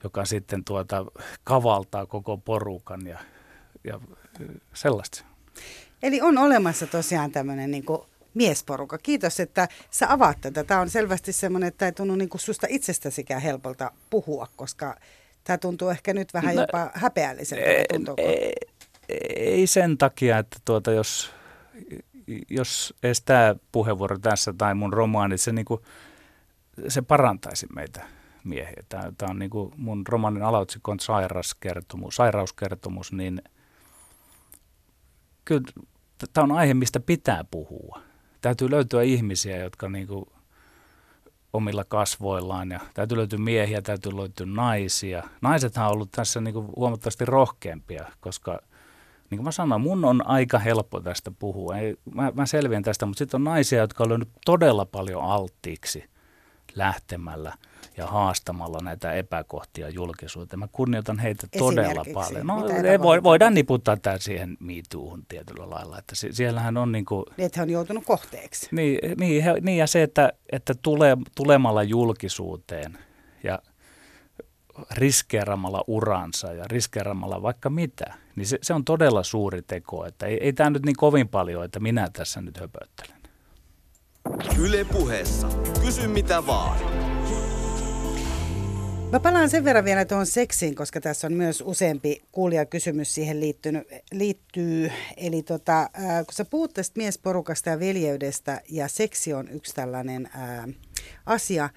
joka 0.04 0.26
sitten 0.26 0.64
tuota, 0.64 1.06
kavaltaa 1.44 2.06
koko 2.06 2.38
porukan 2.38 3.08
ja, 3.08 3.20
ja 3.84 4.00
sellaista. 4.74 5.26
Eli 6.04 6.22
on 6.22 6.38
olemassa 6.38 6.88
tosiaan 6.88 7.32
tämmöinen 7.32 7.72
niin 7.72 7.86
miesporukka. 8.34 8.98
Kiitos, 8.98 9.40
että 9.40 9.68
sä 9.90 10.14
avaat 10.14 10.42
tätä. 10.42 10.64
Tämä 10.64 10.82
on 10.82 10.90
selvästi 10.90 11.34
semmoinen, 11.34 11.68
että 11.68 11.86
ei 11.86 11.92
tunnu 11.92 12.16
niin 12.16 12.30
kuin 12.30 12.42
susta 12.42 12.68
itsestäsikään 12.70 13.42
helpolta 13.42 13.92
puhua, 14.10 14.48
koska 14.56 14.96
tämä 15.44 15.58
tuntuu 15.58 15.90
ehkä 15.90 16.14
nyt 16.14 16.34
vähän 16.34 16.56
no, 16.56 16.62
jopa 16.62 16.92
häpeälliseltä. 16.94 17.66
Ei, 18.18 18.54
ei 19.36 19.68
sen 19.68 19.98
takia, 19.98 20.38
että 20.38 20.58
tuota, 20.66 20.92
jos, 20.92 21.32
jos 22.50 22.94
edes 23.04 23.22
tämä 23.22 23.56
puheenvuoro 23.72 24.20
tässä 24.20 24.54
tai 24.58 24.76
mun 24.76 24.94
romaani, 24.94 25.38
se 25.38 25.52
niin 25.52 25.66
kuin 25.66 25.82
se 26.88 27.02
parantaisi 27.02 27.68
meitä 27.76 28.08
miehiä. 28.46 28.84
Tämä, 28.90 29.12
tämä 29.18 29.30
on 29.30 29.40
niin 29.40 29.50
kuin 29.50 29.74
mun 29.78 30.04
romanin 30.10 30.44
alaotsikko 30.44 30.92
on 30.92 31.00
sairauskertomus, 31.00 32.16
sairauskertomus, 32.16 33.12
niin 33.12 33.42
kyllä 35.46 35.68
tämä 36.34 36.44
on 36.44 36.52
aihe, 36.52 36.74
mistä 36.74 37.00
pitää 37.00 37.44
puhua. 37.52 38.00
Täytyy 38.42 38.72
löytyä 38.72 39.02
ihmisiä, 39.02 39.58
jotka 39.58 39.90
niin 39.90 40.08
kuin 40.08 40.26
omilla 41.54 41.84
kasvoillaan 41.84 42.72
ja 42.72 42.80
täytyy 42.94 43.18
löytyä 43.18 43.40
miehiä, 43.40 43.82
täytyy 43.82 44.16
löytyä 44.16 44.46
naisia. 44.46 45.24
Naisethan 45.42 45.86
on 45.86 45.92
ollut 45.92 46.12
tässä 46.12 46.42
niin 46.42 46.54
kuin 46.54 46.68
huomattavasti 46.76 47.26
rohkeampia, 47.26 48.06
koska 48.20 48.60
niin 49.30 49.38
kuin 49.38 49.44
mä 49.44 49.52
sanoin, 49.52 49.82
mun 49.82 50.06
on 50.06 50.28
aika 50.28 50.60
helppo 50.60 51.02
tästä 51.02 51.32
puhua. 51.40 51.78
Ei, 51.78 51.96
mä, 52.14 52.32
mä 52.36 52.46
selviän 52.46 52.84
tästä, 52.84 53.06
mutta 53.06 53.18
sitten 53.18 53.38
on 53.38 53.44
naisia, 53.44 53.80
jotka 53.80 54.04
on 54.04 54.10
löynyt 54.10 54.30
todella 54.46 54.86
paljon 54.86 55.24
alttiiksi– 55.24 56.04
lähtemällä 56.76 57.54
ja 57.98 58.08
haastamalla 58.08 58.80
näitä 58.84 59.14
epäkohtia 59.14 59.90
julkisuuteen. 59.90 60.60
Mä 60.60 60.68
kunnioitan 60.72 61.20
heitä 61.20 61.48
todella 61.58 62.06
paljon. 62.14 62.48
No, 62.48 62.56
voi, 63.02 63.24
voidaan 63.24 63.54
niputtaa 63.54 63.98
tämä 63.98 64.18
siihen 64.18 64.58
miituuhun 64.60 65.26
tietyllä 65.28 65.70
lailla. 65.70 66.00
Että 66.00 66.16
siellähän 66.16 66.78
on 66.78 66.92
niin 66.92 67.06
kuin, 67.06 67.26
Niin, 67.38 67.46
että 67.46 67.60
he 67.60 67.64
on 67.64 67.70
joutunut 67.70 68.06
kohteeksi. 68.06 68.68
Niin, 68.72 69.00
niin, 69.20 69.44
he, 69.44 69.54
niin 69.62 69.78
ja 69.78 69.88
se, 69.88 70.04
että, 70.04 70.34
että 70.52 70.74
tule, 70.82 71.18
tulemalla 71.36 71.84
julkisuuteen 71.84 72.98
ja 73.44 73.60
riskeeramalla 74.92 75.84
uransa 75.88 76.54
ja 76.54 76.64
riskeeramalla 76.68 77.42
vaikka 77.42 77.70
mitä, 77.70 78.14
niin 78.36 78.48
se, 78.48 78.60
se 78.62 78.74
on 78.74 78.86
todella 78.86 79.24
suuri 79.24 79.62
teko. 79.62 80.06
Että 80.06 80.26
ei, 80.26 80.38
ei 80.42 80.54
tämä 80.54 80.70
nyt 80.70 80.86
niin 80.86 80.96
kovin 80.96 81.28
paljon, 81.28 81.66
että 81.66 81.80
minä 81.80 82.10
tässä 82.14 82.42
nyt 82.42 82.60
höpöttelen. 82.60 83.25
Yle 84.60 84.86
puheessa. 84.86 85.48
Kysy 85.82 86.08
mitä 86.08 86.48
vaan. 86.48 86.78
Mä 89.12 89.20
palaan 89.20 89.50
sen 89.50 89.64
verran 89.64 89.86
vielä 89.86 90.06
tuohon 90.06 90.26
seksiin, 90.26 90.76
koska 90.76 91.02
tässä 91.02 91.28
on 91.28 91.34
myös 91.34 91.64
useampi 91.66 92.22
kuulijakysymys 92.32 93.16
siihen 93.16 93.40
liittynyt, 93.40 93.88
liittyy. 94.12 94.92
Eli 95.18 95.44
tota, 95.44 95.82
äh, 95.82 95.90
kun 96.26 96.34
sä 96.34 96.46
puhut 96.46 96.74
tästä 96.74 96.98
miesporukasta 96.98 97.70
ja 97.70 97.80
veljeydestä, 97.80 98.62
ja 98.70 98.88
seksi 98.88 99.34
on 99.34 99.50
yksi 99.50 99.76
tällainen 99.76 100.30
äh, 100.36 100.66
asia, 101.26 101.64
äh, 101.64 101.72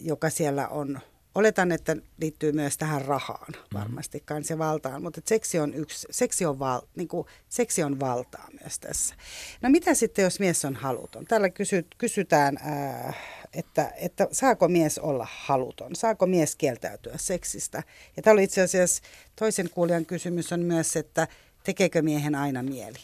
joka 0.00 0.30
siellä 0.30 0.68
on 0.68 1.00
Oletan, 1.34 1.72
että 1.72 1.96
liittyy 2.18 2.52
myös 2.52 2.78
tähän 2.78 3.04
rahaan 3.04 3.52
varmasti 3.74 4.18
mm. 4.18 4.24
kanssa 4.24 4.58
valtaan, 4.58 5.02
mutta 5.02 5.20
seksi 5.24 5.58
on, 5.58 5.74
yksi, 5.74 6.06
seksi, 6.10 6.46
on 6.46 6.58
val, 6.58 6.80
niin 6.96 7.08
kuin, 7.08 7.26
seksi 7.48 7.82
on 7.82 8.00
valtaa 8.00 8.48
myös 8.62 8.78
tässä. 8.78 9.14
No 9.62 9.70
mitä 9.70 9.94
sitten, 9.94 10.22
jos 10.22 10.40
mies 10.40 10.64
on 10.64 10.76
haluton? 10.76 11.24
Täällä 11.24 11.50
kysy, 11.50 11.86
kysytään, 11.98 12.58
ää, 12.62 13.12
että, 13.52 13.92
että 13.96 14.28
saako 14.32 14.68
mies 14.68 14.98
olla 14.98 15.26
haluton? 15.30 15.96
Saako 15.96 16.26
mies 16.26 16.56
kieltäytyä 16.56 17.14
seksistä? 17.16 17.82
Ja 18.16 18.22
täällä 18.22 18.42
itse 18.42 18.60
asiassa 18.60 19.02
toisen 19.36 19.70
kuulijan 19.70 20.06
kysymys 20.06 20.52
on 20.52 20.60
myös, 20.60 20.96
että 20.96 21.28
tekeekö 21.64 22.02
miehen 22.02 22.34
aina 22.34 22.62
mieli? 22.62 22.98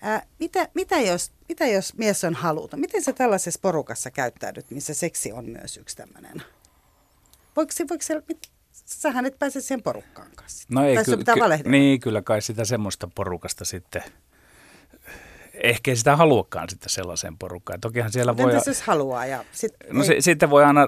Ää, 0.00 0.26
mitä, 0.38 0.68
mitä, 0.74 1.00
jos, 1.00 1.32
mitä 1.48 1.66
jos 1.66 1.94
mies 1.94 2.24
on 2.24 2.34
haluton? 2.34 2.80
Miten 2.80 3.04
sä 3.04 3.12
tällaisessa 3.12 3.60
porukassa 3.62 4.10
käyttäydyt, 4.10 4.70
missä 4.70 4.94
seksi 4.94 5.32
on 5.32 5.48
myös 5.48 5.76
yksi 5.76 5.96
tämmöinen 5.96 6.42
Voiko, 7.56 7.72
voiko 7.90 8.02
se, 8.02 8.22
sä 8.72 9.12
hänet 9.12 9.38
pääse 9.38 9.60
sen 9.60 9.82
porukkaan 9.82 10.28
kanssa? 10.36 10.68
No 10.70 10.84
ei, 10.84 10.96
ky- 10.96 11.16
ky- 11.16 11.70
niin, 11.70 12.00
kyllä 12.00 12.22
kai 12.22 12.42
sitä 12.42 12.64
semmoista 12.64 13.08
porukasta 13.14 13.64
sitten, 13.64 14.02
ehkä 15.54 15.90
ei 15.90 15.96
sitä 15.96 16.16
haluakaan 16.16 16.70
sitten 16.70 16.90
sellaiseen 16.90 17.38
porukkaan. 17.38 17.80
Tokihan 17.80 18.12
siellä 18.12 18.32
Miten 18.32 18.44
voi... 18.44 18.52
Entäs 18.52 18.66
jos 18.66 18.82
haluaa? 18.82 19.26
Ja 19.26 19.44
sit 19.52 19.72
no 19.90 20.04
se, 20.04 20.16
sitten 20.20 20.50
voi 20.50 20.64
aina, 20.64 20.86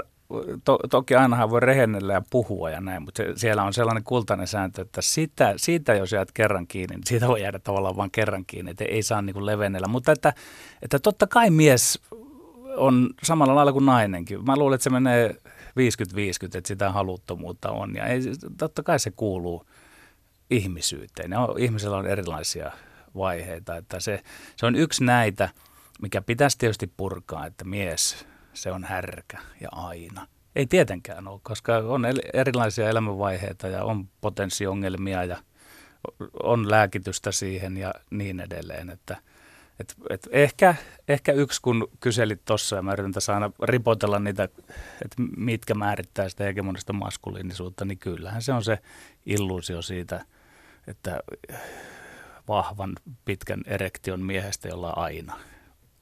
to, 0.64 0.78
toki 0.90 1.14
ainahan 1.14 1.50
voi 1.50 1.60
rehennellä 1.60 2.12
ja 2.12 2.22
puhua 2.30 2.70
ja 2.70 2.80
näin, 2.80 3.02
mutta 3.02 3.22
se, 3.22 3.32
siellä 3.36 3.62
on 3.62 3.74
sellainen 3.74 4.04
kultainen 4.04 4.46
sääntö, 4.46 4.82
että 4.82 5.02
sitä, 5.02 5.54
siitä 5.56 5.94
jos 5.94 6.12
jäät 6.12 6.32
kerran 6.32 6.66
kiinni, 6.66 6.96
niin 6.96 7.06
siitä 7.06 7.28
voi 7.28 7.42
jäädä 7.42 7.58
tavallaan 7.58 7.96
vain 7.96 8.10
kerran 8.10 8.44
kiinni, 8.46 8.70
että 8.70 8.84
ei 8.84 9.02
saa 9.02 9.22
niin 9.22 9.34
kuin 9.34 9.46
levennellä. 9.46 9.88
Mutta 9.88 10.12
että, 10.12 10.32
että 10.82 10.98
totta 10.98 11.26
kai 11.26 11.50
mies 11.50 12.00
on 12.76 13.10
samalla 13.22 13.54
lailla 13.54 13.72
kuin 13.72 13.86
nainenkin. 13.86 14.44
Mä 14.44 14.56
luulen, 14.56 14.74
että 14.74 14.84
se 14.84 14.90
menee 14.90 15.36
50-50, 15.78 16.58
että 16.58 16.68
sitä 16.68 16.92
haluttomuutta 16.92 17.70
on. 17.70 17.94
Ja 17.94 18.06
ei, 18.06 18.20
totta 18.58 18.82
kai 18.82 18.98
se 18.98 19.10
kuuluu 19.10 19.66
ihmisyyteen. 20.50 21.30
Ja 21.30 21.48
ihmisellä 21.58 21.96
on 21.96 22.06
erilaisia 22.06 22.72
vaiheita. 23.14 23.76
Että 23.76 24.00
se, 24.00 24.22
se 24.56 24.66
on 24.66 24.76
yksi 24.76 25.04
näitä, 25.04 25.48
mikä 26.02 26.20
pitäisi 26.20 26.58
tietysti 26.58 26.92
purkaa, 26.96 27.46
että 27.46 27.64
mies, 27.64 28.26
se 28.54 28.72
on 28.72 28.84
härkä 28.84 29.38
ja 29.60 29.68
aina. 29.72 30.26
Ei 30.56 30.66
tietenkään 30.66 31.28
ole, 31.28 31.40
koska 31.42 31.76
on 31.76 32.02
erilaisia 32.32 32.88
elämänvaiheita 32.88 33.68
ja 33.68 33.84
on 33.84 34.08
potenssiongelmia 34.20 35.24
ja 35.24 35.36
on 36.42 36.70
lääkitystä 36.70 37.32
siihen 37.32 37.76
ja 37.76 37.94
niin 38.10 38.40
edelleen. 38.40 38.90
Että– 38.90 39.16
et, 39.80 39.94
et 40.10 40.28
ehkä, 40.30 40.74
ehkä 41.08 41.32
yksi, 41.32 41.62
kun 41.62 41.88
kyselit 42.00 42.44
tuossa 42.44 42.76
ja 42.76 42.82
mä 42.82 42.92
yritän 42.92 43.12
tässä 43.12 43.34
aina 43.34 43.50
ripotella 43.62 44.18
niitä, 44.18 44.44
että 44.44 45.22
mitkä 45.36 45.74
määrittää 45.74 46.28
sitä 46.28 46.44
hegemonista 46.44 46.92
maskuliinisuutta, 46.92 47.84
niin 47.84 47.98
kyllähän 47.98 48.42
se 48.42 48.52
on 48.52 48.64
se 48.64 48.78
illuusio 49.26 49.82
siitä, 49.82 50.24
että 50.86 51.20
vahvan 52.48 52.92
pitkän 53.24 53.62
erektion 53.66 54.20
miehestä, 54.20 54.68
jolla 54.68 54.92
on 54.92 54.98
aina, 54.98 55.38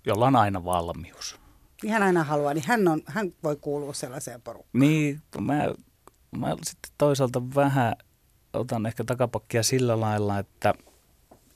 jolla 0.07 0.27
on 0.27 0.37
aina 0.37 0.65
valmius. 0.65 1.41
Niin 1.83 1.93
hän 1.93 2.03
aina 2.03 2.25
haluaa, 2.25 2.55
niin 2.55 2.65
hän, 2.67 2.89
on, 2.89 3.03
hän 3.07 3.33
voi 3.43 3.57
kuulua 3.57 3.93
sellaiseen 3.93 4.43
porukkaan. 4.43 4.81
Niin, 4.81 5.23
mä, 5.41 5.55
mä 6.39 6.57
sitten 6.63 6.93
toisaalta 6.99 7.43
vähän 7.55 7.97
otan 8.53 8.87
ehkä 8.87 9.05
takapakkia 9.05 9.63
sillä 9.63 10.01
lailla, 10.01 10.39
että– 10.39 10.75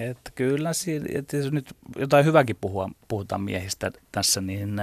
että 0.00 0.30
kyllä, 0.34 0.70
että 1.14 1.36
jos 1.36 1.52
nyt 1.52 1.76
jotain 1.96 2.24
hyväkin 2.24 2.56
puhua, 2.60 2.90
puhutaan 3.08 3.40
miehistä 3.40 3.92
tässä, 4.12 4.40
niin 4.40 4.80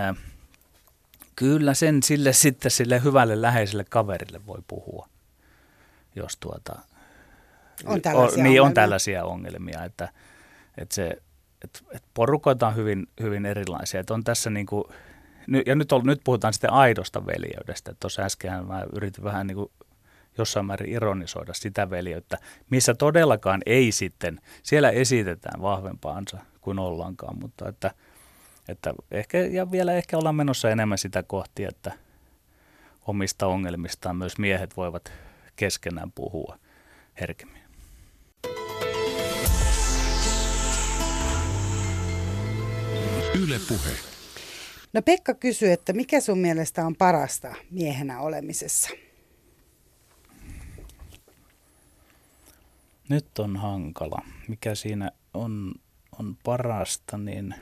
Kyllä 1.37 1.73
sen 1.73 2.03
sille 2.03 2.33
sitten 2.43 2.71
sille 2.71 3.03
hyvälle 3.03 3.41
läheiselle 3.41 3.83
kaverille 3.89 4.45
voi 4.45 4.59
puhua, 4.67 5.09
jos 6.15 6.37
tuota... 6.37 6.79
On 7.85 8.01
tällaisia 8.01 8.23
on, 8.23 8.27
Niin, 8.27 8.37
ongelmia. 8.37 8.63
on 8.63 8.73
tällaisia 8.73 9.25
ongelmia, 9.25 9.83
että, 9.83 10.09
että 10.77 10.95
se, 10.95 11.07
että, 11.63 11.79
että 11.91 12.07
porukoita 12.13 12.67
on 12.67 12.75
hyvin, 12.75 13.07
hyvin 13.21 13.45
erilaisia. 13.45 13.99
Että 13.99 14.13
on 14.13 14.23
tässä 14.23 14.49
niin 14.49 14.65
kuin, 14.65 14.83
ja 15.65 15.75
nyt, 15.75 15.91
on, 15.91 16.05
nyt 16.05 16.21
puhutaan 16.23 16.53
sitten 16.53 16.73
aidosta 16.73 17.25
veljeydestä. 17.25 17.95
Tuossa 17.99 18.21
äsken 18.21 18.67
mä 18.67 18.85
yritin 18.93 19.23
vähän 19.23 19.47
niin 19.47 19.55
kuin 19.55 19.71
jossain 20.37 20.65
määrin 20.65 20.93
ironisoida 20.93 21.53
sitä 21.53 21.89
veljeyttä, 21.89 22.37
missä 22.69 22.93
todellakaan 22.93 23.61
ei 23.65 23.91
sitten, 23.91 24.41
siellä 24.63 24.89
esitetään 24.89 25.61
vahvempaansa 25.61 26.37
kuin 26.61 26.79
ollankaan, 26.79 27.39
mutta 27.39 27.69
että, 27.69 27.91
että 28.67 28.93
ehkä, 29.11 29.37
ja 29.37 29.71
vielä 29.71 29.93
ehkä 29.93 30.17
ollaan 30.17 30.35
menossa 30.35 30.69
enemmän 30.69 30.97
sitä 30.97 31.23
kohti, 31.23 31.63
että 31.63 31.91
omista 33.07 33.47
ongelmistaan 33.47 34.15
myös 34.15 34.37
miehet 34.37 34.77
voivat 34.77 35.11
keskenään 35.55 36.11
puhua 36.11 36.59
herkemmin. 37.21 37.61
Yle 43.43 43.59
Puhe. 43.67 43.91
No 44.93 45.01
Pekka 45.01 45.33
kysyy, 45.33 45.71
että 45.71 45.93
mikä 45.93 46.21
sun 46.21 46.37
mielestä 46.37 46.85
on 46.85 46.95
parasta 46.95 47.55
miehenä 47.71 48.19
olemisessa? 48.19 48.89
Nyt 53.09 53.39
on 53.39 53.57
hankala. 53.57 54.21
Mikä 54.47 54.75
siinä 54.75 55.11
on, 55.33 55.73
on 56.19 56.37
parasta, 56.43 57.17
niin 57.17 57.55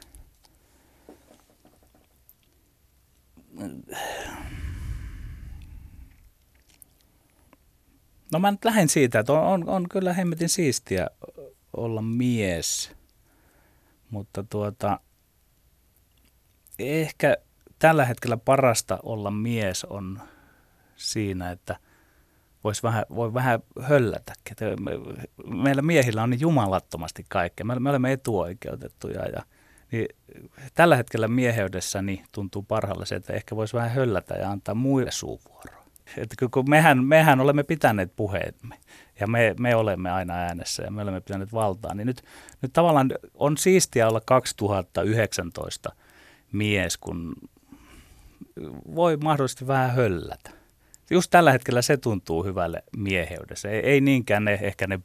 No 8.31 8.39
mä 8.39 8.51
nyt 8.51 8.65
lähden 8.65 8.89
siitä, 8.89 9.19
että 9.19 9.33
on, 9.33 9.43
on, 9.43 9.69
on 9.69 9.89
kyllä 9.89 10.13
hemmetin 10.13 10.49
siistiä 10.49 11.07
olla 11.77 12.01
mies, 12.01 12.91
mutta 14.09 14.43
tuota, 14.43 14.99
ehkä 16.79 17.37
tällä 17.79 18.05
hetkellä 18.05 18.37
parasta 18.37 18.99
olla 19.03 19.31
mies 19.31 19.85
on 19.85 20.21
siinä, 20.95 21.51
että 21.51 21.79
vois 22.65 22.83
vähän, 22.83 23.05
voi 23.15 23.33
vähän 23.33 23.59
me- 24.79 24.91
Meillä 25.63 25.81
miehillä 25.81 26.23
on 26.23 26.29
niin 26.29 26.41
jumalattomasti 26.41 27.25
kaikkea. 27.29 27.65
Me 27.65 27.79
me 27.79 27.89
olemme 27.89 28.11
etuoikeutettuja 28.11 29.25
ja 29.25 29.43
niin 29.91 30.07
tällä 30.73 30.95
hetkellä 30.95 31.27
mieheydessäni 31.27 32.23
tuntuu 32.31 32.61
parhaalle 32.61 33.05
se, 33.05 33.15
että 33.15 33.33
ehkä 33.33 33.55
voisi 33.55 33.73
vähän 33.73 33.91
höllätä 33.91 34.35
ja 34.35 34.51
antaa 34.51 34.75
muille 34.75 35.11
suuvuoroa. 35.11 35.85
Että 36.17 36.47
kun 36.51 36.69
mehän, 36.69 37.03
mehän 37.03 37.39
olemme 37.39 37.63
pitäneet 37.63 38.15
puheemme 38.15 38.75
ja 39.19 39.27
me, 39.27 39.55
me 39.59 39.75
olemme 39.75 40.11
aina 40.11 40.33
äänessä 40.33 40.83
ja 40.83 40.91
me 40.91 41.01
olemme 41.01 41.21
pitäneet 41.21 41.53
valtaa, 41.53 41.93
niin 41.95 42.07
nyt, 42.07 42.21
nyt 42.61 42.73
tavallaan 42.73 43.11
on 43.33 43.57
siistiä 43.57 44.07
olla 44.09 44.21
2019 44.25 45.91
mies, 46.51 46.97
kun 46.97 47.35
voi 48.95 49.17
mahdollisesti 49.17 49.67
vähän 49.67 49.91
höllätä. 49.91 50.64
Just 51.09 51.31
tällä 51.31 51.51
hetkellä 51.51 51.81
se 51.81 51.97
tuntuu 51.97 52.43
hyvälle 52.43 52.83
mieheydessä. 52.97 53.69
Ei, 53.69 53.79
ei 53.79 54.01
niinkään 54.01 54.45
ne, 54.45 54.59
ehkä 54.61 54.87
ne 54.87 54.99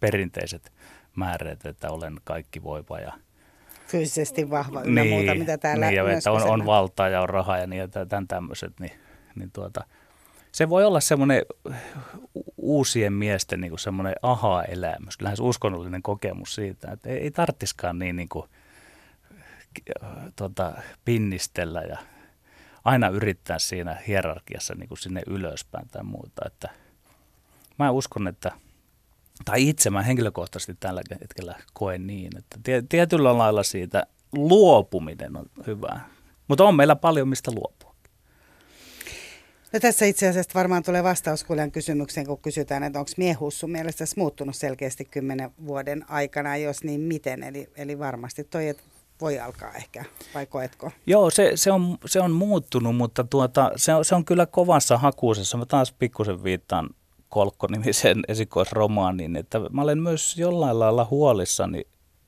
perinteiset 0.00 0.72
määreet, 1.16 1.66
että 1.66 1.90
olen 1.90 2.16
kaikki 2.24 2.62
voiva 2.62 3.00
ja 3.00 3.12
Fyysisesti 3.86 4.50
vahva 4.50 4.82
ynnä 4.82 5.04
muuta, 5.04 5.34
mitä 5.34 5.58
täällä 5.58 5.86
niin, 5.86 5.96
ja 5.96 6.12
että 6.12 6.32
on, 6.32 6.42
on 6.42 6.66
valtaa 6.66 7.08
ja 7.08 7.20
on 7.20 7.28
rahaa 7.28 7.58
ja 7.58 7.66
niin, 7.66 7.90
tämän 8.08 8.28
tämmöiset, 8.28 8.80
niin, 8.80 8.92
niin 9.34 9.50
tuota, 9.50 9.84
se 10.52 10.68
voi 10.68 10.84
olla 10.84 11.00
semmoinen 11.00 11.42
uusien 12.56 13.12
miesten 13.12 13.60
niin 13.60 13.78
semmoinen 13.78 14.14
aha-elämys, 14.22 15.20
lähes 15.20 15.40
uskonnollinen 15.40 16.02
kokemus 16.02 16.54
siitä, 16.54 16.92
että 16.92 17.08
ei, 17.08 17.18
ei 17.18 17.30
tarttiskaan 17.30 17.98
niin, 17.98 18.16
niin 18.16 18.28
kuin, 18.28 18.48
tota, 20.36 20.72
pinnistellä 21.04 21.82
ja 21.82 21.98
aina 22.88 23.08
yrittää 23.08 23.58
siinä 23.58 23.96
hierarkiassa 24.06 24.74
niin 24.74 24.88
kuin 24.88 24.98
sinne 24.98 25.22
ylöspäin 25.26 25.88
tai 25.88 26.04
muuta. 26.04 26.42
Että 26.46 26.68
mä 27.78 27.90
uskon, 27.90 28.28
että 28.28 28.52
tai 29.44 29.68
itse 29.68 29.90
mä 29.90 30.02
henkilökohtaisesti 30.02 30.76
tällä 30.80 31.02
hetkellä 31.20 31.54
koen 31.72 32.06
niin, 32.06 32.38
että 32.38 32.58
tie- 32.62 32.82
tietyllä 32.88 33.38
lailla 33.38 33.62
siitä 33.62 34.06
luopuminen 34.32 35.36
on 35.36 35.46
hyvää. 35.66 36.08
Mutta 36.48 36.64
on 36.64 36.74
meillä 36.74 36.96
paljon 36.96 37.28
mistä 37.28 37.50
luopua. 37.50 37.94
No 39.72 39.80
tässä 39.80 40.04
itse 40.04 40.28
asiassa 40.28 40.50
varmaan 40.54 40.82
tulee 40.82 41.02
vastaus 41.02 41.44
kuulijan 41.44 41.72
kysymykseen, 41.72 42.26
kun 42.26 42.38
kysytään, 42.38 42.82
että 42.82 42.98
onko 42.98 43.10
miehuus 43.16 43.60
sun 43.60 43.70
mielestä 43.70 44.04
muuttunut 44.16 44.56
selkeästi 44.56 45.04
kymmenen 45.04 45.50
vuoden 45.66 46.10
aikana, 46.10 46.56
jos 46.56 46.84
niin 46.84 47.00
miten. 47.00 47.42
Eli, 47.42 47.70
eli 47.76 47.98
varmasti 47.98 48.44
toi 48.44 48.68
et 48.68 48.84
voi 49.20 49.38
alkaa 49.38 49.74
ehkä, 49.74 50.04
vai 50.34 50.46
koetko? 50.46 50.90
Joo, 51.06 51.30
se, 51.30 51.52
se, 51.54 51.72
on, 51.72 51.98
se 52.06 52.20
on 52.20 52.30
muuttunut, 52.30 52.96
mutta 52.96 53.24
tuota, 53.24 53.70
se, 53.76 53.94
on, 53.94 54.04
se 54.04 54.14
on 54.14 54.24
kyllä 54.24 54.46
kovassa 54.46 54.98
hakuusessa. 54.98 55.58
Mä 55.58 55.66
taas 55.66 55.92
pikkusen 55.92 56.42
viittaan 56.42 56.90
Kolkko-nimiseen 57.28 58.20
esikoisromaaniin, 58.28 59.36
että 59.36 59.60
mä 59.70 59.82
olen 59.82 59.98
myös 59.98 60.36
jollain 60.36 60.78
lailla 60.78 61.06
huolissani 61.10 61.86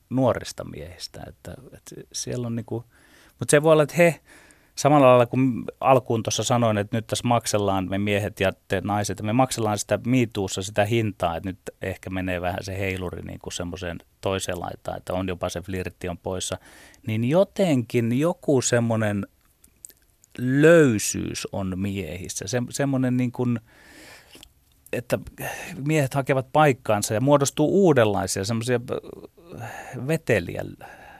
nuorista 0.09 0.63
miehistä. 0.63 1.23
Että, 1.27 1.55
että 1.73 1.95
siellä 2.13 2.47
on 2.47 2.55
niinku, 2.55 2.85
mutta 3.39 3.51
se 3.51 3.63
voi 3.63 3.71
olla, 3.71 3.83
että 3.83 3.95
he, 3.97 4.19
samalla 4.81 5.07
lailla 5.07 5.25
kuin 5.25 5.63
alkuun 5.79 6.23
tuossa 6.23 6.43
sanoin, 6.43 6.77
että 6.77 6.97
nyt 6.97 7.07
tässä 7.07 7.27
maksellaan 7.27 7.89
me 7.89 7.97
miehet 7.97 8.39
ja 8.39 8.51
te 8.67 8.81
naiset, 8.83 9.21
me 9.21 9.33
maksellaan 9.33 9.77
sitä 9.77 9.99
miituussa 10.05 10.61
sitä 10.61 10.85
hintaa, 10.85 11.35
että 11.35 11.49
nyt 11.49 11.59
ehkä 11.81 12.09
menee 12.09 12.41
vähän 12.41 12.63
se 12.63 12.79
heiluri 12.79 13.21
niin 13.21 13.39
kuin 13.39 13.53
semmoiseen 13.53 13.97
toiseen 14.21 14.59
laitaan, 14.59 14.97
että 14.97 15.13
on 15.13 15.27
jopa 15.27 15.49
se 15.49 15.61
flirtti 15.61 16.09
on 16.09 16.17
poissa, 16.17 16.57
niin 17.07 17.23
jotenkin 17.23 18.19
joku 18.19 18.61
semmoinen 18.61 19.27
löysyys 20.37 21.47
on 21.51 21.79
miehissä, 21.79 22.47
se, 22.47 22.61
semmoinen 22.69 23.17
niin 23.17 23.31
kuin, 23.31 23.59
että 24.93 25.19
miehet 25.85 26.13
hakevat 26.13 26.47
paikkaansa 26.53 27.13
ja 27.13 27.21
muodostuu 27.21 27.85
uudenlaisia 27.85 28.45
semmoisia 28.45 28.79
veteliä 30.07 30.63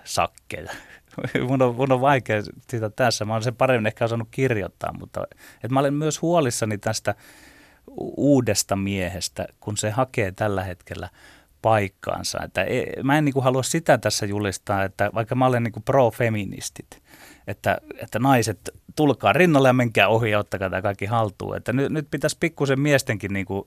sakkeja. 0.04 0.72
Mun 1.48 1.62
on, 1.62 1.76
mun 1.76 1.92
on 1.92 2.02
vaikea 2.02 2.42
sitä 2.70 2.90
tässä. 2.90 3.26
Mä 3.26 3.34
olen 3.34 3.44
sen 3.44 3.56
paremmin 3.56 3.88
ehkä 3.88 4.06
osannut 4.06 4.28
kirjoittaa, 4.32 4.94
mutta 5.00 5.24
että 5.56 5.70
mä 5.70 5.80
olen 5.80 5.94
myös 5.94 6.22
huolissani 6.22 6.78
tästä 6.78 7.16
uudesta 8.18 8.76
miehestä, 8.76 9.48
kun 9.60 9.78
se 9.78 9.90
hakee 9.90 10.32
tällä 10.32 10.64
hetkellä 10.64 11.10
paikkaansa. 11.62 12.40
Että 12.44 12.64
ei, 12.64 12.94
mä 13.04 13.18
en 13.18 13.26
niin 13.26 13.34
kuin 13.34 13.44
halua 13.44 13.64
sitä 13.64 13.98
tässä 13.98 14.26
julistaa, 14.26 14.84
että 14.84 15.10
vaikka 15.14 15.36
mä 15.36 15.46
olen 15.46 15.64
niin 15.64 15.72
kuin 15.72 15.84
pro-feministit, 15.84 17.02
että, 17.48 17.78
että 17.98 18.20
naiset 18.20 18.70
tulkaa 18.96 19.34
rinnalle 19.34 19.70
ja 19.70 19.74
menkää 19.74 20.08
ohi 20.08 20.32
ja 20.32 20.40
ottakaa 20.40 20.70
tämä 20.70 20.82
kaikki 20.82 21.06
haltuun. 21.06 21.58
Että 21.58 21.74
nyt, 21.74 21.92
nyt 21.92 22.08
pitäisi 22.12 22.38
pikkusen 22.40 22.80
miestenkin 22.80 23.34
niin 23.34 23.46
kuin 23.46 23.64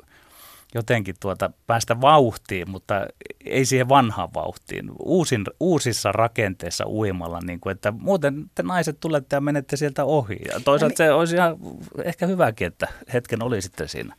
jotenkin 0.75 1.14
tuota 1.20 1.51
päästä 1.66 2.01
vauhtiin, 2.01 2.70
mutta 2.70 3.07
ei 3.45 3.64
siihen 3.64 3.89
vanhaan 3.89 4.35
vauhtiin. 4.35 4.91
Uusin, 4.99 5.45
uusissa 5.61 6.12
rakenteissa 6.12 6.87
uimalla, 6.87 7.41
niin 7.41 7.61
kuin, 7.61 7.72
että 7.72 7.91
muuten 7.91 8.51
te 8.55 8.62
naiset 8.62 9.01
tulette 9.01 9.37
ja 9.37 9.41
menette 9.41 9.77
sieltä 9.77 10.05
ohi. 10.05 10.39
Ja 10.53 10.61
toisaalta 10.61 10.97
se 10.97 11.12
olisi 11.12 11.35
ihan 11.37 11.57
ehkä 12.05 12.27
hyväkin, 12.27 12.66
että 12.66 12.89
hetken 13.12 13.43
oli 13.43 13.62
sitten 13.62 13.89
siinä 13.89 14.16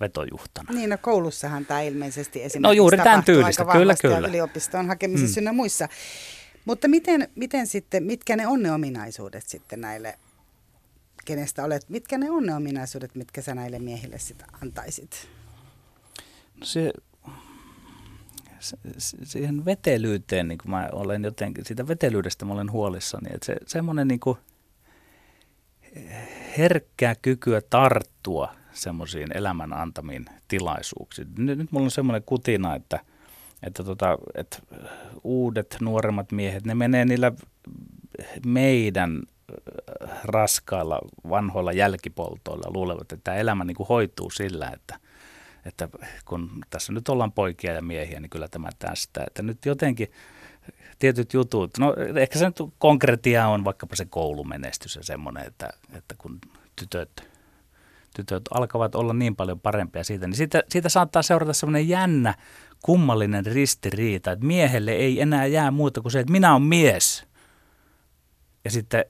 vetojuhtana. 0.00 0.72
Niin, 0.72 0.90
no 0.90 0.98
koulussahan 0.98 1.66
tämä 1.66 1.80
ilmeisesti 1.80 2.38
esimerkiksi 2.38 2.58
No 2.58 2.72
juuri 2.72 2.96
tämän 2.98 3.24
tyylistä, 3.24 3.62
aika 3.62 3.72
kyllä, 3.72 3.92
ja 3.92 3.96
kyllä. 4.02 4.28
yliopistoon 4.28 4.86
hakemisissa 4.86 5.40
mm. 5.40 5.54
muissa. 5.54 5.88
Mutta 6.64 6.88
miten, 6.88 7.28
miten 7.34 7.66
sitten, 7.66 8.02
mitkä 8.02 8.36
ne 8.36 8.46
on 8.46 8.62
ne 8.62 8.72
ominaisuudet 8.72 9.46
sitten 9.46 9.80
näille, 9.80 10.18
kenestä 11.24 11.64
olet, 11.64 11.88
mitkä 11.88 12.18
ne 12.18 12.30
on 12.30 12.46
ne 12.46 12.54
ominaisuudet, 12.54 13.14
mitkä 13.14 13.42
sä 13.42 13.54
näille 13.54 13.78
miehille 13.78 14.18
sitten 14.18 14.46
antaisit? 14.62 15.28
Se, 16.62 16.92
se, 18.60 18.76
se- 18.98 19.24
siihen 19.24 19.64
vetelyyteen, 19.64 20.48
niin 20.48 20.58
kuin 20.58 20.70
mä 20.70 20.88
olen 20.92 21.24
jotenkin, 21.24 21.64
siitä 21.64 21.88
vetelyydestä 21.88 22.44
mä 22.44 22.52
olen 22.52 22.72
huolissani, 22.72 23.28
että 23.34 23.46
se 23.46 23.56
semmoinen 23.66 24.08
niin 24.08 24.20
kuin 24.20 24.38
herkkää 26.58 27.14
kykyä 27.14 27.60
tarttua 27.70 28.54
semmoisiin 28.72 29.36
elämän 29.36 29.72
antamiin 29.72 30.26
tilaisuuksiin. 30.48 31.28
Nyt, 31.38 31.58
nyt 31.58 31.72
mulla 31.72 31.84
on 31.84 31.90
semmoinen 31.90 32.22
kutina, 32.26 32.74
että, 32.74 33.00
että, 33.62 33.84
tota, 33.84 34.18
että 34.34 34.58
uudet 35.24 35.76
nuoremmat 35.80 36.32
miehet, 36.32 36.64
ne 36.64 36.74
menee 36.74 37.04
niillä 37.04 37.32
meidän 38.46 39.22
äh, 39.22 40.20
raskailla 40.24 40.98
vanhoilla 41.30 41.72
jälkipoltoilla 41.72 42.70
luulevat, 42.74 43.02
että 43.02 43.16
tämä 43.24 43.36
elämä 43.36 43.64
niin 43.64 43.76
kuin 43.76 43.88
hoituu 43.88 44.30
sillä, 44.30 44.70
että, 44.70 44.98
että 45.66 45.88
kun 46.24 46.50
tässä 46.70 46.92
nyt 46.92 47.08
ollaan 47.08 47.32
poikia 47.32 47.72
ja 47.72 47.82
miehiä, 47.82 48.20
niin 48.20 48.30
kyllä 48.30 48.48
tämä 48.48 48.68
tästä. 48.78 49.24
Että 49.26 49.42
nyt 49.42 49.66
jotenkin 49.66 50.08
tietyt 50.98 51.32
jutut. 51.32 51.78
No 51.78 51.94
ehkä 52.20 52.38
se 52.38 52.46
nyt 52.46 52.56
konkretia 52.78 53.48
on 53.48 53.64
vaikkapa 53.64 53.96
se 53.96 54.04
koulumenestys 54.04 54.96
ja 54.96 55.02
semmoinen, 55.02 55.46
että, 55.46 55.70
että 55.92 56.14
kun 56.18 56.38
tytöt, 56.76 57.28
tytöt 58.16 58.42
alkavat 58.54 58.94
olla 58.94 59.12
niin 59.12 59.36
paljon 59.36 59.60
parempia 59.60 60.04
siitä, 60.04 60.26
niin 60.26 60.36
siitä, 60.36 60.62
siitä 60.68 60.88
saattaa 60.88 61.22
seurata 61.22 61.52
semmoinen 61.52 61.88
jännä, 61.88 62.34
kummallinen 62.82 63.46
ristiriita, 63.46 64.32
että 64.32 64.46
miehelle 64.46 64.92
ei 64.92 65.20
enää 65.20 65.46
jää 65.46 65.70
muuta 65.70 66.00
kuin 66.00 66.12
se, 66.12 66.20
että 66.20 66.32
minä 66.32 66.52
olen 66.52 66.62
mies. 66.62 67.26
Ja 68.64 68.70
sitten 68.70 69.04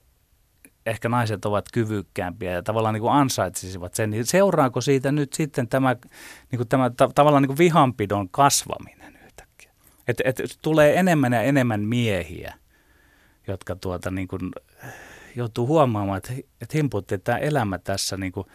ehkä 0.87 1.09
naiset 1.09 1.45
ovat 1.45 1.65
kyvykkäämpiä 1.73 2.53
ja 2.53 2.63
tavallaan 2.63 2.93
niin 2.95 3.01
kuin 3.01 3.13
ansaitsisivat 3.13 3.95
sen, 3.95 4.11
niin 4.11 4.27
seuraako 4.27 4.81
siitä 4.81 5.13
nyt 5.13 5.33
sitten 5.33 5.69
tämä, 5.69 5.97
niin 6.51 6.57
kuin 6.57 6.69
tämä 6.69 6.91
ta- 6.91 7.11
tavallaan 7.15 7.43
niin 7.43 7.49
kuin 7.49 7.59
vihanpidon 7.59 8.29
kasvaminen 8.29 9.19
yhtäkkiä? 9.27 9.71
Että 10.09 10.23
et 10.27 10.59
tulee 10.63 10.99
enemmän 10.99 11.33
ja 11.33 11.43
enemmän 11.43 11.81
miehiä, 11.81 12.55
jotka 13.47 13.77
tuota 13.77 14.11
niin 14.11 14.29
kuin 14.29 14.51
joutuu 15.37 15.67
huomaamaan, 15.67 16.19
että, 16.19 16.33
että 16.33 16.77
himputti, 16.77 17.15
että 17.15 17.25
tämä 17.25 17.39
elämä 17.39 17.79
tässä 17.79 18.17
niin 18.17 18.33
kuin, 18.33 18.47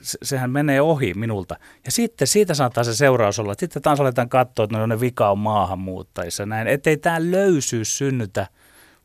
se, 0.00 0.18
sehän 0.22 0.50
menee 0.50 0.80
ohi 0.80 1.14
minulta. 1.14 1.56
Ja 1.84 1.92
sitten 1.92 2.28
siitä 2.28 2.54
saattaa 2.54 2.84
se 2.84 2.94
seuraus 2.94 3.38
olla, 3.38 3.52
että 3.52 3.60
sitten 3.60 3.82
taas 3.82 4.00
aletaan 4.00 4.28
katsoa, 4.28 4.64
että 4.64 4.78
no 4.78 4.86
ne 4.86 5.00
vika 5.00 5.30
on 5.30 5.38
maahanmuuttajissa 5.38 6.46
näin, 6.46 6.68
ettei 6.68 6.96
tämä 6.96 7.30
löysyys 7.30 7.98
synnytä– 7.98 8.46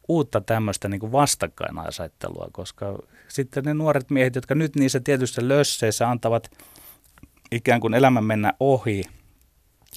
uutta 0.09 0.41
tämmöistä 0.41 0.89
niin 0.89 0.99
kuin 0.99 1.11
vastakkainasettelua, 1.11 2.47
koska 2.51 2.99
sitten 3.27 3.63
ne 3.63 3.73
nuoret 3.73 4.09
miehet, 4.09 4.35
jotka 4.35 4.55
nyt 4.55 4.75
niissä 4.75 4.99
tietyissä 4.99 5.47
lösseissä 5.47 6.09
antavat 6.09 6.51
ikään 7.51 7.81
kuin 7.81 7.93
elämän 7.93 8.23
mennä 8.23 8.53
ohi 8.59 9.03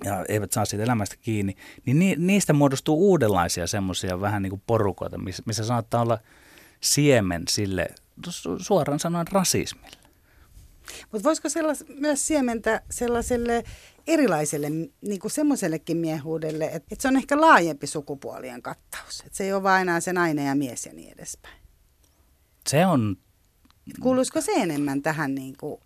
ja 0.05 0.25
eivät 0.29 0.53
saa 0.53 0.65
siitä 0.65 0.85
elämästä 0.85 1.17
kiinni, 1.17 1.57
niin 1.87 2.27
niistä 2.27 2.53
muodostuu 2.53 3.11
uudenlaisia 3.11 3.67
semmoisia 3.67 4.21
vähän 4.21 4.43
niin 4.43 4.51
kuin 4.51 4.63
porukoita, 4.67 5.19
missä 5.19 5.65
saattaa 5.65 6.03
olla 6.03 6.19
siemen 6.81 7.43
sille 7.49 7.89
suoraan 8.59 8.99
sanoen 9.01 9.27
rasismille. 9.33 10.02
Mutta 11.13 11.25
voisiko 11.25 11.49
sellas, 11.49 11.85
myös 11.99 12.27
siementä 12.27 12.83
sellaiselle 12.91 13.65
erilaiselle, 14.07 14.71
niin 15.01 15.21
kuin 15.21 15.31
semmoisellekin 15.31 15.97
miehuudelle, 15.97 16.65
että, 16.65 16.77
että 16.77 17.03
se 17.03 17.09
on 17.09 17.17
ehkä 17.17 17.41
laajempi 17.41 17.87
sukupuolien 17.87 18.63
kattaus. 18.63 19.21
Että 19.21 19.37
se 19.37 19.45
ei 19.45 19.53
ole 19.53 19.63
vain 19.63 19.89
aina 19.89 20.01
se 20.01 20.13
nainen 20.13 20.47
ja 20.47 20.55
mies 20.55 20.87
ja 20.87 20.93
niin 20.93 21.13
edespäin. 21.13 21.63
Se 22.69 22.87
on... 22.87 23.17
Kuuluisiko 24.01 24.41
se 24.41 24.53
enemmän 24.53 25.03
tähän 25.03 25.35
niin 25.35 25.57
kuin, 25.57 25.81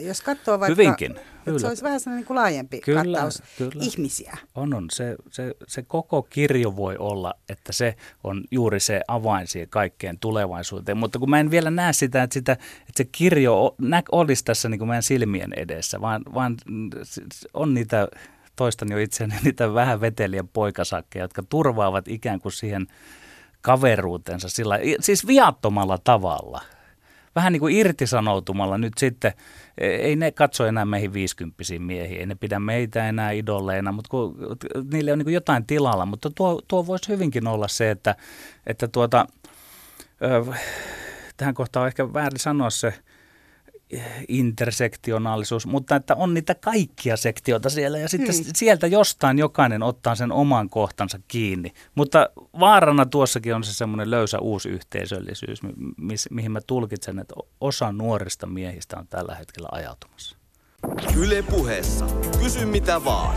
jos 0.00 0.20
katsoo 0.20 0.60
vaikka, 0.60 0.82
Hyvinkin. 0.82 1.16
Että 1.46 1.58
se 1.58 1.66
olisi 1.66 1.82
vähän 1.82 2.00
sellainen 2.00 2.20
niin 2.20 2.26
kuin 2.26 2.34
laajempi 2.34 2.80
kyllä, 2.80 3.04
kattaus 3.04 3.42
kyllä. 3.58 3.84
ihmisiä. 3.84 4.36
On, 4.54 4.74
on. 4.74 4.86
Se, 4.92 5.16
se, 5.30 5.54
se 5.68 5.82
koko 5.82 6.22
kirjo 6.22 6.76
voi 6.76 6.96
olla, 6.98 7.34
että 7.48 7.72
se 7.72 7.96
on 8.24 8.44
juuri 8.50 8.80
se 8.80 9.00
avain 9.08 9.46
siihen 9.46 9.68
kaikkeen 9.68 10.18
tulevaisuuteen. 10.18 10.98
Mutta 10.98 11.18
kun 11.18 11.30
mä 11.30 11.40
en 11.40 11.50
vielä 11.50 11.70
näe 11.70 11.92
sitä, 11.92 12.22
että, 12.22 12.34
sitä, 12.34 12.52
että 12.52 12.92
se 12.94 13.04
kirjo 13.04 13.74
nä, 13.78 14.02
olisi 14.12 14.44
tässä 14.44 14.68
niin 14.68 14.78
kuin 14.78 14.88
meidän 14.88 15.02
silmien 15.02 15.52
edessä, 15.56 16.00
vaan, 16.00 16.22
vaan 16.34 16.56
on 17.54 17.74
niitä, 17.74 18.08
toistan 18.56 18.88
jo 18.92 18.98
itseäni, 18.98 19.34
niitä 19.44 19.74
vähän 19.74 20.00
veteliä 20.00 20.44
poikasakkeja, 20.52 21.24
jotka 21.24 21.42
turvaavat 21.48 22.08
ikään 22.08 22.40
kuin 22.40 22.52
siihen 22.52 22.86
kaveruutensa 23.60 24.48
sillä, 24.48 24.78
siis 25.00 25.26
viattomalla 25.26 25.98
tavalla– 26.04 26.60
vähän 27.36 27.52
niin 27.52 27.60
kuin 27.60 27.76
irtisanoutumalla 27.76 28.78
nyt 28.78 28.92
sitten, 28.98 29.32
e, 29.78 29.86
ei 29.86 30.16
ne 30.16 30.32
katso 30.32 30.66
enää 30.66 30.84
meihin 30.84 31.12
viisikymppisiin 31.12 31.82
miehiin, 31.82 32.20
ei 32.20 32.26
ne 32.26 32.34
pidä 32.34 32.58
meitä 32.58 33.08
enää 33.08 33.30
idolleina, 33.30 33.92
mutta 33.92 34.08
kun, 34.08 34.36
niille 34.92 35.12
on 35.12 35.18
niin 35.18 35.26
kuin 35.26 35.34
jotain 35.34 35.66
tilalla, 35.66 36.06
mutta 36.06 36.30
tuo, 36.30 36.60
tuo 36.68 36.86
voisi 36.86 37.08
hyvinkin 37.08 37.46
olla 37.46 37.68
se, 37.68 37.90
että, 37.90 38.16
että 38.66 38.88
tuota, 38.88 39.26
ö, 40.22 40.54
tähän 41.36 41.54
kohtaan 41.54 41.82
on 41.82 41.88
ehkä 41.88 42.12
väärin 42.12 42.40
sanoa 42.40 42.70
se, 42.70 42.94
intersektionaalisuus, 44.28 45.66
mutta 45.66 45.96
että 45.96 46.14
on 46.14 46.34
niitä 46.34 46.54
kaikkia 46.54 47.16
sektioita 47.16 47.70
siellä 47.70 47.98
ja 47.98 48.08
sitten 48.08 48.34
hmm. 48.34 48.44
sieltä 48.56 48.86
jostain 48.86 49.38
jokainen 49.38 49.82
ottaa 49.82 50.14
sen 50.14 50.32
oman 50.32 50.70
kohtansa 50.70 51.18
kiinni. 51.28 51.72
Mutta 51.94 52.30
vaarana 52.60 53.06
tuossakin 53.06 53.54
on 53.54 53.64
se 53.64 53.74
semmoinen 53.74 54.10
löysä 54.10 54.38
uusi 54.38 54.68
yhteisöllisyys, 54.68 55.62
mi- 55.96 56.14
mihin 56.30 56.52
mä 56.52 56.60
tulkitsen, 56.66 57.18
että 57.18 57.34
osa 57.60 57.92
nuorista 57.92 58.46
miehistä 58.46 58.96
on 58.98 59.06
tällä 59.08 59.34
hetkellä 59.34 59.68
ajautumassa. 59.72 60.36
Yle 61.16 61.42
puheessa. 61.42 62.06
Kysy 62.42 62.64
mitä 62.64 63.04
vaan. 63.04 63.36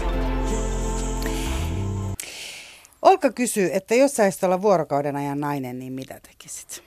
Olka 3.02 3.32
kysyy, 3.32 3.70
että 3.74 3.96
jos 3.96 4.16
saisit 4.16 4.44
olla 4.44 4.62
vuorokauden 4.62 5.16
ajan 5.16 5.40
nainen, 5.40 5.80
niin 5.80 5.94
mitä 5.94 6.20
tekisit? 6.28 6.84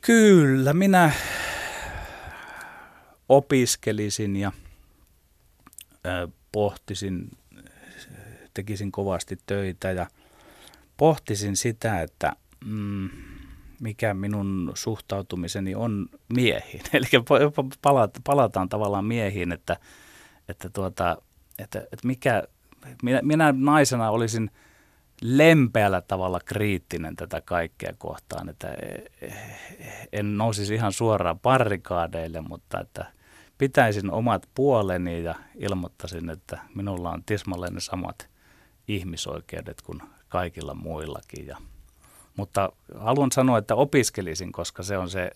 Kyllä, 0.00 0.72
minä 0.72 1.12
opiskelisin 3.28 4.36
ja 4.36 4.52
pohtisin, 6.52 7.30
tekisin 8.54 8.92
kovasti 8.92 9.38
töitä 9.46 9.90
ja 9.90 10.06
pohtisin 10.96 11.56
sitä, 11.56 12.02
että 12.02 12.32
mm, 12.64 13.10
mikä 13.80 14.14
minun 14.14 14.72
suhtautumiseni 14.74 15.74
on 15.74 16.08
miehiin. 16.34 16.82
Eli 16.92 17.06
palata, 17.82 18.20
palataan 18.24 18.68
tavallaan 18.68 19.04
miehiin, 19.04 19.52
että, 19.52 19.76
että, 20.48 20.70
tuota, 20.70 21.16
että, 21.58 21.78
että 21.78 22.06
mikä, 22.06 22.42
minä, 23.02 23.20
minä 23.22 23.54
naisena 23.56 24.10
olisin 24.10 24.50
lempeällä 25.22 26.00
tavalla 26.00 26.40
kriittinen 26.44 27.16
tätä 27.16 27.40
kaikkea 27.40 27.92
kohtaan, 27.98 28.48
että 28.48 28.68
en 30.12 30.38
nousisi 30.38 30.74
ihan 30.74 30.92
suoraan 30.92 31.38
parrikaadeille, 31.38 32.40
mutta 32.40 32.80
että 32.80 33.06
pitäisin 33.58 34.10
omat 34.10 34.48
puoleni 34.54 35.24
ja 35.24 35.34
ilmoittaisin, 35.56 36.30
että 36.30 36.58
minulla 36.74 37.10
on 37.10 37.22
tismalleen 37.26 37.74
ne 37.74 37.80
samat 37.80 38.28
ihmisoikeudet 38.88 39.82
kuin 39.82 40.02
kaikilla 40.28 40.74
muillakin. 40.74 41.46
Ja, 41.46 41.56
mutta 42.36 42.72
haluan 42.94 43.32
sanoa, 43.32 43.58
että 43.58 43.74
opiskelisin, 43.74 44.52
koska 44.52 44.82
se 44.82 44.98
on 44.98 45.10
se 45.10 45.30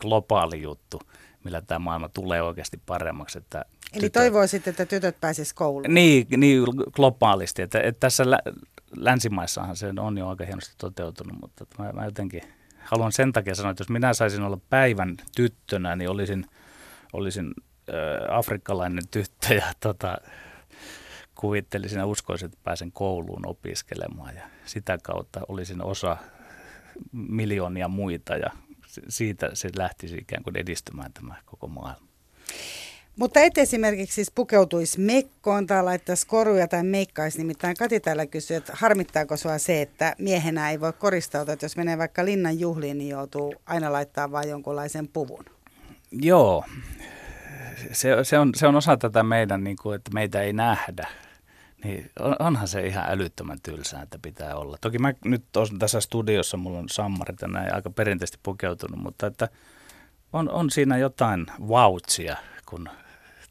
globaali 0.00 0.62
juttu, 0.62 1.00
millä 1.44 1.62
tämä 1.62 1.78
maailma 1.78 2.08
tulee 2.08 2.42
oikeasti 2.42 2.80
paremmaksi. 2.86 3.38
Että 3.38 3.64
Eli 3.92 4.00
tytöt... 4.00 4.12
toivoisit, 4.12 4.68
että 4.68 4.86
tytöt 4.86 5.20
pääsisivät 5.20 5.56
kouluun? 5.56 5.84
Niin, 5.88 6.26
niin 6.36 6.64
globaalisti. 6.92 7.62
Että, 7.62 7.80
että 7.80 8.00
tässä 8.00 8.30
lä- 8.30 8.42
länsimaissahan 8.96 9.76
se 9.76 9.92
on 9.98 10.18
jo 10.18 10.28
aika 10.28 10.44
hienosti 10.44 10.74
toteutunut, 10.78 11.40
mutta 11.40 11.66
mä, 11.78 11.92
mä 11.92 12.04
jotenkin 12.04 12.42
haluan 12.84 13.12
sen 13.12 13.32
takia 13.32 13.54
sanoa, 13.54 13.70
että 13.70 13.80
jos 13.80 13.88
minä 13.88 14.14
saisin 14.14 14.42
olla 14.42 14.58
päivän 14.70 15.16
tyttönä, 15.36 15.96
niin 15.96 16.10
olisin– 16.10 16.46
olisin 17.12 17.54
äh, 17.88 18.36
afrikkalainen 18.36 19.08
tyttö 19.10 19.54
ja 19.54 19.72
tota, 19.80 20.18
kuvittelisin 21.34 21.98
ja 21.98 22.06
uskoisin, 22.06 22.46
että 22.46 22.58
pääsen 22.64 22.92
kouluun 22.92 23.46
opiskelemaan 23.46 24.36
ja 24.36 24.42
sitä 24.64 24.98
kautta 25.02 25.40
olisin 25.48 25.82
osa 25.82 26.16
miljoonia 27.12 27.88
muita 27.88 28.36
ja 28.36 28.50
siitä 29.08 29.50
se 29.54 29.70
lähtisi 29.76 30.16
ikään 30.16 30.42
kuin 30.42 30.56
edistymään 30.56 31.12
tämä 31.12 31.34
koko 31.46 31.68
maailma. 31.68 32.06
Mutta 33.16 33.40
et 33.40 33.58
esimerkiksi 33.58 34.14
siis 34.14 34.30
pukeutuisi 34.30 35.00
mekkoon 35.00 35.66
tai 35.66 35.82
laittaisi 35.82 36.26
koruja 36.26 36.68
tai 36.68 36.84
meikkaisi. 36.84 37.38
Nimittäin 37.38 37.76
Kati 37.76 38.00
täällä 38.00 38.26
kysyy, 38.26 38.56
että 38.56 38.72
harmittaako 38.76 39.36
sua 39.36 39.58
se, 39.58 39.82
että 39.82 40.16
miehenä 40.18 40.70
ei 40.70 40.80
voi 40.80 40.92
koristautua, 40.92 41.52
että 41.54 41.64
jos 41.64 41.76
menee 41.76 41.98
vaikka 41.98 42.24
linnan 42.24 42.60
juhliin, 42.60 42.98
niin 42.98 43.10
joutuu 43.10 43.54
aina 43.66 43.92
laittaa 43.92 44.30
vain 44.30 44.48
jonkunlaisen 44.48 45.08
puvun. 45.08 45.44
Joo, 46.10 46.64
se, 47.92 48.08
se, 48.22 48.38
on, 48.38 48.52
se 48.54 48.66
on 48.66 48.76
osa 48.76 48.96
tätä 48.96 49.22
meidän, 49.22 49.64
niin 49.64 49.76
kuin, 49.82 49.96
että 49.96 50.10
meitä 50.14 50.42
ei 50.42 50.52
nähdä. 50.52 51.08
Niin 51.84 52.10
on, 52.20 52.36
onhan 52.38 52.68
se 52.68 52.86
ihan 52.86 53.04
älyttömän 53.08 53.58
tylsää, 53.62 54.02
että 54.02 54.18
pitää 54.22 54.56
olla. 54.56 54.76
Toki 54.80 54.98
mä 54.98 55.12
nyt 55.24 55.56
olen 55.56 55.78
tässä 55.78 56.00
studiossa, 56.00 56.56
mulla 56.56 56.78
on 56.78 56.88
sammarit 56.88 57.40
ja 57.42 57.48
näin 57.48 57.74
aika 57.74 57.90
perinteisesti 57.90 58.38
pukeutunut, 58.42 59.00
mutta 59.00 59.26
että 59.26 59.48
on, 60.32 60.50
on 60.50 60.70
siinä 60.70 60.98
jotain 60.98 61.46
vautsia, 61.68 62.36
kun 62.66 62.88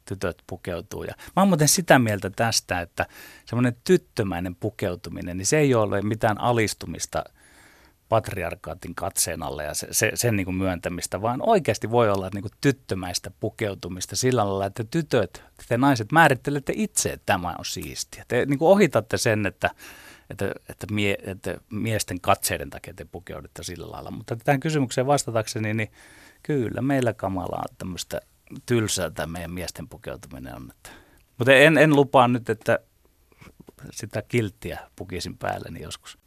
tytöt 0.04 0.42
pukeutuu. 0.46 1.02
Ja 1.04 1.14
mä 1.36 1.42
oon 1.42 1.48
muuten 1.48 1.68
sitä 1.68 1.98
mieltä 1.98 2.30
tästä, 2.30 2.80
että 2.80 3.06
semmoinen 3.46 3.76
tyttömäinen 3.84 4.54
pukeutuminen, 4.54 5.36
niin 5.36 5.46
se 5.46 5.58
ei 5.58 5.74
ole 5.74 6.02
mitään 6.02 6.40
alistumista– 6.40 7.24
patriarkaatin 8.12 8.94
katseen 8.94 9.42
alle 9.42 9.64
ja 9.64 9.74
se, 9.74 9.86
se, 9.90 10.10
sen 10.14 10.36
niin 10.36 10.44
kuin 10.44 10.54
myöntämistä, 10.54 11.22
vaan 11.22 11.40
oikeasti 11.42 11.90
voi 11.90 12.10
olla 12.10 12.28
niin 12.34 12.42
kuin 12.42 12.52
tyttömäistä 12.60 13.30
pukeutumista 13.40 14.16
sillä 14.16 14.44
lailla, 14.44 14.66
että 14.66 14.84
tytöt, 14.84 15.42
te 15.68 15.78
naiset 15.78 16.12
määrittelette 16.12 16.72
itse, 16.76 17.12
että 17.12 17.26
tämä 17.26 17.54
on 17.58 17.64
siistiä. 17.64 18.24
Te 18.28 18.46
niin 18.46 18.58
kuin 18.58 18.68
ohitatte 18.68 19.18
sen, 19.18 19.46
että, 19.46 19.70
että, 20.30 20.52
että, 20.68 20.86
mie, 20.90 21.16
että 21.22 21.56
miesten 21.70 22.20
katseiden 22.20 22.70
takia 22.70 22.94
te 22.94 23.04
pukeudutte 23.04 23.62
sillä 23.62 23.90
lailla. 23.90 24.10
Mutta 24.10 24.36
tähän 24.36 24.60
kysymykseen 24.60 25.06
vastatakseni, 25.06 25.74
niin 25.74 25.92
kyllä 26.42 26.82
meillä 26.82 27.12
kamalaa 27.12 27.64
tämmöistä 27.78 28.20
tylsää 28.66 29.10
tämä 29.10 29.32
meidän 29.32 29.50
miesten 29.50 29.88
pukeutuminen 29.88 30.54
on. 30.54 30.70
Että. 30.70 30.90
Mutta 31.38 31.52
en, 31.52 31.78
en 31.78 31.96
lupaa 31.96 32.28
nyt, 32.28 32.50
että 32.50 32.78
sitä 33.90 34.22
kilttiä 34.22 34.78
pukisin 34.96 35.38
päälleni 35.38 35.82
joskus. 35.82 36.18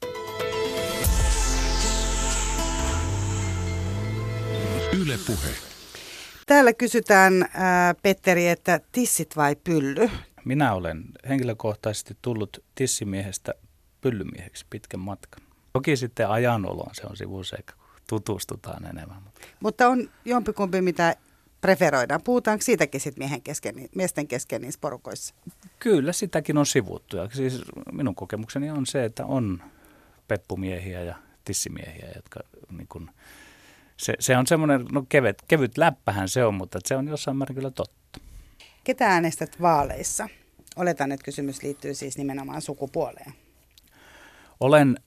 Yle 5.02 5.18
Puhe. 5.28 5.50
Täällä 6.46 6.74
kysytään, 6.74 7.50
ää, 7.54 7.96
Petteri, 8.04 8.48
että 8.48 8.80
tissit 8.92 9.36
vai 9.36 9.56
pylly? 9.56 10.10
Minä 10.46 10.74
olen 10.74 11.04
henkilökohtaisesti 11.30 12.18
tullut 12.22 12.64
tissimiehestä 12.76 13.54
pyllymieheksi 14.02 14.66
pitkän 14.70 15.00
matkan. 15.00 15.44
Toki 15.74 15.98
sitten 15.98 16.30
ajanolon 16.30 16.96
se 16.96 17.02
on 17.10 17.18
sivuseikka, 17.18 17.74
kun 17.76 17.86
tutustutaan 18.10 18.86
enemmän. 18.86 19.22
Mutta 19.60 19.88
on 19.88 20.10
jompikumpi, 20.26 20.82
mitä 20.82 21.16
preferoidaan. 21.66 22.22
Puhutaanko 22.24 22.64
siitäkin 22.64 23.02
sitten 23.02 23.22
miehen 23.24 23.42
kesken, 23.42 23.76
miesten 23.96 24.28
kesken 24.28 24.62
niissä 24.62 24.80
porukoissa? 24.82 25.36
Kyllä, 25.80 26.14
sitäkin 26.14 26.58
on 26.58 26.66
sivuttu. 26.66 27.18
Ja 27.18 27.30
siis 27.34 27.62
minun 27.92 28.16
kokemukseni 28.16 28.70
on 28.70 28.86
se, 28.86 29.06
että 29.06 29.26
on 29.26 29.64
peppumiehiä 30.28 31.04
ja 31.04 31.16
tissimiehiä, 31.46 32.12
jotka 32.16 32.40
niin 32.78 32.88
kun, 32.88 33.12
se, 33.98 34.14
se 34.20 34.38
on 34.38 34.48
semmoinen, 34.48 34.86
no 34.92 35.06
kevyt, 35.10 35.42
kevyt 35.48 35.78
läppähän 35.78 36.30
se 36.30 36.46
on, 36.46 36.54
mutta 36.54 36.80
se 36.86 36.96
on 36.96 37.08
jossain 37.08 37.38
määrin 37.38 37.56
kyllä 37.56 37.72
totta. 37.72 38.20
Ketä 38.84 39.08
äänestät 39.08 39.62
vaaleissa? 39.62 40.30
Oletan, 40.76 41.12
että 41.12 41.24
kysymys 41.24 41.64
liittyy 41.64 41.94
siis 41.94 42.18
nimenomaan 42.18 42.62
sukupuoleen. 42.62 43.34
Olen 44.60 45.00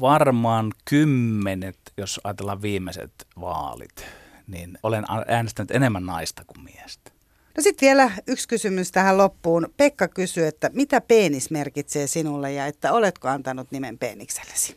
varmaan 0.00 0.72
kymmenet, 0.84 1.78
jos 1.96 2.20
ajatellaan 2.24 2.62
viimeiset 2.62 3.12
vaalit, 3.40 4.06
niin 4.46 4.78
olen 4.82 5.04
äänestänyt 5.28 5.70
enemmän 5.70 6.06
naista 6.06 6.42
kuin 6.46 6.64
miestä. 6.64 7.10
No 7.56 7.62
sitten 7.62 7.86
vielä 7.86 8.10
yksi 8.26 8.48
kysymys 8.48 8.92
tähän 8.92 9.18
loppuun. 9.18 9.68
Pekka 9.76 10.08
kysyy, 10.08 10.46
että 10.46 10.70
mitä 10.72 11.00
peenis 11.00 11.50
merkitsee 11.50 12.06
sinulle 12.06 12.52
ja 12.52 12.66
että 12.66 12.92
oletko 12.92 13.28
antanut 13.28 13.70
nimen 13.70 13.98
peeniksellesi? 13.98 14.76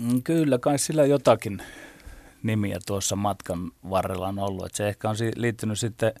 Mm, 0.00 0.22
Kyllä, 0.22 0.58
kai 0.58 0.78
sillä 0.78 1.04
jotakin 1.04 1.62
nimiä 2.42 2.78
tuossa 2.86 3.16
matkan 3.16 3.70
varrella 3.90 4.28
on 4.28 4.38
ollut. 4.38 4.66
Että 4.66 4.76
se 4.76 4.88
ehkä 4.88 5.10
on 5.10 5.16
liittynyt 5.36 5.78
sitten 5.78 6.12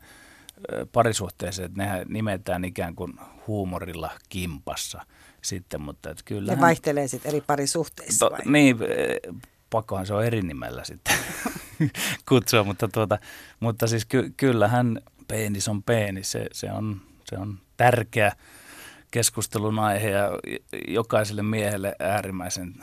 parisuhteeseen, 0.92 1.66
että 1.66 1.78
nehän 1.78 2.06
nimetään 2.08 2.64
ikään 2.64 2.94
kuin 2.94 3.12
huumorilla 3.46 4.10
kimpassa 4.28 5.06
sitten, 5.42 5.80
mutta 5.80 6.10
että 6.10 6.22
kyllä. 6.24 6.54
Ne 6.54 6.60
vaihtelee 6.60 7.08
sitten 7.08 7.28
eri 7.28 7.40
parisuhteissa 7.40 8.26
To, 8.26 8.32
vai? 8.32 8.40
niin, 8.44 8.76
pakkohan 9.70 10.06
se 10.06 10.14
on 10.14 10.24
eri 10.24 10.42
nimellä 10.42 10.84
sitten 10.84 11.14
kutsua, 12.28 12.64
mutta, 12.64 12.88
tuota, 12.88 13.18
mutta 13.60 13.86
siis 13.86 14.04
ky, 14.04 14.32
kyllähän 14.36 15.00
peenis 15.28 15.68
on 15.68 15.82
peenis, 15.82 16.32
se, 16.32 16.46
se, 16.52 16.72
on, 16.72 17.00
se 17.24 17.38
on 17.38 17.58
tärkeä 17.76 18.32
keskustelun 19.10 19.78
aihe 19.78 20.10
ja 20.10 20.30
jokaiselle 20.88 21.42
miehelle 21.42 21.96
äärimmäisen 21.98 22.74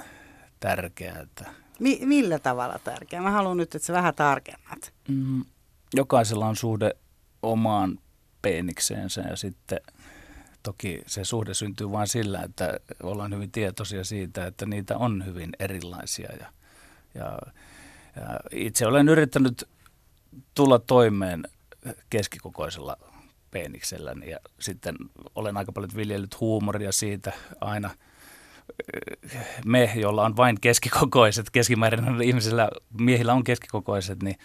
tärkeä, 0.59 1.15
että 1.21 1.49
Mi- 1.79 1.99
millä 2.05 2.39
tavalla 2.39 2.79
tärkeä? 2.83 3.21
Mä 3.21 3.31
haluan 3.31 3.57
nyt, 3.57 3.75
että 3.75 3.85
sä 3.85 3.93
vähän 3.93 4.15
tarkennat. 4.15 4.93
mm, 5.07 5.45
jokaisella 5.93 6.45
on 6.45 6.55
suhde 6.55 6.91
omaan 7.41 7.99
peenikseensä 8.41 9.21
ja 9.21 9.35
sitten 9.35 9.79
toki 10.63 11.01
se 11.07 11.25
suhde 11.25 11.53
syntyy 11.53 11.91
vain 11.91 12.07
sillä, 12.07 12.41
että 12.43 12.79
ollaan 13.03 13.33
hyvin 13.33 13.51
tietoisia 13.51 14.03
siitä, 14.03 14.47
että 14.47 14.65
niitä 14.65 14.97
on 14.97 15.25
hyvin 15.25 15.49
erilaisia 15.59 16.29
ja, 16.39 16.47
ja, 17.15 17.39
ja 18.15 18.39
itse 18.51 18.87
olen 18.87 19.09
yrittänyt 19.09 19.69
tulla 20.55 20.79
toimeen 20.79 21.47
keskikokoisella 22.09 22.97
peenikselläni 23.51 24.29
ja 24.29 24.37
sitten 24.59 24.95
olen 25.35 25.57
aika 25.57 25.71
paljon 25.71 25.91
viljellyt 25.95 26.39
huumoria 26.39 26.91
siitä 26.91 27.33
aina 27.61 27.89
me, 29.65 29.91
joilla 29.95 30.25
on 30.25 30.37
vain 30.37 30.57
keskikokoiset, 30.61 31.49
keskimäärin 31.49 32.21
ihmisillä, 32.21 32.69
miehillä 32.99 33.33
on 33.33 33.43
keskikokoiset, 33.43 34.23
niin 34.23 34.37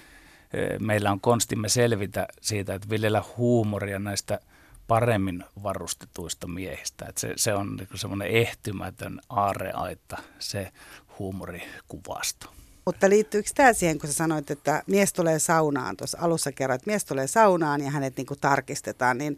eh, 0.53 0.79
meillä 0.81 1.12
on 1.12 1.21
konstimme 1.21 1.69
selvitä 1.69 2.29
siitä, 2.41 2.75
että 2.75 2.91
viljellä 2.91 3.25
huumoria 3.37 3.99
näistä 3.99 4.41
paremmin 4.87 5.45
varustetuista 5.62 6.47
miehistä. 6.47 7.07
Että 7.09 7.21
se, 7.21 7.33
se 7.37 7.55
on 7.55 7.77
niin 7.77 7.89
semmoinen 7.95 8.29
ehtymätön 8.29 9.21
aareaitta, 9.29 10.16
se 10.39 10.73
huumorikuvasto. 11.19 12.58
Mutta 12.89 13.09
liittyykö 13.09 13.51
tämä 13.55 13.72
siihen, 13.72 13.99
kun 13.99 14.09
sä 14.09 14.14
sanoit, 14.14 14.51
että 14.51 14.82
mies 14.86 15.12
tulee 15.12 15.39
saunaan, 15.39 15.97
tuossa 15.97 16.18
alussa 16.20 16.53
kerran, 16.53 16.76
että 16.76 16.91
mies 16.91 17.05
tulee 17.05 17.26
saunaan 17.26 17.80
ja 17.80 17.91
hänet 17.91 18.16
niin 18.16 18.26
kuin 18.26 18.41
tarkistetaan, 18.41 19.18
niin 19.18 19.36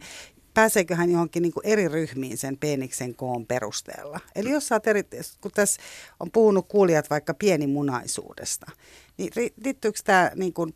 pääseekö 0.53 0.95
hän 0.95 1.11
johonkin 1.11 1.43
niin 1.43 1.53
eri 1.63 1.87
ryhmiin 1.87 2.37
sen 2.37 2.57
peeniksen 2.57 3.15
koon 3.15 3.45
perusteella? 3.45 4.19
Eli 4.35 4.49
jos 4.49 4.67
sä 4.67 4.81
eri, 4.85 5.03
kun 5.41 5.51
tässä 5.51 5.81
on 6.19 6.31
puhunut 6.31 6.67
kuulijat 6.67 7.09
vaikka 7.09 7.33
pienimunaisuudesta, 7.33 8.71
niin 9.17 9.31
liittyykö 9.65 9.99
tämä 10.03 10.31
niin 10.35 10.53
kuin 10.53 10.75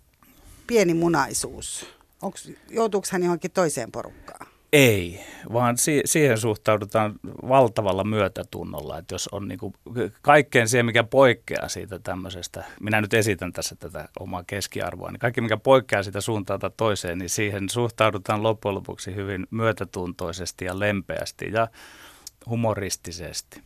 pienimunaisuus? 0.68 1.86
Onks, 2.22 2.52
joutuuko 2.70 3.08
hän 3.12 3.24
johonkin 3.24 3.52
toiseen 3.52 3.92
porukkaan? 3.92 4.55
Ei, 4.76 5.20
vaan 5.54 5.78
si- 5.78 6.02
siihen 6.06 6.38
suhtaudutaan 6.38 7.14
valtavalla 7.50 8.04
myötätunnolla, 8.04 8.98
että 8.98 9.16
jos 9.16 9.30
on 9.32 9.48
niinku 9.48 9.74
kaikkeen 10.22 10.68
siihen, 10.68 10.86
mikä 10.86 11.04
poikkeaa 11.04 11.70
siitä 11.70 12.00
tämmöisestä, 12.00 12.64
minä 12.82 13.02
nyt 13.02 13.14
esitän 13.14 13.54
tässä 13.54 13.76
tätä 13.76 14.10
omaa 14.20 14.44
keskiarvoa, 14.48 15.12
niin 15.12 15.20
kaikki 15.20 15.42
mikä 15.42 15.58
poikkeaa 15.58 16.04
sitä 16.04 16.22
suuntaan 16.22 16.60
tai 16.60 16.70
toiseen, 16.78 17.18
niin 17.18 17.30
siihen 17.30 17.70
suhtaudutaan 17.70 18.44
loppujen 18.44 18.76
lopuksi 18.76 19.16
hyvin 19.16 19.48
myötätuntoisesti 19.52 20.66
ja 20.66 20.80
lempeästi 20.80 21.52
ja 21.54 21.68
humoristisesti. 22.50 23.62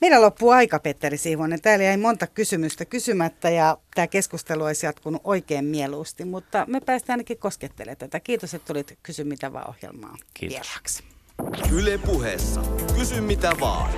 Meillä 0.00 0.20
loppuu 0.20 0.50
aika, 0.50 0.78
Petteri 0.78 1.16
Siivonen. 1.16 1.60
Täällä 1.60 1.84
jäi 1.84 1.96
monta 1.96 2.26
kysymystä 2.26 2.84
kysymättä 2.84 3.50
ja 3.50 3.78
tämä 3.94 4.06
keskustelu 4.06 4.64
olisi 4.64 4.86
jatkunut 4.86 5.20
oikein 5.24 5.64
mieluusti, 5.64 6.24
mutta 6.24 6.64
me 6.68 6.80
päästään 6.80 7.14
ainakin 7.14 7.38
koskettelemaan 7.38 7.96
tätä. 7.96 8.20
Kiitos, 8.20 8.54
että 8.54 8.66
tulit 8.66 8.98
Kysy 9.02 9.24
mitä 9.24 9.52
vaan 9.52 9.68
ohjelmaan 9.68 10.18
Kiitos. 10.34 10.58
vieraaksi. 10.58 11.04
Yle 11.72 11.98
puheessa. 11.98 12.60
Kysy 12.98 13.20
mitä 13.20 13.52
vaan. 13.60 13.90